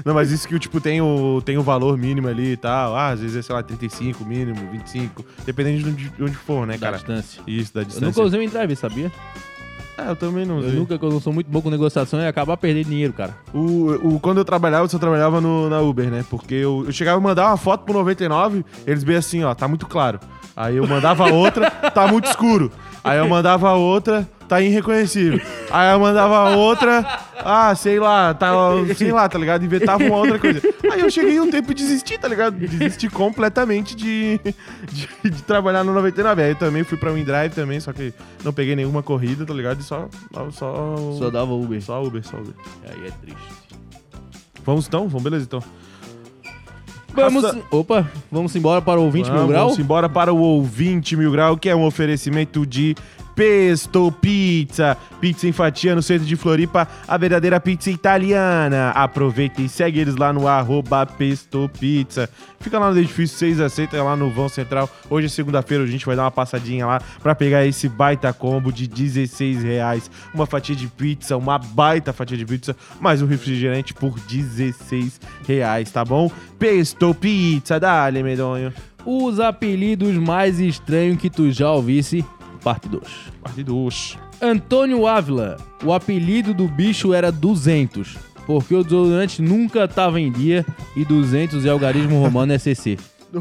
não, 0.04 0.14
mas 0.14 0.30
isso 0.30 0.46
que, 0.46 0.56
tipo, 0.58 0.80
tem 0.80 1.00
o, 1.00 1.42
tem 1.44 1.58
o 1.58 1.62
valor 1.62 1.98
mínimo 1.98 2.28
ali 2.28 2.52
e 2.52 2.56
tal. 2.56 2.94
Ah, 2.94 3.08
às 3.08 3.20
vezes 3.20 3.36
é, 3.36 3.42
sei 3.42 3.54
lá, 3.54 3.62
35 3.62 4.24
mínimo, 4.24 4.70
25. 4.70 5.24
Dependendo 5.44 5.82
de 5.82 5.88
onde, 5.88 6.08
de 6.10 6.22
onde 6.22 6.36
for, 6.36 6.64
né, 6.66 6.74
Da 6.74 6.86
cara? 6.86 6.96
distância. 6.96 7.42
Isso, 7.46 7.74
da 7.74 7.80
Eu 7.80 7.84
distância. 7.86 8.06
nunca 8.06 8.22
usei 8.22 8.38
o 8.38 8.42
InDrive, 8.44 8.76
sabia? 8.76 9.10
Ah, 9.96 10.06
eu 10.08 10.16
também 10.16 10.44
não 10.44 10.56
Eu 10.60 10.66
usei. 10.66 10.78
nunca, 10.78 10.98
quando 10.98 11.12
eu 11.12 11.20
sou 11.20 11.32
muito 11.32 11.48
bom 11.48 11.62
com 11.62 11.70
negociação, 11.70 12.20
ia 12.20 12.28
acabar 12.28 12.56
perdendo 12.56 12.86
dinheiro, 12.88 13.12
cara. 13.12 13.36
O, 13.52 14.14
o, 14.14 14.20
quando 14.20 14.38
eu 14.38 14.44
trabalhava, 14.44 14.84
eu 14.84 14.88
só 14.88 14.98
trabalhava 14.98 15.40
no, 15.40 15.68
na 15.70 15.80
Uber, 15.80 16.10
né? 16.10 16.24
Porque 16.28 16.54
eu, 16.54 16.82
eu 16.86 16.92
chegava 16.92 17.18
a 17.18 17.20
mandar 17.20 17.46
uma 17.48 17.56
foto 17.56 17.84
pro 17.84 17.94
99, 17.94 18.64
eles 18.86 19.04
bem 19.04 19.16
assim, 19.16 19.44
ó, 19.44 19.54
tá 19.54 19.68
muito 19.68 19.86
claro. 19.86 20.18
Aí 20.56 20.76
eu 20.76 20.86
mandava 20.86 21.30
outra, 21.32 21.70
tá 21.70 22.06
muito 22.08 22.26
escuro. 22.26 22.72
Aí 23.04 23.18
eu 23.18 23.28
mandava 23.28 23.72
outra, 23.74 24.28
tá 24.54 24.60
irreconhecível. 24.62 25.40
Aí 25.70 25.92
eu 25.92 25.98
mandava 26.00 26.56
outra, 26.56 27.04
ah, 27.44 27.74
sei 27.74 27.98
lá, 27.98 28.32
tá, 28.34 28.52
sei 28.96 29.10
lá, 29.12 29.28
tá 29.28 29.38
ligado? 29.38 29.64
Inventava 29.64 30.04
uma 30.04 30.16
outra 30.16 30.38
coisa. 30.38 30.60
Aí 30.92 31.00
eu 31.00 31.10
cheguei 31.10 31.40
um 31.40 31.50
tempo 31.50 31.72
e 31.72 31.74
desisti, 31.74 32.16
tá 32.18 32.28
ligado? 32.28 32.56
Desisti 32.56 33.08
completamente 33.08 33.96
de, 33.96 34.40
de, 34.92 35.30
de 35.30 35.42
trabalhar 35.42 35.82
no 35.82 35.92
99. 35.92 36.42
Aí 36.42 36.50
eu 36.50 36.56
também 36.56 36.84
fui 36.84 36.96
pra 36.96 37.10
WinDrive 37.10 37.54
também, 37.54 37.80
só 37.80 37.92
que 37.92 38.12
não 38.44 38.52
peguei 38.52 38.76
nenhuma 38.76 39.02
corrida, 39.02 39.44
tá 39.44 39.52
ligado? 39.54 39.80
E 39.80 39.82
só. 39.82 40.08
Só, 40.52 40.96
Só 41.18 41.30
dava 41.30 41.52
Uber. 41.52 41.82
só 41.82 42.02
Uber, 42.02 42.22
só 42.24 42.36
Uber. 42.36 42.54
Aí 42.88 43.06
é 43.08 43.10
triste. 43.10 43.42
Vamos 44.64 44.86
então? 44.86 45.08
Vamos, 45.08 45.22
beleza 45.22 45.44
então. 45.44 45.62
Vamos. 47.12 47.44
Raça- 47.44 47.58
Opa, 47.70 48.08
vamos 48.30 48.54
embora 48.56 48.82
para 48.82 49.00
o 49.00 49.10
20 49.10 49.30
mil 49.30 49.46
grau? 49.46 49.64
Vamos 49.66 49.78
embora 49.78 50.08
para 50.08 50.32
o 50.32 50.38
ouvinte 50.38 51.16
mil 51.16 51.30
grau, 51.30 51.56
que 51.56 51.68
é 51.68 51.76
um 51.76 51.84
oferecimento 51.84 52.66
de 52.66 52.96
Pesto 53.34 54.12
Pizza. 54.12 54.96
Pizza 55.20 55.48
em 55.48 55.52
fatia 55.52 55.94
no 55.94 56.02
centro 56.02 56.26
de 56.26 56.36
Floripa, 56.36 56.86
a 57.08 57.16
verdadeira 57.16 57.58
pizza 57.58 57.90
italiana. 57.90 58.90
Aproveita 58.90 59.62
e 59.62 59.68
segue 59.68 60.00
eles 60.00 60.16
lá 60.16 60.32
no 60.32 60.46
arroba 60.46 61.06
Pesto 61.06 61.70
Pizza. 61.78 62.28
Fica 62.60 62.78
lá 62.78 62.90
no 62.90 62.98
edifício 62.98 63.36
6 63.38 63.60
a 63.60 63.68
6, 63.68 63.92
lá 63.92 64.16
no 64.16 64.30
vão 64.30 64.48
central. 64.48 64.88
Hoje 65.10 65.26
é 65.26 65.30
segunda-feira, 65.30 65.84
a 65.84 65.86
gente 65.86 66.06
vai 66.06 66.16
dar 66.16 66.22
uma 66.22 66.30
passadinha 66.30 66.86
lá 66.86 67.00
pra 67.22 67.34
pegar 67.34 67.66
esse 67.66 67.88
baita 67.88 68.32
combo 68.32 68.72
de 68.72 68.86
16 68.86 69.62
reais. 69.62 70.10
Uma 70.32 70.46
fatia 70.46 70.76
de 70.76 70.86
pizza, 70.86 71.36
uma 71.36 71.58
baita 71.58 72.12
fatia 72.12 72.36
de 72.36 72.46
pizza, 72.46 72.76
mais 73.00 73.20
um 73.20 73.26
refrigerante 73.26 73.92
por 73.92 74.18
16 74.20 75.20
reais, 75.46 75.90
tá 75.90 76.04
bom? 76.04 76.30
Pesto 76.58 77.14
Pizza, 77.14 77.78
dale, 77.80 78.22
medonho. 78.22 78.72
Os 79.04 79.38
apelidos 79.38 80.14
mais 80.14 80.58
estranhos 80.58 81.18
que 81.18 81.28
tu 81.28 81.50
já 81.52 81.70
ouvisse, 81.70 82.24
parte 82.64 82.88
2. 82.88 83.02
Parte 83.42 83.62
2. 83.62 84.18
Antônio 84.40 85.06
Ávila, 85.06 85.58
o 85.84 85.92
apelido 85.92 86.54
do 86.54 86.66
bicho 86.66 87.12
era 87.12 87.30
200, 87.30 88.16
porque 88.46 88.74
o 88.74 88.82
desodorante 88.82 89.42
nunca 89.42 89.86
tava 89.86 90.18
em 90.18 90.32
dia 90.32 90.64
e 90.96 91.04
200 91.04 91.66
é 91.66 91.68
algarismo 91.68 92.20
romano 92.20 92.58
SCC. 92.58 92.96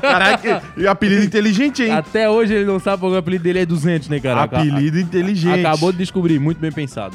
Caraca, 0.00 0.62
e 0.76 0.86
apelido 0.86 1.22
inteligente, 1.22 1.84
hein? 1.84 1.92
Até 1.92 2.28
hoje 2.28 2.54
ele 2.54 2.64
não 2.64 2.80
sabe 2.80 3.00
porque 3.00 3.14
o 3.14 3.18
apelido 3.18 3.44
dele 3.44 3.60
é 3.60 3.66
200, 3.66 4.08
né, 4.08 4.18
cara? 4.18 4.42
Apelido 4.42 4.98
inteligente. 4.98 5.60
Acabou 5.60 5.92
de 5.92 5.98
descobrir, 5.98 6.40
muito 6.40 6.58
bem 6.58 6.72
pensado. 6.72 7.14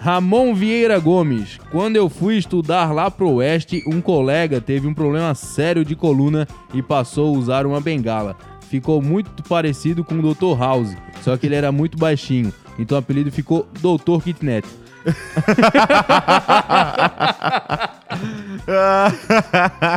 Ramon 0.00 0.52
Vieira 0.52 0.98
Gomes. 0.98 1.58
Quando 1.70 1.96
eu 1.96 2.10
fui 2.10 2.36
estudar 2.36 2.92
lá 2.92 3.10
pro 3.10 3.30
oeste, 3.30 3.82
um 3.86 4.02
colega 4.02 4.60
teve 4.60 4.86
um 4.86 4.92
problema 4.92 5.34
sério 5.34 5.82
de 5.82 5.96
coluna 5.96 6.46
e 6.74 6.82
passou 6.82 7.34
a 7.34 7.38
usar 7.38 7.64
uma 7.64 7.80
bengala. 7.80 8.36
Ficou 8.74 9.00
muito 9.00 9.40
parecido 9.44 10.02
com 10.02 10.16
o 10.16 10.34
Dr. 10.34 10.58
House, 10.58 10.96
só 11.22 11.36
que 11.36 11.46
ele 11.46 11.54
era 11.54 11.70
muito 11.70 11.96
baixinho. 11.96 12.52
Então 12.76 12.96
o 12.96 12.98
apelido 12.98 13.30
ficou 13.30 13.68
Dr. 13.80 14.20
Kitnet. 14.24 14.66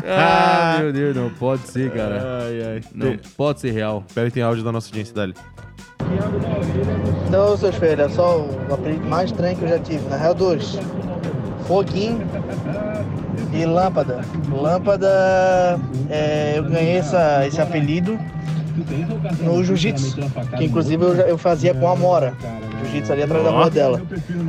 ah, 0.05 0.77
meu 0.79 0.93
Deus, 0.93 1.15
não 1.15 1.29
pode 1.31 1.67
ser, 1.67 1.91
cara. 1.91 2.43
Ai, 2.43 2.61
ai. 2.75 2.81
Não 2.93 3.07
Tem- 3.07 3.19
pode 3.35 3.59
ser 3.61 3.71
real. 3.71 4.03
Pera, 4.13 4.29
tem 4.29 4.43
áudio 4.43 4.63
da 4.63 4.71
nossa 4.71 4.89
audiência, 4.89 5.13
dali. 5.15 5.33
Então, 7.27 7.57
seus 7.57 7.75
filhos, 7.75 7.99
é 7.99 8.09
só 8.09 8.41
o 8.41 8.73
apelido 8.73 9.05
mais 9.07 9.31
estranho 9.31 9.57
que 9.57 9.63
eu 9.65 9.69
já 9.69 9.79
tive. 9.79 10.07
Na 10.09 10.17
real, 10.17 10.33
dois. 10.35 10.77
Foguinho 11.67 12.21
e 13.51 13.65
Lâmpada. 13.65 14.21
Lâmpada, 14.51 15.79
é, 16.09 16.53
eu 16.57 16.63
ganhei 16.63 16.97
essa, 16.97 17.45
esse 17.45 17.59
apelido 17.59 18.17
no 19.41 19.63
jiu-jitsu, 19.63 20.17
que 20.57 20.65
inclusive 20.65 21.03
eu, 21.03 21.13
eu 21.13 21.37
fazia 21.37 21.73
com 21.73 21.87
a 21.87 21.95
Mora. 21.95 22.33
Jiu-jitsu 22.83 23.13
ali 23.13 23.23
atrás 23.23 23.43
da 23.43 23.49
rua 23.49 23.69
dela. 23.69 24.01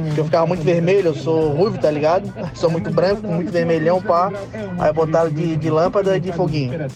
Porque 0.06 0.20
eu 0.20 0.24
ficava 0.24 0.46
muito 0.46 0.62
vermelho, 0.62 1.08
eu 1.08 1.14
sou 1.14 1.50
ruivo, 1.54 1.78
tá 1.78 1.90
ligado? 1.90 2.32
Sou 2.54 2.70
muito 2.70 2.90
branco, 2.90 3.26
muito 3.26 3.50
vermelhão, 3.50 4.02
pá. 4.02 4.32
Aí 4.78 4.92
botaram 4.92 5.30
de, 5.30 5.56
de 5.56 5.70
lâmpada 5.70 6.16
e 6.16 6.20
de 6.20 6.32
foguinho. 6.32 6.88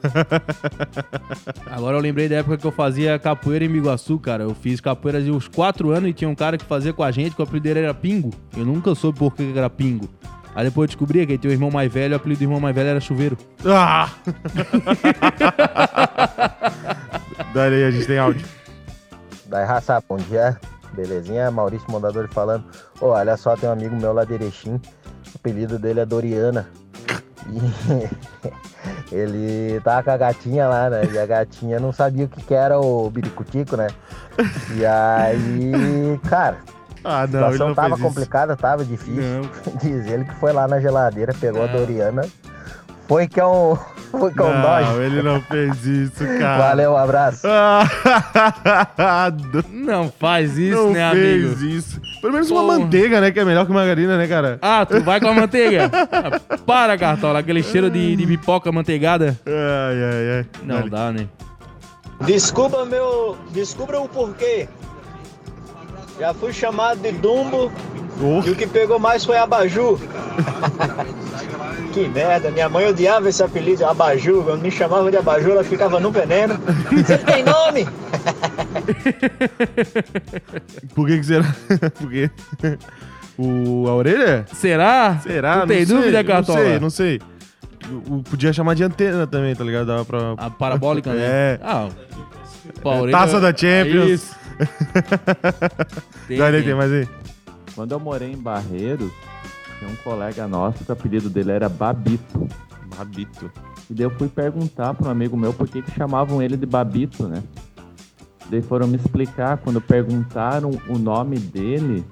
Agora 1.70 1.96
eu 1.96 2.00
lembrei 2.00 2.28
da 2.28 2.36
época 2.36 2.56
que 2.56 2.66
eu 2.66 2.72
fazia 2.72 3.18
capoeira 3.18 3.64
em 3.64 3.68
Biguaçu, 3.68 4.18
cara. 4.18 4.44
Eu 4.44 4.54
fiz 4.54 4.80
capoeira 4.80 5.20
de 5.22 5.30
uns 5.30 5.48
4 5.48 5.90
anos 5.90 6.10
e 6.10 6.12
tinha 6.12 6.28
um 6.28 6.34
cara 6.34 6.56
que 6.56 6.64
fazia 6.64 6.92
com 6.92 7.02
a 7.02 7.10
gente, 7.10 7.34
que 7.34 7.40
o 7.40 7.44
apelido 7.44 7.78
era 7.78 7.94
Pingo. 7.94 8.30
Eu 8.56 8.64
nunca 8.64 8.94
soube 8.94 9.18
por 9.18 9.34
que 9.34 9.52
era 9.54 9.68
Pingo. 9.68 10.08
Aí 10.54 10.64
depois 10.64 10.84
eu 10.84 10.88
descobri 10.88 11.26
que 11.26 11.32
ele 11.32 11.38
tinha 11.38 11.50
um 11.50 11.54
irmão 11.54 11.70
mais 11.70 11.92
velho 11.92 12.14
o 12.14 12.16
apelido 12.16 12.40
do 12.40 12.44
irmão 12.44 12.60
mais 12.60 12.74
velho 12.74 12.88
era 12.88 13.00
Chuveiro. 13.00 13.36
Ah! 13.64 14.10
Dali 17.54 17.76
aí, 17.76 17.84
a 17.84 17.90
gente 17.90 18.06
tem 18.06 18.18
áudio. 18.18 18.46
Daí, 19.46 19.64
raça, 19.64 20.02
bom 20.08 20.16
dia. 20.16 20.58
Belezinha? 20.92 21.50
Maurício 21.50 21.90
Mondador 21.90 22.28
falando. 22.28 22.64
Ô, 23.00 23.08
olha 23.08 23.36
só, 23.36 23.56
tem 23.56 23.68
um 23.68 23.72
amigo 23.72 23.96
meu 23.96 24.12
lá 24.12 24.24
de 24.24 24.34
Erechim. 24.34 24.74
O 24.74 25.36
apelido 25.36 25.78
dele 25.78 26.00
é 26.00 26.06
Doriana. 26.06 26.68
E 27.48 29.10
ele 29.14 29.80
tava 29.80 30.02
com 30.02 30.10
a 30.10 30.16
gatinha 30.16 30.68
lá, 30.68 30.90
né? 30.90 31.02
E 31.12 31.18
a 31.18 31.26
gatinha 31.26 31.80
não 31.80 31.92
sabia 31.92 32.26
o 32.26 32.28
que, 32.28 32.42
que 32.42 32.54
era 32.54 32.78
o 32.78 33.10
biricutico, 33.10 33.76
né? 33.76 33.88
E 34.76 34.86
aí, 34.86 36.18
cara, 36.28 36.58
Ah, 37.04 37.22
a 37.22 37.26
não, 37.26 37.40
ele 37.40 37.52
situação 37.52 37.68
não 37.68 37.74
tava 37.74 37.88
fez 37.88 37.98
isso. 38.00 38.08
complicada, 38.08 38.56
tava 38.56 38.84
difícil. 38.84 39.22
Diz 39.82 40.06
ele 40.06 40.24
que 40.24 40.34
foi 40.36 40.52
lá 40.52 40.68
na 40.68 40.80
geladeira, 40.80 41.34
pegou 41.40 41.62
a 41.62 41.66
Doriana. 41.66 42.22
Foi 43.08 43.26
que 43.26 43.40
é 43.40 43.46
um. 43.46 43.76
Foi 44.10 44.32
que 44.32 44.40
é 44.40 44.42
um 44.42 44.52
Não, 44.52 44.62
dodge. 44.62 45.00
ele 45.02 45.22
não 45.22 45.40
fez 45.40 45.86
isso, 45.86 46.24
cara. 46.40 46.58
Valeu, 46.58 46.92
um 46.92 46.96
abraço. 46.96 47.46
Não 49.70 50.10
faz 50.10 50.58
isso, 50.58 50.76
não 50.76 50.90
né, 50.92 51.10
fez 51.12 51.44
amigo? 51.44 51.64
isso. 51.64 52.00
Pelo 52.20 52.32
menos 52.32 52.50
uma 52.50 52.62
manteiga, 52.62 53.20
né? 53.20 53.30
Que 53.30 53.40
é 53.40 53.44
melhor 53.44 53.66
que 53.66 53.72
margarina, 53.72 54.16
né, 54.18 54.26
cara? 54.26 54.58
Ah, 54.60 54.84
tu 54.84 55.00
vai 55.02 55.20
com 55.20 55.28
a 55.28 55.34
manteiga? 55.34 55.90
Ah, 56.10 56.56
Para, 56.66 56.98
Cartola, 56.98 57.38
aquele 57.38 57.62
cheiro 57.62 57.88
de, 57.90 58.16
de 58.16 58.26
pipoca 58.26 58.70
manteigada. 58.72 59.38
Ai, 59.46 60.02
ai, 60.02 60.38
ai. 60.38 60.46
Não 60.64 60.88
dá, 60.88 61.12
né? 61.12 61.28
Desculpa 62.22 62.84
meu. 62.84 63.36
Descubra 63.52 64.00
o 64.00 64.08
porquê. 64.08 64.68
Já 66.20 66.34
fui 66.34 66.52
chamado 66.52 67.00
de 67.00 67.12
Dumbo 67.12 67.72
e 68.46 68.50
o 68.50 68.54
que 68.54 68.66
pegou 68.66 68.98
mais 68.98 69.24
foi 69.24 69.38
Abaju. 69.38 69.98
que 71.94 72.06
merda, 72.08 72.50
minha 72.50 72.68
mãe 72.68 72.86
odiava 72.86 73.30
esse 73.30 73.42
apelido, 73.42 73.86
Abaju. 73.86 74.42
Quando 74.44 74.60
me 74.60 74.70
chamava 74.70 75.10
de 75.10 75.16
Abaju, 75.16 75.52
ela 75.52 75.64
ficava 75.64 75.98
no 75.98 76.10
veneno. 76.10 76.58
Você 76.92 77.16
tem 77.18 77.42
nome? 77.42 77.88
Por 80.94 81.06
que 81.06 81.16
que 81.18 81.24
será? 81.24 81.44
Por 81.98 82.10
quê? 82.10 82.30
O, 83.38 83.86
a 83.88 83.94
orelha? 83.94 84.44
Será? 84.52 85.18
Será? 85.22 85.66
Tem 85.66 85.80
Não 85.80 85.86
sei, 85.86 85.96
dúvida, 85.96 86.22
Cartola? 86.22 86.58
Não 86.58 86.66
sei, 86.68 86.78
não 86.80 86.90
sei. 86.90 87.18
O- 87.90 88.16
o- 88.16 88.22
podia 88.22 88.52
chamar 88.52 88.74
de 88.74 88.84
antena 88.84 89.26
também, 89.26 89.54
tá 89.56 89.64
ligado? 89.64 89.86
Dava 89.86 90.04
pra... 90.04 90.34
A 90.36 90.50
parabólica, 90.50 91.14
né? 91.14 91.22
É. 91.22 91.58
Ah, 91.62 91.88
pô, 92.82 92.90
a 92.90 92.94
É, 92.96 93.00
orelha- 93.00 93.16
Taça 93.18 93.40
da 93.40 93.48
É 93.48 93.56
Champions. 93.56 94.10
isso. 94.10 94.36
Tem, 96.26 96.38
tem. 96.38 96.74
mais 96.74 96.92
aí. 96.92 97.08
Quando 97.74 97.92
eu 97.92 98.00
morei 98.00 98.32
em 98.32 98.36
Barreiros, 98.36 99.10
tinha 99.78 99.90
um 99.90 99.96
colega 99.96 100.46
nosso 100.46 100.84
que 100.84 100.90
o 100.90 100.92
apelido 100.92 101.30
dele 101.30 101.52
era 101.52 101.68
Babito. 101.68 102.48
Babito. 102.96 103.50
E 103.88 103.94
daí 103.94 104.04
eu 104.04 104.10
fui 104.10 104.28
perguntar 104.28 104.94
para 104.94 105.08
um 105.08 105.10
amigo 105.10 105.36
meu 105.36 105.52
por 105.52 105.68
que, 105.68 105.82
que 105.82 105.90
chamavam 105.92 106.42
ele 106.42 106.56
de 106.56 106.66
Babito, 106.66 107.26
né? 107.26 107.42
Daí 108.48 108.60
foram 108.62 108.86
me 108.86 108.96
explicar, 108.96 109.58
quando 109.58 109.80
perguntaram 109.80 110.70
o 110.88 110.98
nome 110.98 111.38
dele, 111.38 112.04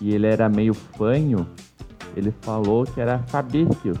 e 0.00 0.14
ele 0.14 0.26
era 0.26 0.48
meio 0.48 0.74
fanho, 0.74 1.48
ele 2.16 2.34
falou 2.42 2.84
que 2.84 3.00
era 3.00 3.18
Fabrício. 3.28 3.94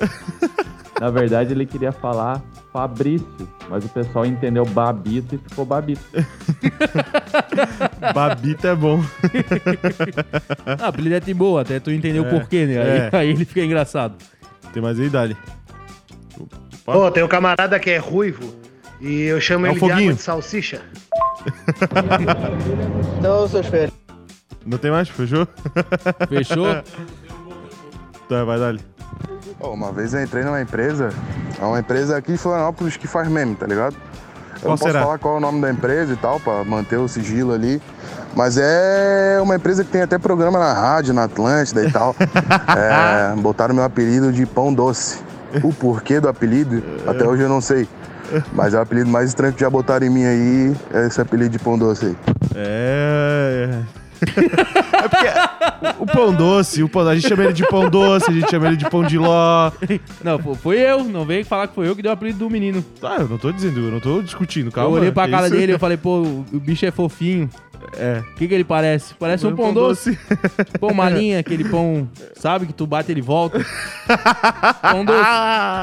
Na 1.00 1.10
verdade, 1.10 1.52
ele 1.52 1.64
queria 1.64 1.92
falar 1.92 2.42
Fabrício, 2.72 3.26
mas 3.68 3.84
o 3.84 3.88
pessoal 3.88 4.24
entendeu 4.24 4.64
Babito 4.64 5.34
e 5.34 5.38
ficou 5.38 5.64
Babito. 5.64 6.02
Babito 8.14 8.66
é 8.66 8.74
bom. 8.76 9.02
Ah, 10.78 10.88
apelido 10.88 11.16
é 11.16 11.20
de 11.20 11.34
boa, 11.34 11.62
até 11.62 11.80
tu 11.80 11.90
entendeu 11.90 12.22
o 12.22 12.26
É, 12.26 12.30
porquê, 12.30 12.66
né? 12.66 12.78
Aí, 12.80 12.98
é. 12.98 13.10
aí 13.12 13.28
ele 13.30 13.44
fica 13.44 13.64
engraçado. 13.64 14.14
Tem 14.72 14.82
mais 14.82 14.98
aí, 15.00 15.08
Dali. 15.08 15.36
Pô, 16.84 17.10
tem 17.10 17.22
um 17.24 17.28
camarada 17.28 17.78
que 17.78 17.90
é 17.90 17.98
ruivo 17.98 18.54
e 19.00 19.22
eu 19.22 19.40
chamo 19.40 19.66
É 19.66 19.70
o 19.70 19.72
ele 19.72 19.74
de 19.74 19.80
Foguinho. 19.80 19.98
água 20.00 20.14
de 20.14 20.22
salsicha. 20.22 20.82
Então, 23.18 23.48
seus 23.48 23.66
filhos. 23.66 23.90
Não 24.64 24.78
tem 24.78 24.90
mais? 24.90 25.08
Fechou? 25.08 25.46
Fechou? 26.28 26.66
tá, 28.28 28.44
vai, 28.44 28.58
Dali. 28.58 28.80
Ó, 29.60 29.72
uma 29.72 29.92
vez 29.92 30.14
eu 30.14 30.22
entrei 30.22 30.42
numa 30.44 30.60
empresa, 30.60 31.10
é 31.60 31.64
uma 31.64 31.78
empresa 31.80 32.16
aqui 32.16 32.32
em 32.32 32.36
Florianópolis 32.36 32.96
que 32.96 33.06
faz 33.06 33.28
meme, 33.28 33.54
tá 33.54 33.66
ligado? 33.66 33.94
Eu 34.54 34.60
Qual 34.60 34.70
não 34.72 34.78
posso 34.78 34.84
será? 34.92 35.02
falar 35.02 35.18
qual 35.18 35.34
é 35.34 35.36
o 35.38 35.40
nome 35.40 35.60
da 35.60 35.70
empresa 35.70 36.12
e 36.12 36.16
tal, 36.16 36.38
pra 36.40 36.64
manter 36.64 36.96
o 36.98 37.08
sigilo 37.08 37.52
ali. 37.52 37.80
Mas 38.34 38.56
é 38.58 39.38
uma 39.42 39.56
empresa 39.56 39.82
que 39.82 39.90
tem 39.90 40.02
até 40.02 40.18
programa 40.18 40.58
na 40.58 40.72
rádio, 40.72 41.12
na 41.14 41.24
Atlântida 41.24 41.84
e 41.84 41.90
tal. 41.90 42.14
É, 42.76 43.34
botaram 43.36 43.74
meu 43.74 43.84
apelido 43.84 44.32
de 44.32 44.46
Pão 44.46 44.72
Doce. 44.72 45.18
O 45.64 45.72
porquê 45.72 46.20
do 46.20 46.28
apelido, 46.28 46.82
até 47.06 47.26
hoje 47.26 47.42
eu 47.42 47.48
não 47.48 47.60
sei. 47.60 47.88
Mas 48.52 48.72
é 48.74 48.78
o 48.78 48.80
apelido 48.80 49.10
mais 49.10 49.28
estranho 49.30 49.52
que 49.52 49.60
já 49.60 49.68
botaram 49.68 50.06
em 50.06 50.10
mim 50.10 50.24
aí, 50.24 50.76
é 50.94 51.06
esse 51.06 51.20
apelido 51.20 51.50
de 51.50 51.58
Pão 51.58 51.76
Doce 51.76 52.06
aí. 52.06 52.16
É. 52.54 53.80
é 54.22 55.08
porque 55.08 56.02
o 56.02 56.06
pão 56.06 56.34
doce, 56.34 56.82
o 56.82 56.88
pão, 56.88 57.06
a 57.06 57.14
gente 57.14 57.28
chama 57.28 57.44
ele 57.44 57.52
de 57.52 57.66
pão 57.66 57.88
doce, 57.88 58.30
a 58.30 58.32
gente 58.32 58.50
chama 58.50 58.68
ele 58.68 58.76
de 58.76 58.88
pão 58.88 59.02
de 59.02 59.18
ló. 59.18 59.70
Não, 60.22 60.38
pô, 60.38 60.54
foi 60.54 60.78
eu. 60.78 61.04
Não 61.04 61.24
veio 61.24 61.44
falar 61.44 61.68
que 61.68 61.74
foi 61.74 61.88
eu 61.88 61.96
que 61.96 62.02
deu 62.02 62.10
o 62.10 62.14
apelido 62.14 62.38
do 62.38 62.50
menino. 62.50 62.82
Tá, 63.00 63.16
eu 63.18 63.28
não 63.28 63.38
tô 63.38 63.50
dizendo, 63.52 63.80
eu 63.80 63.90
não 63.90 64.00
tô 64.00 64.22
discutindo, 64.22 64.70
calma. 64.70 64.96
eu 64.96 65.00
olhei 65.00 65.12
pra 65.12 65.24
que 65.24 65.30
cara 65.30 65.46
isso? 65.46 65.56
dele 65.56 65.74
e 65.74 65.78
falei, 65.78 65.96
pô, 65.96 66.20
o 66.20 66.60
bicho 66.60 66.84
é 66.86 66.90
fofinho. 66.90 67.48
É. 67.96 68.22
O 68.32 68.34
que, 68.34 68.46
que 68.46 68.54
ele 68.54 68.64
parece? 68.64 69.14
Parece 69.14 69.46
um 69.46 69.56
pão, 69.56 69.66
pão 69.66 69.74
doce. 69.74 70.18
Pão 70.78 70.92
malinha, 70.94 71.40
aquele 71.40 71.64
pão, 71.64 72.08
sabe, 72.36 72.66
que 72.66 72.72
tu 72.72 72.86
bate 72.86 73.10
ele 73.10 73.22
volta. 73.22 73.58
pão 74.82 75.04
doce. 75.04 75.28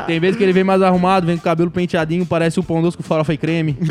Tem 0.05 0.19
vezes 0.19 0.37
que 0.37 0.43
ele 0.43 0.53
vem 0.53 0.63
mais 0.63 0.81
arrumado, 0.81 1.25
vem 1.25 1.35
com 1.35 1.41
o 1.41 1.43
cabelo 1.43 1.71
penteadinho, 1.71 2.25
parece 2.25 2.59
o 2.59 2.63
pão 2.63 2.81
doce 2.81 2.97
com 2.97 3.03
farofa 3.03 3.33
e 3.33 3.37
creme. 3.37 3.77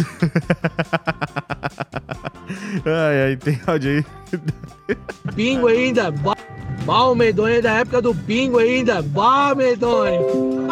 Ai, 2.84 3.22
ai, 3.24 3.36
tem 3.36 3.60
áudio 3.66 4.04
aí. 4.86 4.96
Pingo 5.34 5.66
ainda. 5.68 6.10
Ba- 6.10 6.36
Bah, 6.84 7.04
o 7.06 7.14
medonho 7.16 7.56
é 7.56 7.60
da 7.60 7.72
época 7.78 8.00
do 8.00 8.14
pingo 8.14 8.58
ainda. 8.58 9.02
Bah, 9.02 9.54
medonho. 9.56 10.68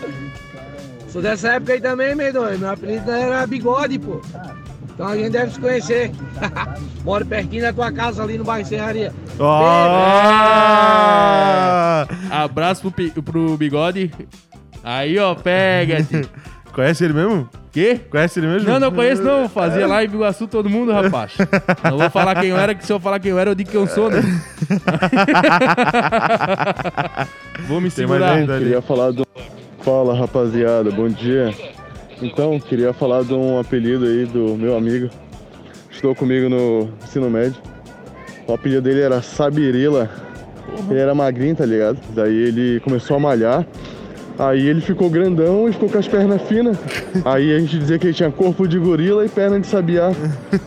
Sou 1.08 1.20
dessa 1.20 1.48
época 1.54 1.72
aí 1.74 1.80
também, 1.80 2.14
medonho. 2.14 2.58
Meu 2.58 2.70
apelido 2.70 3.10
era 3.10 3.46
bigode, 3.46 3.98
pô. 3.98 4.20
Então 4.94 5.06
a 5.08 5.16
gente 5.16 5.30
deve 5.30 5.52
se 5.52 5.60
conhecer. 5.60 6.10
Moro 7.04 7.26
pertinho 7.26 7.62
da 7.62 7.72
tua 7.72 7.92
casa 7.92 8.22
ali 8.22 8.38
no 8.38 8.44
bairro 8.44 8.66
Serraria. 8.66 9.12
Ah! 10.70 12.06
Abraço 12.30 12.90
pro, 12.90 13.22
pro 13.22 13.56
bigode. 13.56 14.10
Aí, 14.82 15.18
ó, 15.18 15.34
pega. 15.34 15.98
Conhece 16.72 17.04
ele 17.04 17.14
mesmo? 17.14 17.48
Quê? 17.72 18.00
Conhece 18.10 18.40
ele 18.40 18.46
mesmo? 18.46 18.68
Não, 18.68 18.80
não 18.80 18.92
conheço 18.92 19.22
não. 19.22 19.48
Fazia 19.48 19.86
lá 19.86 20.04
em 20.04 20.08
Biguaçu 20.08 20.46
todo 20.46 20.68
mundo, 20.68 20.92
rapaz. 20.92 21.32
Não 21.84 21.98
vou 21.98 22.10
falar 22.10 22.34
quem 22.40 22.50
eu 22.50 22.56
era, 22.56 22.74
que 22.74 22.84
se 22.84 22.92
eu 22.92 22.98
falar 22.98 23.20
quem 23.20 23.30
eu 23.30 23.38
era, 23.38 23.50
eu 23.50 23.54
digo 23.54 23.70
quem 23.70 23.80
eu 23.80 23.86
sou, 23.86 24.10
né? 24.10 24.20
vou 27.66 27.80
me 27.80 27.90
Tem 27.90 28.06
mais 28.06 28.20
segurar. 28.20 28.32
ainda 28.32 28.54
ali. 28.54 28.64
Queria 28.64 28.82
falar 28.82 29.12
do... 29.12 29.26
Fala, 29.80 30.14
rapaziada. 30.14 30.90
Bom 30.90 31.08
dia. 31.08 31.54
Então, 32.20 32.58
queria 32.60 32.92
falar 32.92 33.22
de 33.22 33.34
um 33.34 33.58
apelido 33.58 34.04
aí 34.04 34.26
do 34.26 34.56
meu 34.56 34.76
amigo. 34.76 35.08
Estudou 35.90 36.14
comigo 36.14 36.48
no 36.48 36.90
ensino 37.02 37.30
médio. 37.30 37.56
O 38.46 38.54
apelido 38.54 38.82
dele 38.82 39.00
era 39.00 39.22
Sabirila. 39.22 40.10
Ele 40.88 40.98
era 40.98 41.14
magrinho, 41.14 41.56
tá 41.56 41.64
ligado? 41.64 41.98
Daí 42.14 42.34
ele 42.34 42.80
começou 42.80 43.16
a 43.16 43.20
malhar. 43.20 43.66
Aí 44.38 44.66
ele 44.66 44.80
ficou 44.80 45.10
grandão 45.10 45.68
e 45.68 45.72
ficou 45.72 45.88
com 45.88 45.98
as 45.98 46.08
pernas 46.08 46.40
finas. 46.42 46.78
Aí 47.24 47.54
a 47.54 47.58
gente 47.58 47.78
dizia 47.78 47.98
que 47.98 48.06
ele 48.06 48.14
tinha 48.14 48.30
corpo 48.30 48.66
de 48.66 48.78
gorila 48.78 49.24
e 49.24 49.28
perna 49.28 49.60
de 49.60 49.66
sabiá. 49.66 50.12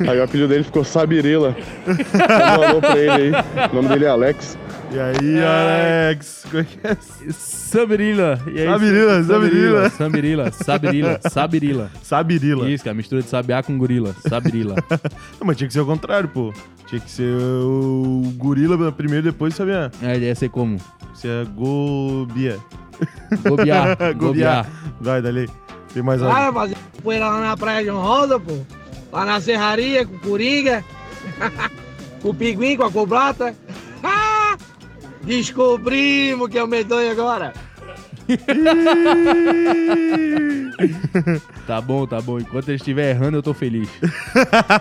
Aí 0.07 0.19
o 0.19 0.23
apelido 0.23 0.47
dele 0.47 0.63
ficou 0.63 0.83
Sabirila. 0.83 1.55
Manda 1.87 2.67
alô 2.67 2.79
pra 2.79 2.97
ele 2.97 3.09
aí. 3.09 3.31
O 3.71 3.75
nome 3.75 3.89
dele 3.89 4.05
é 4.05 4.09
Alex. 4.09 4.57
E 4.93 4.99
aí, 4.99 5.43
Alex? 5.43 6.45
Como 6.49 6.61
é 6.61 6.63
que 6.65 6.87
é? 6.87 6.95
Sabirila. 7.31 8.39
E 8.45 8.59
aí, 8.61 8.67
Sabirila, 8.67 9.23
Sabirila. 9.23 9.89
Sabirila, 9.89 10.51
Sabirila, 10.51 11.19
Sabirila. 11.23 11.91
Sabirila. 12.03 12.69
Isso, 12.69 12.83
que 12.83 12.89
é 12.89 12.91
a 12.91 12.95
mistura 12.95 13.23
de 13.23 13.27
sabiá 13.29 13.63
com 13.63 13.75
gorila. 13.77 14.15
Sabirila. 14.29 14.75
Não, 15.39 15.47
mas 15.47 15.57
tinha 15.57 15.67
que 15.67 15.73
ser 15.73 15.79
o 15.79 15.85
contrário, 15.85 16.29
pô. 16.29 16.53
Tinha 16.85 17.01
que 17.01 17.09
ser 17.09 17.33
o 17.35 18.31
gorila 18.37 18.91
primeiro, 18.91 19.23
depois 19.23 19.55
sabia. 19.55 19.91
É, 20.01 20.15
ia 20.19 20.35
ser 20.35 20.49
como? 20.49 20.77
Você 21.13 21.27
é 21.27 21.45
gobia. 21.55 22.59
Gobiá, 23.49 23.97
gobiá. 24.15 24.65
Vai, 25.01 25.19
dali. 25.21 25.49
Tem 25.93 26.03
mais 26.03 26.21
Ah, 26.21 26.45
algo. 26.45 26.59
fazer 26.59 26.77
poeira 27.01 27.27
lá 27.27 27.41
na 27.41 27.57
Praia 27.57 27.83
João 27.83 28.01
Rosa, 28.01 28.39
pô. 28.39 28.59
Lá 29.11 29.25
na 29.25 29.41
Serraria, 29.41 30.05
com 30.05 30.15
o 30.15 30.19
Coringa. 30.19 30.83
com 32.21 32.29
o 32.29 32.33
Pinguim, 32.33 32.77
com 32.77 32.83
a 32.83 32.91
Cobrata. 32.91 33.55
Descobrimos 35.23 36.49
que 36.49 36.57
é 36.57 36.63
o 36.63 36.67
medonho 36.67 37.11
agora. 37.11 37.53
Tá 41.67 41.79
bom, 41.79 42.05
tá 42.05 42.19
bom. 42.19 42.39
Enquanto 42.39 42.67
ele 42.67 42.75
estiver 42.75 43.11
errando, 43.11 43.37
eu 43.37 43.43
tô 43.43 43.53
feliz. 43.53 43.87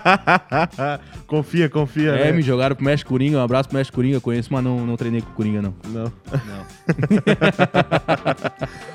confia, 1.29 1.69
confia. 1.69 2.11
É, 2.11 2.25
né? 2.25 2.33
me 2.33 2.43
jogaram 2.43 2.75
pro 2.75 2.85
Mestre 2.85 3.07
Coringa. 3.07 3.39
Um 3.39 3.43
abraço 3.43 3.69
pro 3.69 3.79
Mestre 3.79 3.95
Coringa. 3.95 4.21
Conheço, 4.21 4.53
mas 4.53 4.65
não, 4.65 4.85
não 4.85 4.97
treinei 4.97 5.21
com 5.21 5.31
o 5.31 5.35
Coringa, 5.35 5.63
não. 5.63 5.75
Não. 5.89 6.05
Não. 6.05 6.13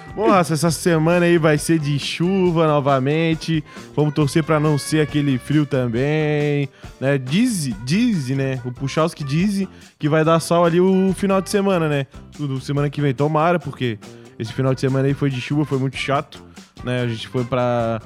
Raça, 0.26 0.56
essa 0.56 0.72
semana 0.72 1.26
aí 1.26 1.38
vai 1.38 1.58
ser 1.58 1.78
de 1.78 2.00
chuva 2.00 2.66
novamente. 2.66 3.64
Vamos 3.96 4.14
torcer 4.14 4.44
pra 4.44 4.60
não 4.60 4.78
ser 4.78 5.02
aquele 5.02 5.38
frio 5.38 5.66
também. 5.66 6.68
Né? 7.00 7.18
Diz, 7.18 7.70
diz, 7.84 8.30
né? 8.30 8.60
O 8.66 8.72
Puchalski 8.72 9.24
diz 9.24 9.68
que 10.00 10.10
vai 10.10 10.26
dar 10.26 10.40
sol 10.40 10.66
ali 10.66 10.82
o 10.82 11.14
final 11.14 11.42
de 11.42 11.50
semana, 11.50 11.88
né? 11.88 12.08
Tudo 12.36 12.60
semana 12.60 12.90
que 12.90 13.02
vem. 13.02 13.14
Tomara, 13.14 13.60
porque 13.60 14.00
esse 14.40 14.52
final 14.54 14.74
de 14.74 14.82
semana 14.82 15.08
aí 15.08 15.14
foi 15.14 15.30
de 15.30 15.40
chuva, 15.40 15.66
foi 15.66 15.78
muito 15.78 15.98
chato. 15.98 16.44
Né? 16.84 17.02
A 17.02 17.08
gente 17.08 17.28
foi 17.28 17.44
pra. 17.44 18.02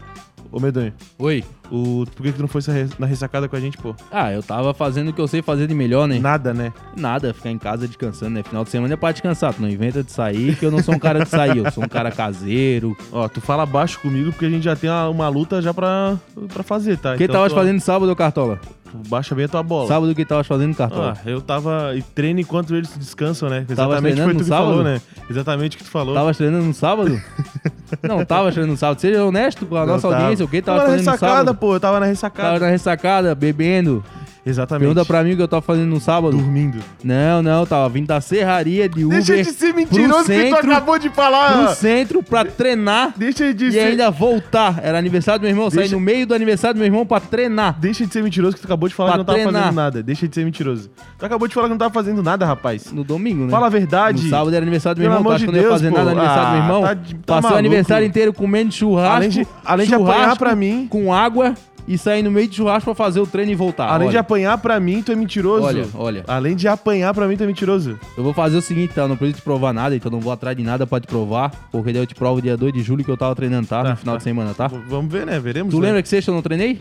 Ô, 0.52 0.60
Medonho. 0.60 0.91
Oi. 1.18 1.43
O... 1.72 2.04
Por 2.14 2.24
que, 2.24 2.32
que 2.32 2.38
tu 2.38 2.41
não 2.41 2.47
foi 2.49 2.62
na 2.99 3.06
ressacada 3.08 3.47
com 3.47 3.56
a 3.56 3.60
gente, 3.60 3.78
pô? 3.78 3.95
Ah, 4.12 4.32
eu 4.34 4.43
tava 4.43 4.74
fazendo 4.74 5.08
o 5.10 5.14
que 5.14 5.22
eu 5.22 5.28
sei 5.28 5.41
fazer 5.41 5.66
de 5.68 5.74
melhor, 5.74 6.08
né? 6.10 6.20
Nada, 6.20 6.54
né? 6.54 6.74
Nada, 6.97 7.34
ficar 7.34 7.49
em 7.52 7.58
casa 7.58 7.88
descansando, 7.88 8.32
né? 8.32 8.43
Final 8.43 8.66
de 8.66 8.70
semana 8.70 8.93
é 8.93 8.97
pra 8.97 9.14
descansar. 9.14 9.54
Tu 9.54 9.62
não 9.62 9.70
inventa 9.70 10.04
de 10.04 10.12
sair, 10.12 10.58
que 10.58 10.66
eu 10.66 10.72
não 10.72 10.84
sou 10.84 10.93
um 10.95 10.99
cara 10.99 11.24
de 11.24 11.30
sair. 11.30 11.58
Eu 11.60 11.72
sou 11.72 11.86
um 11.86 11.88
cara 11.88 12.12
caseiro. 12.12 12.97
Ó, 13.14 13.30
tu 13.30 13.39
fala 13.39 13.66
baixo 13.66 13.99
comigo 14.02 14.32
porque 14.34 14.45
a 14.45 14.49
gente 14.49 14.64
já 14.64 14.76
tem 14.76 14.89
uma, 14.89 15.08
uma 15.10 15.30
luta 15.30 15.62
já 15.62 15.74
pra, 15.74 16.18
pra 16.54 16.64
fazer, 16.64 16.97
tá? 16.97 17.14
O 17.14 17.18
que 17.18 17.24
Então 17.24 17.36
tava 17.36 17.47
tu- 17.47 17.56
fazendo 17.56 17.80
sábado, 17.80 18.14
Cartola? 18.16 18.60
tu 18.60 18.72
Baixa 19.08 19.34
bem 19.34 19.45
a 19.45 19.47
tua 19.47 19.64
bola. 19.64 19.88
Sábado 19.88 20.12
o 20.12 20.16
que 20.16 20.26
tava 20.26 20.43
fazendo, 20.43 20.76
Cartola? 20.76 21.18
Ah, 21.18 21.30
eu 21.30 21.39
tava. 21.39 21.95
E 21.95 22.02
treino 22.02 22.41
enquanto 22.41 22.76
eles 22.76 22.93
descansam, 22.97 23.49
né? 23.49 23.64
Tava 23.74 23.93
Exatamente 23.93 24.22
tu 24.22 24.36
que 24.39 24.43
sábado? 24.43 24.68
falou, 24.68 24.84
né? 24.84 25.02
Exatamente 25.30 25.76
o 25.76 25.80
que 25.80 25.86
tu 25.86 25.89
falou. 25.89 26.14
Tava 26.14 26.34
treinando 26.34 26.66
no 26.66 26.74
sábado? 26.74 27.18
não, 28.04 28.26
tava 28.26 28.50
treinando 28.52 28.74
no 28.74 28.78
sábado. 28.78 29.00
Seja 29.02 29.24
honesto 29.24 29.66
com 29.66 29.76
a 29.76 29.86
nossa 29.86 30.08
tava. 30.10 30.22
audiência. 30.22 30.46
O 30.46 30.48
que 30.48 30.62
tava, 30.62 30.80
Tava 30.80 30.89
na 30.92 30.94
fazendo 30.98 31.06
no 31.06 31.12
ressacada, 31.12 31.38
sábado? 31.39 31.56
pô. 31.58 31.76
Eu 31.76 31.80
tava 31.80 32.00
na 32.00 32.06
ressacada. 32.06 32.48
Tava 32.50 32.60
na 32.66 32.72
ressacada, 32.72 33.36
bebendo. 33.36 34.04
Exatamente. 34.46 34.88
Pergunta 34.88 35.06
pra 35.06 35.24
mim 35.24 35.34
o 35.34 35.36
que 35.36 35.42
eu 35.44 35.48
tava 35.48 35.62
fazendo 35.62 35.86
no 35.88 36.00
sábado. 36.00 36.36
Dormindo. 36.36 36.80
Não, 37.04 37.44
não, 37.44 37.64
tava 37.66 37.88
vindo 37.89 38.08
da 38.08 38.20
serraria 38.20 38.89
de 38.89 39.06
Uber. 39.06 39.24
Deixa 39.24 39.44
de 39.44 39.56
ser 39.56 39.72
mentiroso 39.74 40.26
que 40.26 40.32
tu 40.34 40.42
centro, 40.42 40.72
acabou 40.72 40.98
de 40.98 41.10
falar. 41.10 41.66
Pro 41.68 41.76
centro 41.76 42.24
pra 42.24 42.44
treinar. 42.46 43.14
Deixa 43.16 43.54
de 43.54 43.66
E 43.68 43.72
ser. 43.72 43.80
ainda 43.82 44.10
voltar. 44.10 44.80
Era 44.82 44.98
aniversário 44.98 45.39
do 45.39 45.44
meu 45.44 45.52
irmão. 45.52 45.70
Saí 45.70 45.80
Deixa- 45.82 45.96
no 45.96 46.02
meio 46.02 46.26
do 46.26 46.34
aniversário 46.34 46.74
do 46.74 46.78
meu 46.80 46.88
irmão 46.88 47.06
pra 47.06 47.20
treinar. 47.20 47.78
Deixa 47.80 48.04
de 48.06 48.12
ser 48.12 48.24
mentiroso 48.24 48.56
que 48.56 48.62
tu 48.62 48.66
acabou 48.66 48.89
de 48.89 48.96
falar 48.96 49.10
Pra 49.12 49.14
que 49.14 49.20
não 49.20 49.26
tava 49.26 49.38
treinar. 49.39 49.62
fazendo 49.62 49.76
nada. 49.76 50.02
Deixa 50.04 50.28
de 50.28 50.34
ser 50.34 50.44
mentiroso. 50.44 50.89
Tu 51.20 51.26
acabou 51.26 51.48
de 51.48 51.54
falar 51.54 51.68
que 51.68 51.72
não 51.72 51.78
tava 51.78 51.94
fazendo 51.94 52.24
nada, 52.24 52.44
rapaz. 52.46 52.92
No 52.92 53.04
domingo, 53.04 53.44
né? 53.46 53.52
Fala 53.52 53.68
a 53.68 53.70
verdade. 53.70 54.24
No 54.24 54.30
sábado 54.32 54.56
era 54.56 54.64
aniversário 54.64 54.96
do 54.96 55.02
meu 55.02 55.12
irmão. 55.12 55.24
Tu 55.24 55.30
acha 55.30 55.38
de 55.38 55.44
que 55.46 55.50
eu 55.50 55.62
não 55.62 55.62
ia 55.70 55.70
fazer 55.72 55.89
pô. 55.92 55.98
nada 55.98 56.06
no 56.14 56.20
aniversário 56.20 56.48
do 56.50 56.52
meu 56.54 56.62
Ah, 56.62 56.66
irmão? 56.66 56.82
tá 56.82 56.94
de- 56.96 57.16
tá 57.16 57.34
Passou 57.36 57.52
o 57.52 57.60
aniversário 57.60 58.08
inteiro 58.08 58.34
comendo 58.34 58.72
churrasco. 58.74 59.16
Além 59.16 59.30
de- 59.30 59.48
além 59.64 59.86
de 59.86 59.94
churrasco 59.94 60.12
apanhar 60.20 60.36
pra 60.38 60.56
mim. 60.56 60.88
Com 60.89 61.14
água 61.14 61.54
e 61.88 61.97
sair 61.97 62.21
no 62.23 62.32
meio 62.32 62.47
de 62.47 62.55
churrasco 62.55 62.86
pra 62.86 62.95
fazer 63.05 63.19
o 63.19 63.27
treino 63.27 63.51
e 63.51 63.55
voltar. 63.55 63.88
Além 63.88 64.09
de 64.09 64.15
Olha, 64.15 64.19
apanhar 64.21 64.57
pra 64.57 64.79
mim, 64.79 65.01
tu 65.01 65.11
é 65.11 65.15
mentiroso. 65.15 65.65
Olha, 65.65 65.86
olha. 65.95 66.23
Além 66.27 66.55
de 66.55 66.67
apanhar 66.67 67.13
pra 67.13 67.27
mim, 67.27 67.36
tu 67.38 67.43
é 67.43 67.47
mentiroso. 67.47 67.99
Eu 68.17 68.23
vou 68.23 68.34
fazer 68.34 68.57
o 68.57 68.61
seguinte, 68.61 68.93
tá? 68.93 69.01
Eu 69.01 69.07
não 69.07 69.17
preciso 69.17 69.39
te 69.39 69.43
provar 69.43 69.73
nada, 69.73 69.95
então 69.95 70.11
não 70.11 70.19
vou 70.19 70.32
atrás 70.32 70.55
de 70.55 70.63
nada 70.63 70.86
pra 70.88 70.99
te 70.99 71.07
provar. 71.07 71.51
Porque 71.71 71.91
daí 71.91 72.01
eu 72.01 72.05
te 72.07 72.15
provo 72.15 72.41
dia 72.41 72.55
2 72.55 72.73
de 72.73 72.82
julho 72.82 73.03
que 73.03 73.11
eu 73.11 73.17
tava 73.17 73.36
treinando, 73.36 73.67
tá? 73.67 73.84
no 73.84 73.95
final 73.97 74.17
de 74.17 74.23
semana, 74.23 74.53
tá? 74.53 74.67
V- 74.67 74.77
Vamos 74.88 75.11
ver, 75.11 75.25
né? 75.25 75.39
Veremos. 75.39 75.73
Tu 75.73 75.79
né? 75.79 75.88
lembra 75.88 76.01
que 76.01 76.09
sexta 76.09 76.32
eu 76.32 76.36
não 76.36 76.41
treinei? 76.41 76.79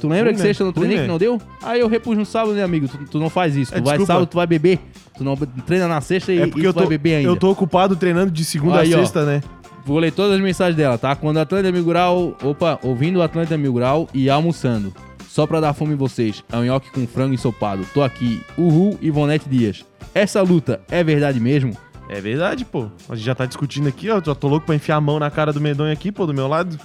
Tu 0.00 0.06
lembra 0.06 0.26
Fui, 0.26 0.34
que 0.34 0.38
né? 0.38 0.44
sexta 0.46 0.62
eu 0.62 0.66
não 0.66 0.72
Fui, 0.72 0.82
treinei 0.82 0.98
né? 0.98 1.02
que 1.04 1.08
não 1.10 1.18
deu? 1.18 1.40
Aí 1.60 1.80
eu 1.80 1.88
repus 1.88 2.16
no 2.16 2.24
sábado, 2.24 2.54
né, 2.54 2.62
amigo? 2.62 2.86
Tu, 2.86 2.98
tu 3.10 3.18
não 3.18 3.28
faz 3.28 3.56
isso. 3.56 3.72
Tu 3.72 3.78
É, 3.78 3.80
vai 3.80 3.94
desculpa. 3.98 4.12
sábado, 4.12 4.26
tu 4.28 4.36
vai 4.36 4.46
beber. 4.46 4.78
Tu 5.16 5.24
não 5.24 5.34
treina 5.36 5.88
na 5.88 6.00
sexta 6.00 6.32
e, 6.32 6.38
É 6.38 6.44
e 6.44 6.46
porque 6.46 6.60
tu 6.62 6.66
eu 6.68 6.72
tô, 6.72 6.80
vai 6.80 6.88
beber 6.90 7.16
ainda. 7.16 7.28
eu 7.28 7.36
tô 7.36 7.50
ocupado 7.50 7.96
treinando 7.96 8.30
de 8.30 8.44
segunda 8.44 8.78
Aí, 8.80 8.94
a 8.94 8.96
ó. 8.96 9.00
sexta, 9.00 9.24
né? 9.26 9.42
Vou 9.88 9.98
ler 9.98 10.12
todas 10.12 10.34
as 10.34 10.40
mensagens 10.42 10.76
dela, 10.76 10.98
tá? 10.98 11.16
Quando 11.16 11.38
Mil 11.72 11.82
Grau... 11.82 12.36
Opa, 12.42 12.78
ouvindo 12.82 13.20
Mil 13.58 13.72
Grau 13.72 14.06
e 14.12 14.28
almoçando. 14.28 14.92
Só 15.26 15.46
pra 15.46 15.60
dar 15.60 15.72
fome 15.72 15.94
em 15.94 15.96
vocês. 15.96 16.44
É 16.52 16.58
um 16.58 16.62
nhoque 16.62 16.92
com 16.92 17.06
frango 17.06 17.32
ensopado. 17.32 17.86
Tô 17.94 18.02
aqui. 18.02 18.42
Uhul, 18.58 18.98
Ivonete 19.00 19.48
Dias. 19.48 19.86
Essa 20.14 20.42
luta 20.42 20.82
é 20.90 21.02
verdade 21.02 21.40
mesmo? 21.40 21.74
É 22.10 22.20
verdade, 22.20 22.66
pô. 22.66 22.88
A 23.08 23.14
gente 23.14 23.24
já 23.24 23.34
tá 23.34 23.46
discutindo 23.46 23.88
aqui, 23.88 24.10
ó. 24.10 24.20
Já 24.22 24.34
tô 24.34 24.46
louco 24.48 24.66
pra 24.66 24.74
enfiar 24.74 24.96
a 24.96 25.00
mão 25.00 25.18
na 25.18 25.30
cara 25.30 25.54
do 25.54 25.60
Medonho 25.60 25.90
aqui, 25.90 26.12
pô, 26.12 26.26
do 26.26 26.34
meu 26.34 26.48
lado. 26.48 26.78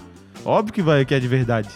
Óbvio 0.45 0.73
que 0.73 0.81
vai, 0.81 1.03
que 1.03 1.13
é 1.13 1.19
de 1.19 1.27
verdade. 1.27 1.67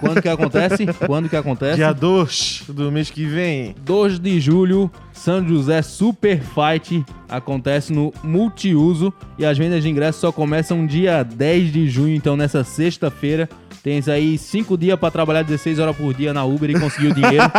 Quando 0.00 0.20
que 0.20 0.28
acontece? 0.28 0.86
Quando 1.06 1.28
que 1.28 1.36
acontece? 1.36 1.76
Dia 1.76 1.92
2 1.92 2.64
do 2.68 2.92
mês 2.92 3.10
que 3.10 3.24
vem. 3.24 3.74
2 3.84 4.18
de 4.18 4.40
julho, 4.40 4.90
São 5.12 5.46
José 5.46 5.80
Super 5.82 6.40
Fight 6.40 7.04
acontece 7.28 7.92
no 7.92 8.12
Multiuso 8.22 9.12
e 9.38 9.44
as 9.44 9.56
vendas 9.56 9.82
de 9.82 9.88
ingressos 9.88 10.20
só 10.20 10.30
começam 10.30 10.86
dia 10.86 11.22
10 11.22 11.72
de 11.72 11.88
junho, 11.88 12.14
então 12.14 12.36
nessa 12.36 12.62
sexta-feira. 12.62 13.48
Tens 13.84 14.08
aí 14.08 14.36
5 14.38 14.78
dias 14.78 14.98
pra 14.98 15.10
trabalhar 15.10 15.42
16 15.42 15.78
horas 15.78 15.94
por 15.94 16.14
dia 16.14 16.32
na 16.32 16.42
Uber 16.42 16.70
e 16.70 16.80
conseguir 16.80 17.08
o 17.08 17.14
dinheiro. 17.14 17.44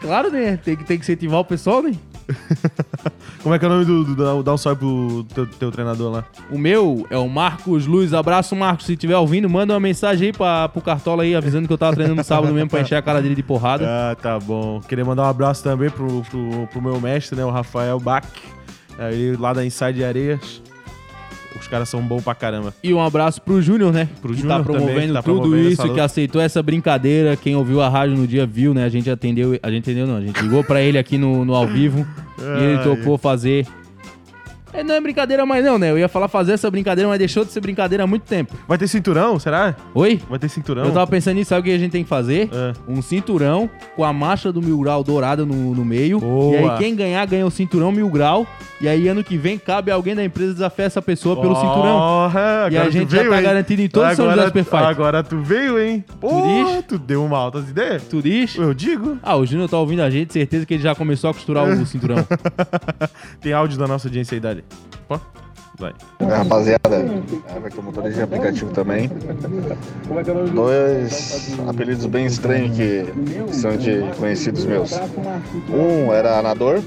claro, 0.00 0.30
né? 0.30 0.56
Tem 0.56 0.76
que, 0.76 0.84
tem 0.84 0.96
que 0.96 1.02
incentivar 1.02 1.40
o 1.40 1.44
pessoal, 1.44 1.82
né? 1.82 1.96
Como 3.42 3.52
é 3.52 3.58
que 3.58 3.64
é 3.64 3.68
o 3.68 3.72
nome 3.72 3.84
do. 3.84 4.04
do, 4.04 4.14
do 4.14 4.42
dá 4.44 4.54
um 4.54 4.56
salve 4.56 4.78
pro 4.78 5.26
teu, 5.34 5.48
teu 5.48 5.72
treinador 5.72 6.12
lá? 6.12 6.24
O 6.48 6.56
meu 6.56 7.04
é 7.10 7.16
o 7.16 7.28
Marcos 7.28 7.88
Luz. 7.88 8.14
Abraço, 8.14 8.54
Marcos. 8.54 8.86
Se 8.86 8.92
estiver 8.92 9.16
ouvindo, 9.16 9.50
manda 9.50 9.74
uma 9.74 9.80
mensagem 9.80 10.28
aí 10.28 10.32
pra, 10.32 10.68
pro 10.68 10.80
Cartola 10.80 11.24
aí, 11.24 11.34
avisando 11.34 11.66
que 11.66 11.72
eu 11.72 11.78
tava 11.78 11.96
treinando 11.96 12.18
no 12.18 12.24
sábado 12.24 12.54
mesmo 12.54 12.70
pra 12.70 12.82
encher 12.82 12.94
a 12.94 13.02
cara 13.02 13.20
dele 13.20 13.34
de 13.34 13.42
porrada. 13.42 13.84
Ah, 13.84 14.14
tá 14.14 14.38
bom. 14.38 14.80
Queria 14.88 15.04
mandar 15.04 15.24
um 15.24 15.28
abraço 15.28 15.64
também 15.64 15.90
pro, 15.90 16.22
pro, 16.22 16.68
pro 16.68 16.80
meu 16.80 17.00
mestre, 17.00 17.36
né? 17.36 17.44
O 17.44 17.50
Rafael 17.50 17.98
Bach. 17.98 18.24
Aí 18.96 19.34
lá 19.34 19.52
da 19.52 19.66
Inside 19.66 20.04
Areias. 20.04 20.67
Os 21.60 21.68
caras 21.68 21.88
são 21.88 22.00
bons 22.00 22.22
pra 22.22 22.34
caramba. 22.34 22.72
E 22.82 22.92
um 22.94 23.02
abraço 23.02 23.40
pro 23.42 23.60
Júnior, 23.60 23.92
né? 23.92 24.08
Pro 24.20 24.32
que 24.32 24.40
Júnior 24.40 24.58
tá 24.58 24.64
promovendo 24.64 24.90
também, 24.92 25.06
que 25.08 25.12
tá 25.14 25.22
tudo 25.22 25.40
promovendo 25.40 25.68
isso, 25.68 25.94
que 25.94 26.00
aceitou 26.00 26.40
essa 26.40 26.62
brincadeira. 26.62 27.36
Quem 27.36 27.56
ouviu 27.56 27.80
a 27.80 27.88
rádio 27.88 28.16
no 28.16 28.26
dia 28.26 28.46
viu, 28.46 28.72
né? 28.72 28.84
A 28.84 28.88
gente 28.88 29.10
atendeu. 29.10 29.58
A 29.62 29.70
gente 29.70 29.82
entendeu, 29.90 30.06
não. 30.06 30.16
A 30.16 30.20
gente 30.20 30.40
ligou 30.40 30.62
pra 30.62 30.80
ele 30.80 30.98
aqui 30.98 31.18
no, 31.18 31.44
no 31.44 31.54
ao 31.54 31.66
vivo 31.66 32.06
e 32.38 32.64
ele 32.64 32.78
topou 32.82 33.18
fazer. 33.18 33.66
É, 34.72 34.84
não 34.84 34.94
é 34.94 35.00
brincadeira 35.00 35.44
mais, 35.46 35.64
não, 35.64 35.78
né? 35.78 35.90
Eu 35.90 35.98
ia 35.98 36.08
falar 36.08 36.28
fazer 36.28 36.52
essa 36.52 36.70
brincadeira, 36.70 37.08
mas 37.08 37.18
deixou 37.18 37.44
de 37.44 37.52
ser 37.52 37.60
brincadeira 37.60 38.04
há 38.04 38.06
muito 38.06 38.22
tempo. 38.22 38.54
Vai 38.66 38.76
ter 38.78 38.86
cinturão, 38.86 39.38
será? 39.38 39.74
Oi? 39.94 40.20
Vai 40.28 40.38
ter 40.38 40.48
cinturão? 40.48 40.84
Eu 40.84 40.92
tava 40.92 41.06
pensando 41.06 41.36
nisso, 41.36 41.48
sabe 41.50 41.60
o 41.60 41.64
que 41.64 41.70
a 41.72 41.78
gente 41.78 41.92
tem 41.92 42.02
que 42.02 42.08
fazer? 42.08 42.50
É. 42.52 42.72
Um 42.86 43.00
cinturão 43.00 43.68
com 43.96 44.04
a 44.04 44.12
marcha 44.12 44.52
do 44.52 44.60
mil 44.60 44.78
grau 44.78 45.02
dourada 45.02 45.44
no, 45.44 45.74
no 45.74 45.84
meio. 45.84 46.20
Boa. 46.20 46.54
E 46.54 46.56
aí 46.58 46.78
quem 46.78 46.94
ganhar, 46.94 47.26
ganha 47.26 47.46
o 47.46 47.50
cinturão 47.50 47.90
mil 47.90 48.08
grau. 48.08 48.46
E 48.80 48.86
aí 48.86 49.08
ano 49.08 49.24
que 49.24 49.36
vem 49.36 49.58
cabe 49.58 49.90
alguém 49.90 50.14
da 50.14 50.22
empresa 50.22 50.52
desafiar 50.52 50.86
essa 50.86 51.02
pessoa 51.02 51.34
pelo 51.40 51.54
cinturão. 51.56 51.98
Porra, 51.98 52.68
E 52.70 52.76
a 52.78 52.88
gente 52.88 53.10
já 53.10 53.18
veio, 53.18 53.30
tá 53.30 53.38
hein? 53.38 53.42
garantido 53.42 53.82
em 53.82 53.88
todos 53.88 54.10
os 54.10 54.16
São 54.16 54.26
agora, 54.26 54.42
José 54.42 54.48
Super 54.48 54.64
Fight. 54.64 54.84
Agora 54.84 55.24
tu 55.24 55.38
veio, 55.40 55.78
hein? 55.80 56.04
Porra, 56.20 56.82
tu 56.82 56.96
deu 56.96 57.24
uma 57.24 57.36
altas 57.38 57.68
ideias. 57.68 58.04
Tu 58.04 58.22
diz? 58.22 58.54
Eu 58.54 58.72
digo. 58.72 59.18
Ah, 59.20 59.36
o 59.36 59.44
Júnior 59.44 59.68
tá 59.68 59.76
ouvindo 59.78 60.02
a 60.02 60.10
gente, 60.10 60.32
certeza 60.32 60.64
que 60.64 60.74
ele 60.74 60.82
já 60.82 60.94
começou 60.94 61.30
a 61.30 61.34
costurar 61.34 61.64
o 61.64 61.74
cinturão. 61.86 62.24
Tem 63.40 63.52
áudio 63.52 63.76
da 63.78 63.88
nossa 63.88 64.06
audiência 64.06 64.36
aí, 64.36 64.40
Pô. 65.06 65.18
Vai. 65.78 65.94
Rapaziada, 66.20 66.96
Everton 67.56 67.82
motorista 67.82 68.16
de 68.16 68.22
aplicativo 68.22 68.72
também. 68.72 69.08
Dois 70.52 71.56
apelidos 71.68 72.04
bem 72.06 72.26
estranhos 72.26 72.76
que 72.76 73.04
são 73.52 73.76
de 73.76 74.02
conhecidos 74.18 74.64
meus. 74.64 74.92
Um 75.70 76.12
era 76.12 76.36
Anador, 76.36 76.82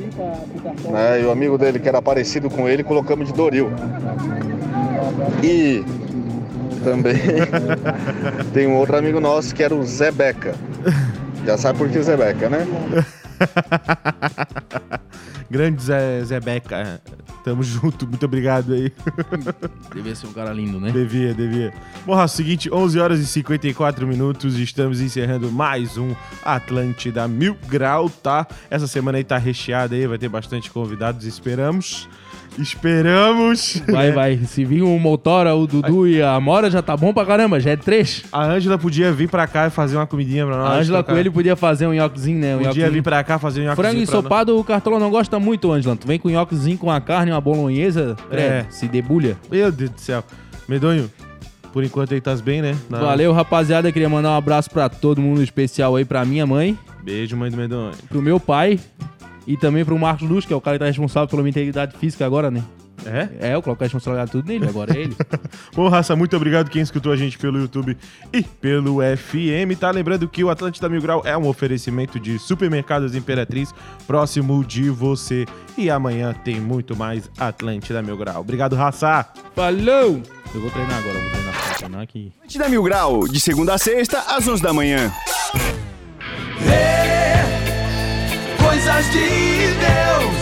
né? 0.89 1.21
E 1.21 1.25
o 1.25 1.31
amigo 1.31 1.57
dele 1.57 1.79
que 1.79 1.87
era 1.87 2.01
parecido 2.01 2.49
com 2.49 2.67
ele, 2.67 2.83
colocamos 2.83 3.27
de 3.27 3.33
Doril. 3.33 3.71
E 5.41 5.85
também 6.83 7.15
tem 8.53 8.67
um 8.67 8.75
outro 8.75 8.97
amigo 8.97 9.21
nosso 9.21 9.55
que 9.55 9.63
era 9.63 9.73
o 9.73 9.85
Zé 9.85 10.11
Beca. 10.11 10.53
Já 11.45 11.57
sabe 11.57 11.79
por 11.79 11.87
que 11.87 11.97
o 11.97 12.03
Zé 12.03 12.17
Beca, 12.17 12.49
né? 12.49 12.67
Grande 15.49 15.83
Zé, 15.83 16.23
Zé 16.23 16.39
Beca. 16.39 17.01
Tamo 17.43 17.61
junto, 17.61 18.07
muito 18.07 18.25
obrigado 18.25 18.73
aí. 18.73 18.91
Devia 19.93 20.15
ser 20.15 20.27
um 20.27 20.33
cara 20.33 20.53
lindo, 20.53 20.79
né? 20.79 20.91
Devia, 20.91 21.33
devia. 21.33 21.73
Bom, 22.05 22.19
é 22.19 22.23
o 22.23 22.27
seguinte, 22.27 22.71
11 22.71 22.99
horas 22.99 23.19
e 23.19 23.25
54 23.25 24.07
minutos, 24.07 24.57
estamos 24.57 25.01
encerrando 25.01 25.51
mais 25.51 25.97
um 25.97 26.15
Atlântida 26.45 27.27
Mil 27.27 27.57
Grau, 27.67 28.09
tá? 28.09 28.47
Essa 28.69 28.87
semana 28.87 29.17
aí 29.17 29.23
tá 29.23 29.37
recheada 29.37 29.95
aí, 29.95 30.07
vai 30.07 30.17
ter 30.17 30.29
bastante 30.29 30.71
convidados, 30.71 31.25
esperamos. 31.25 32.07
Esperamos. 32.59 33.81
Vai, 33.89 34.07
né? 34.07 34.11
vai. 34.13 34.37
Se 34.45 34.65
vir 34.65 34.81
o 34.81 34.99
Motora, 34.99 35.55
o 35.55 35.65
Dudu 35.65 36.07
e 36.07 36.21
a 36.21 36.33
Amora, 36.35 36.69
já 36.69 36.81
tá 36.81 36.95
bom 36.97 37.13
pra 37.13 37.25
caramba, 37.25 37.59
já 37.59 37.71
é 37.71 37.75
três. 37.75 38.23
A 38.31 38.43
Ângela 38.45 38.77
podia 38.77 39.11
vir 39.11 39.29
pra 39.29 39.47
cá 39.47 39.67
e 39.67 39.69
fazer 39.69 39.95
uma 39.97 40.05
comidinha 40.07 40.45
pra 40.45 40.57
nós. 40.57 40.69
A 40.69 40.73
Ângela 40.79 40.97
trocar. 40.99 41.13
Coelho 41.13 41.31
podia 41.31 41.55
fazer 41.55 41.87
um 41.87 41.93
nhoquezinho, 41.93 42.39
né? 42.39 42.53
Um 42.55 42.57
Podia 42.57 42.67
nhoquezinho. 42.69 42.91
vir 42.93 43.03
pra 43.03 43.23
cá 43.23 43.39
fazer 43.39 43.61
um 43.61 43.63
nhoquezinho 43.65 43.89
Frango 43.91 44.01
ensopado, 44.03 44.57
o 44.59 44.63
Cartola 44.63 44.99
não 44.99 45.09
gosta 45.09 45.39
muito, 45.39 45.71
Ângela. 45.71 45.95
Tu 45.95 46.07
vem 46.07 46.19
com 46.19 46.29
nhoquezinho 46.29 46.77
com 46.77 46.91
a 46.91 46.99
carne, 46.99 47.31
uma 47.31 47.41
bolonhesa, 47.41 48.15
É. 48.31 48.37
é. 48.41 48.65
se 48.69 48.87
debulha. 48.87 49.37
Meu 49.49 49.71
Deus 49.71 49.89
do 49.91 49.99
céu. 50.01 50.23
Medonho, 50.67 51.09
por 51.73 51.83
enquanto 51.83 52.13
aí 52.13 52.21
tá 52.21 52.35
bem, 52.35 52.61
né? 52.61 52.75
Na- 52.89 52.99
Valeu, 52.99 53.31
rapaziada. 53.33 53.91
Queria 53.91 54.09
mandar 54.09 54.31
um 54.31 54.35
abraço 54.37 54.69
pra 54.69 54.87
todo 54.89 55.21
mundo 55.21 55.41
especial 55.41 55.95
aí, 55.95 56.05
pra 56.05 56.23
minha 56.25 56.45
mãe, 56.45 56.77
Beijo, 57.03 57.35
mãe 57.35 57.49
do 57.49 57.57
Medonho. 57.57 57.91
pro 58.09 58.21
meu 58.21 58.39
pai 58.39 58.79
e 59.45 59.57
também 59.57 59.83
pro 59.83 59.97
Marcos 59.97 60.27
Luz, 60.27 60.45
que 60.45 60.53
é 60.53 60.55
o 60.55 60.61
cara 60.61 60.77
que 60.77 60.79
tá 60.79 60.85
responsável 60.85 61.27
pela 61.27 61.41
minha 61.41 61.51
integridade 61.51 61.97
física 61.97 62.25
agora, 62.25 62.51
né? 62.51 62.63
É? 63.05 63.49
É, 63.49 63.55
eu 63.55 63.61
coloco 63.61 63.83
a 63.83 63.85
responsabilidade 63.85 64.31
tudo 64.31 64.47
nele, 64.47 64.67
agora 64.67 64.95
é 64.95 65.01
ele. 65.01 65.15
Bom, 65.73 65.87
raça, 65.87 66.15
muito 66.15 66.35
obrigado 66.35 66.69
quem 66.69 66.81
escutou 66.81 67.11
a 67.11 67.15
gente 67.15 67.37
pelo 67.37 67.59
YouTube 67.59 67.97
e 68.31 68.43
pelo 68.43 68.99
FM, 69.01 69.77
tá? 69.79 69.89
Lembrando 69.91 70.27
que 70.27 70.43
o 70.43 70.49
Atlântida 70.49 70.87
Mil 70.87 71.01
Grau 71.01 71.21
é 71.25 71.35
um 71.35 71.47
oferecimento 71.47 72.19
de 72.19 72.37
Supermercados 72.37 73.15
Imperatriz, 73.15 73.73
próximo 74.05 74.63
de 74.63 74.89
você. 74.89 75.45
E 75.77 75.89
amanhã 75.89 76.33
tem 76.43 76.59
muito 76.59 76.95
mais 76.95 77.29
Atlântida 77.37 78.01
Mil 78.01 78.17
Grau. 78.17 78.41
Obrigado, 78.41 78.75
raça! 78.75 79.27
Falou! 79.55 80.21
Eu 80.53 80.59
vou 80.61 80.69
treinar 80.69 80.97
agora, 80.97 81.19
vou 81.19 81.29
treinar 81.31 81.53
pra 81.53 81.73
treinar 81.75 82.01
aqui. 82.01 82.31
Atlântida 82.37 82.69
Mil 82.69 82.83
Grau, 82.83 83.27
de 83.27 83.39
segunda 83.39 83.73
a 83.73 83.77
sexta, 83.77 84.19
às 84.27 84.47
11 84.47 84.61
da 84.61 84.73
manhã. 84.73 85.11
Coisas 88.81 89.05
de 89.11 89.19
Deus 89.77 90.35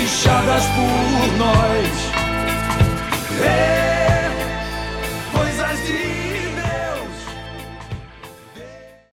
deixadas 0.00 0.64
por 0.66 1.38
nós. 1.38 2.14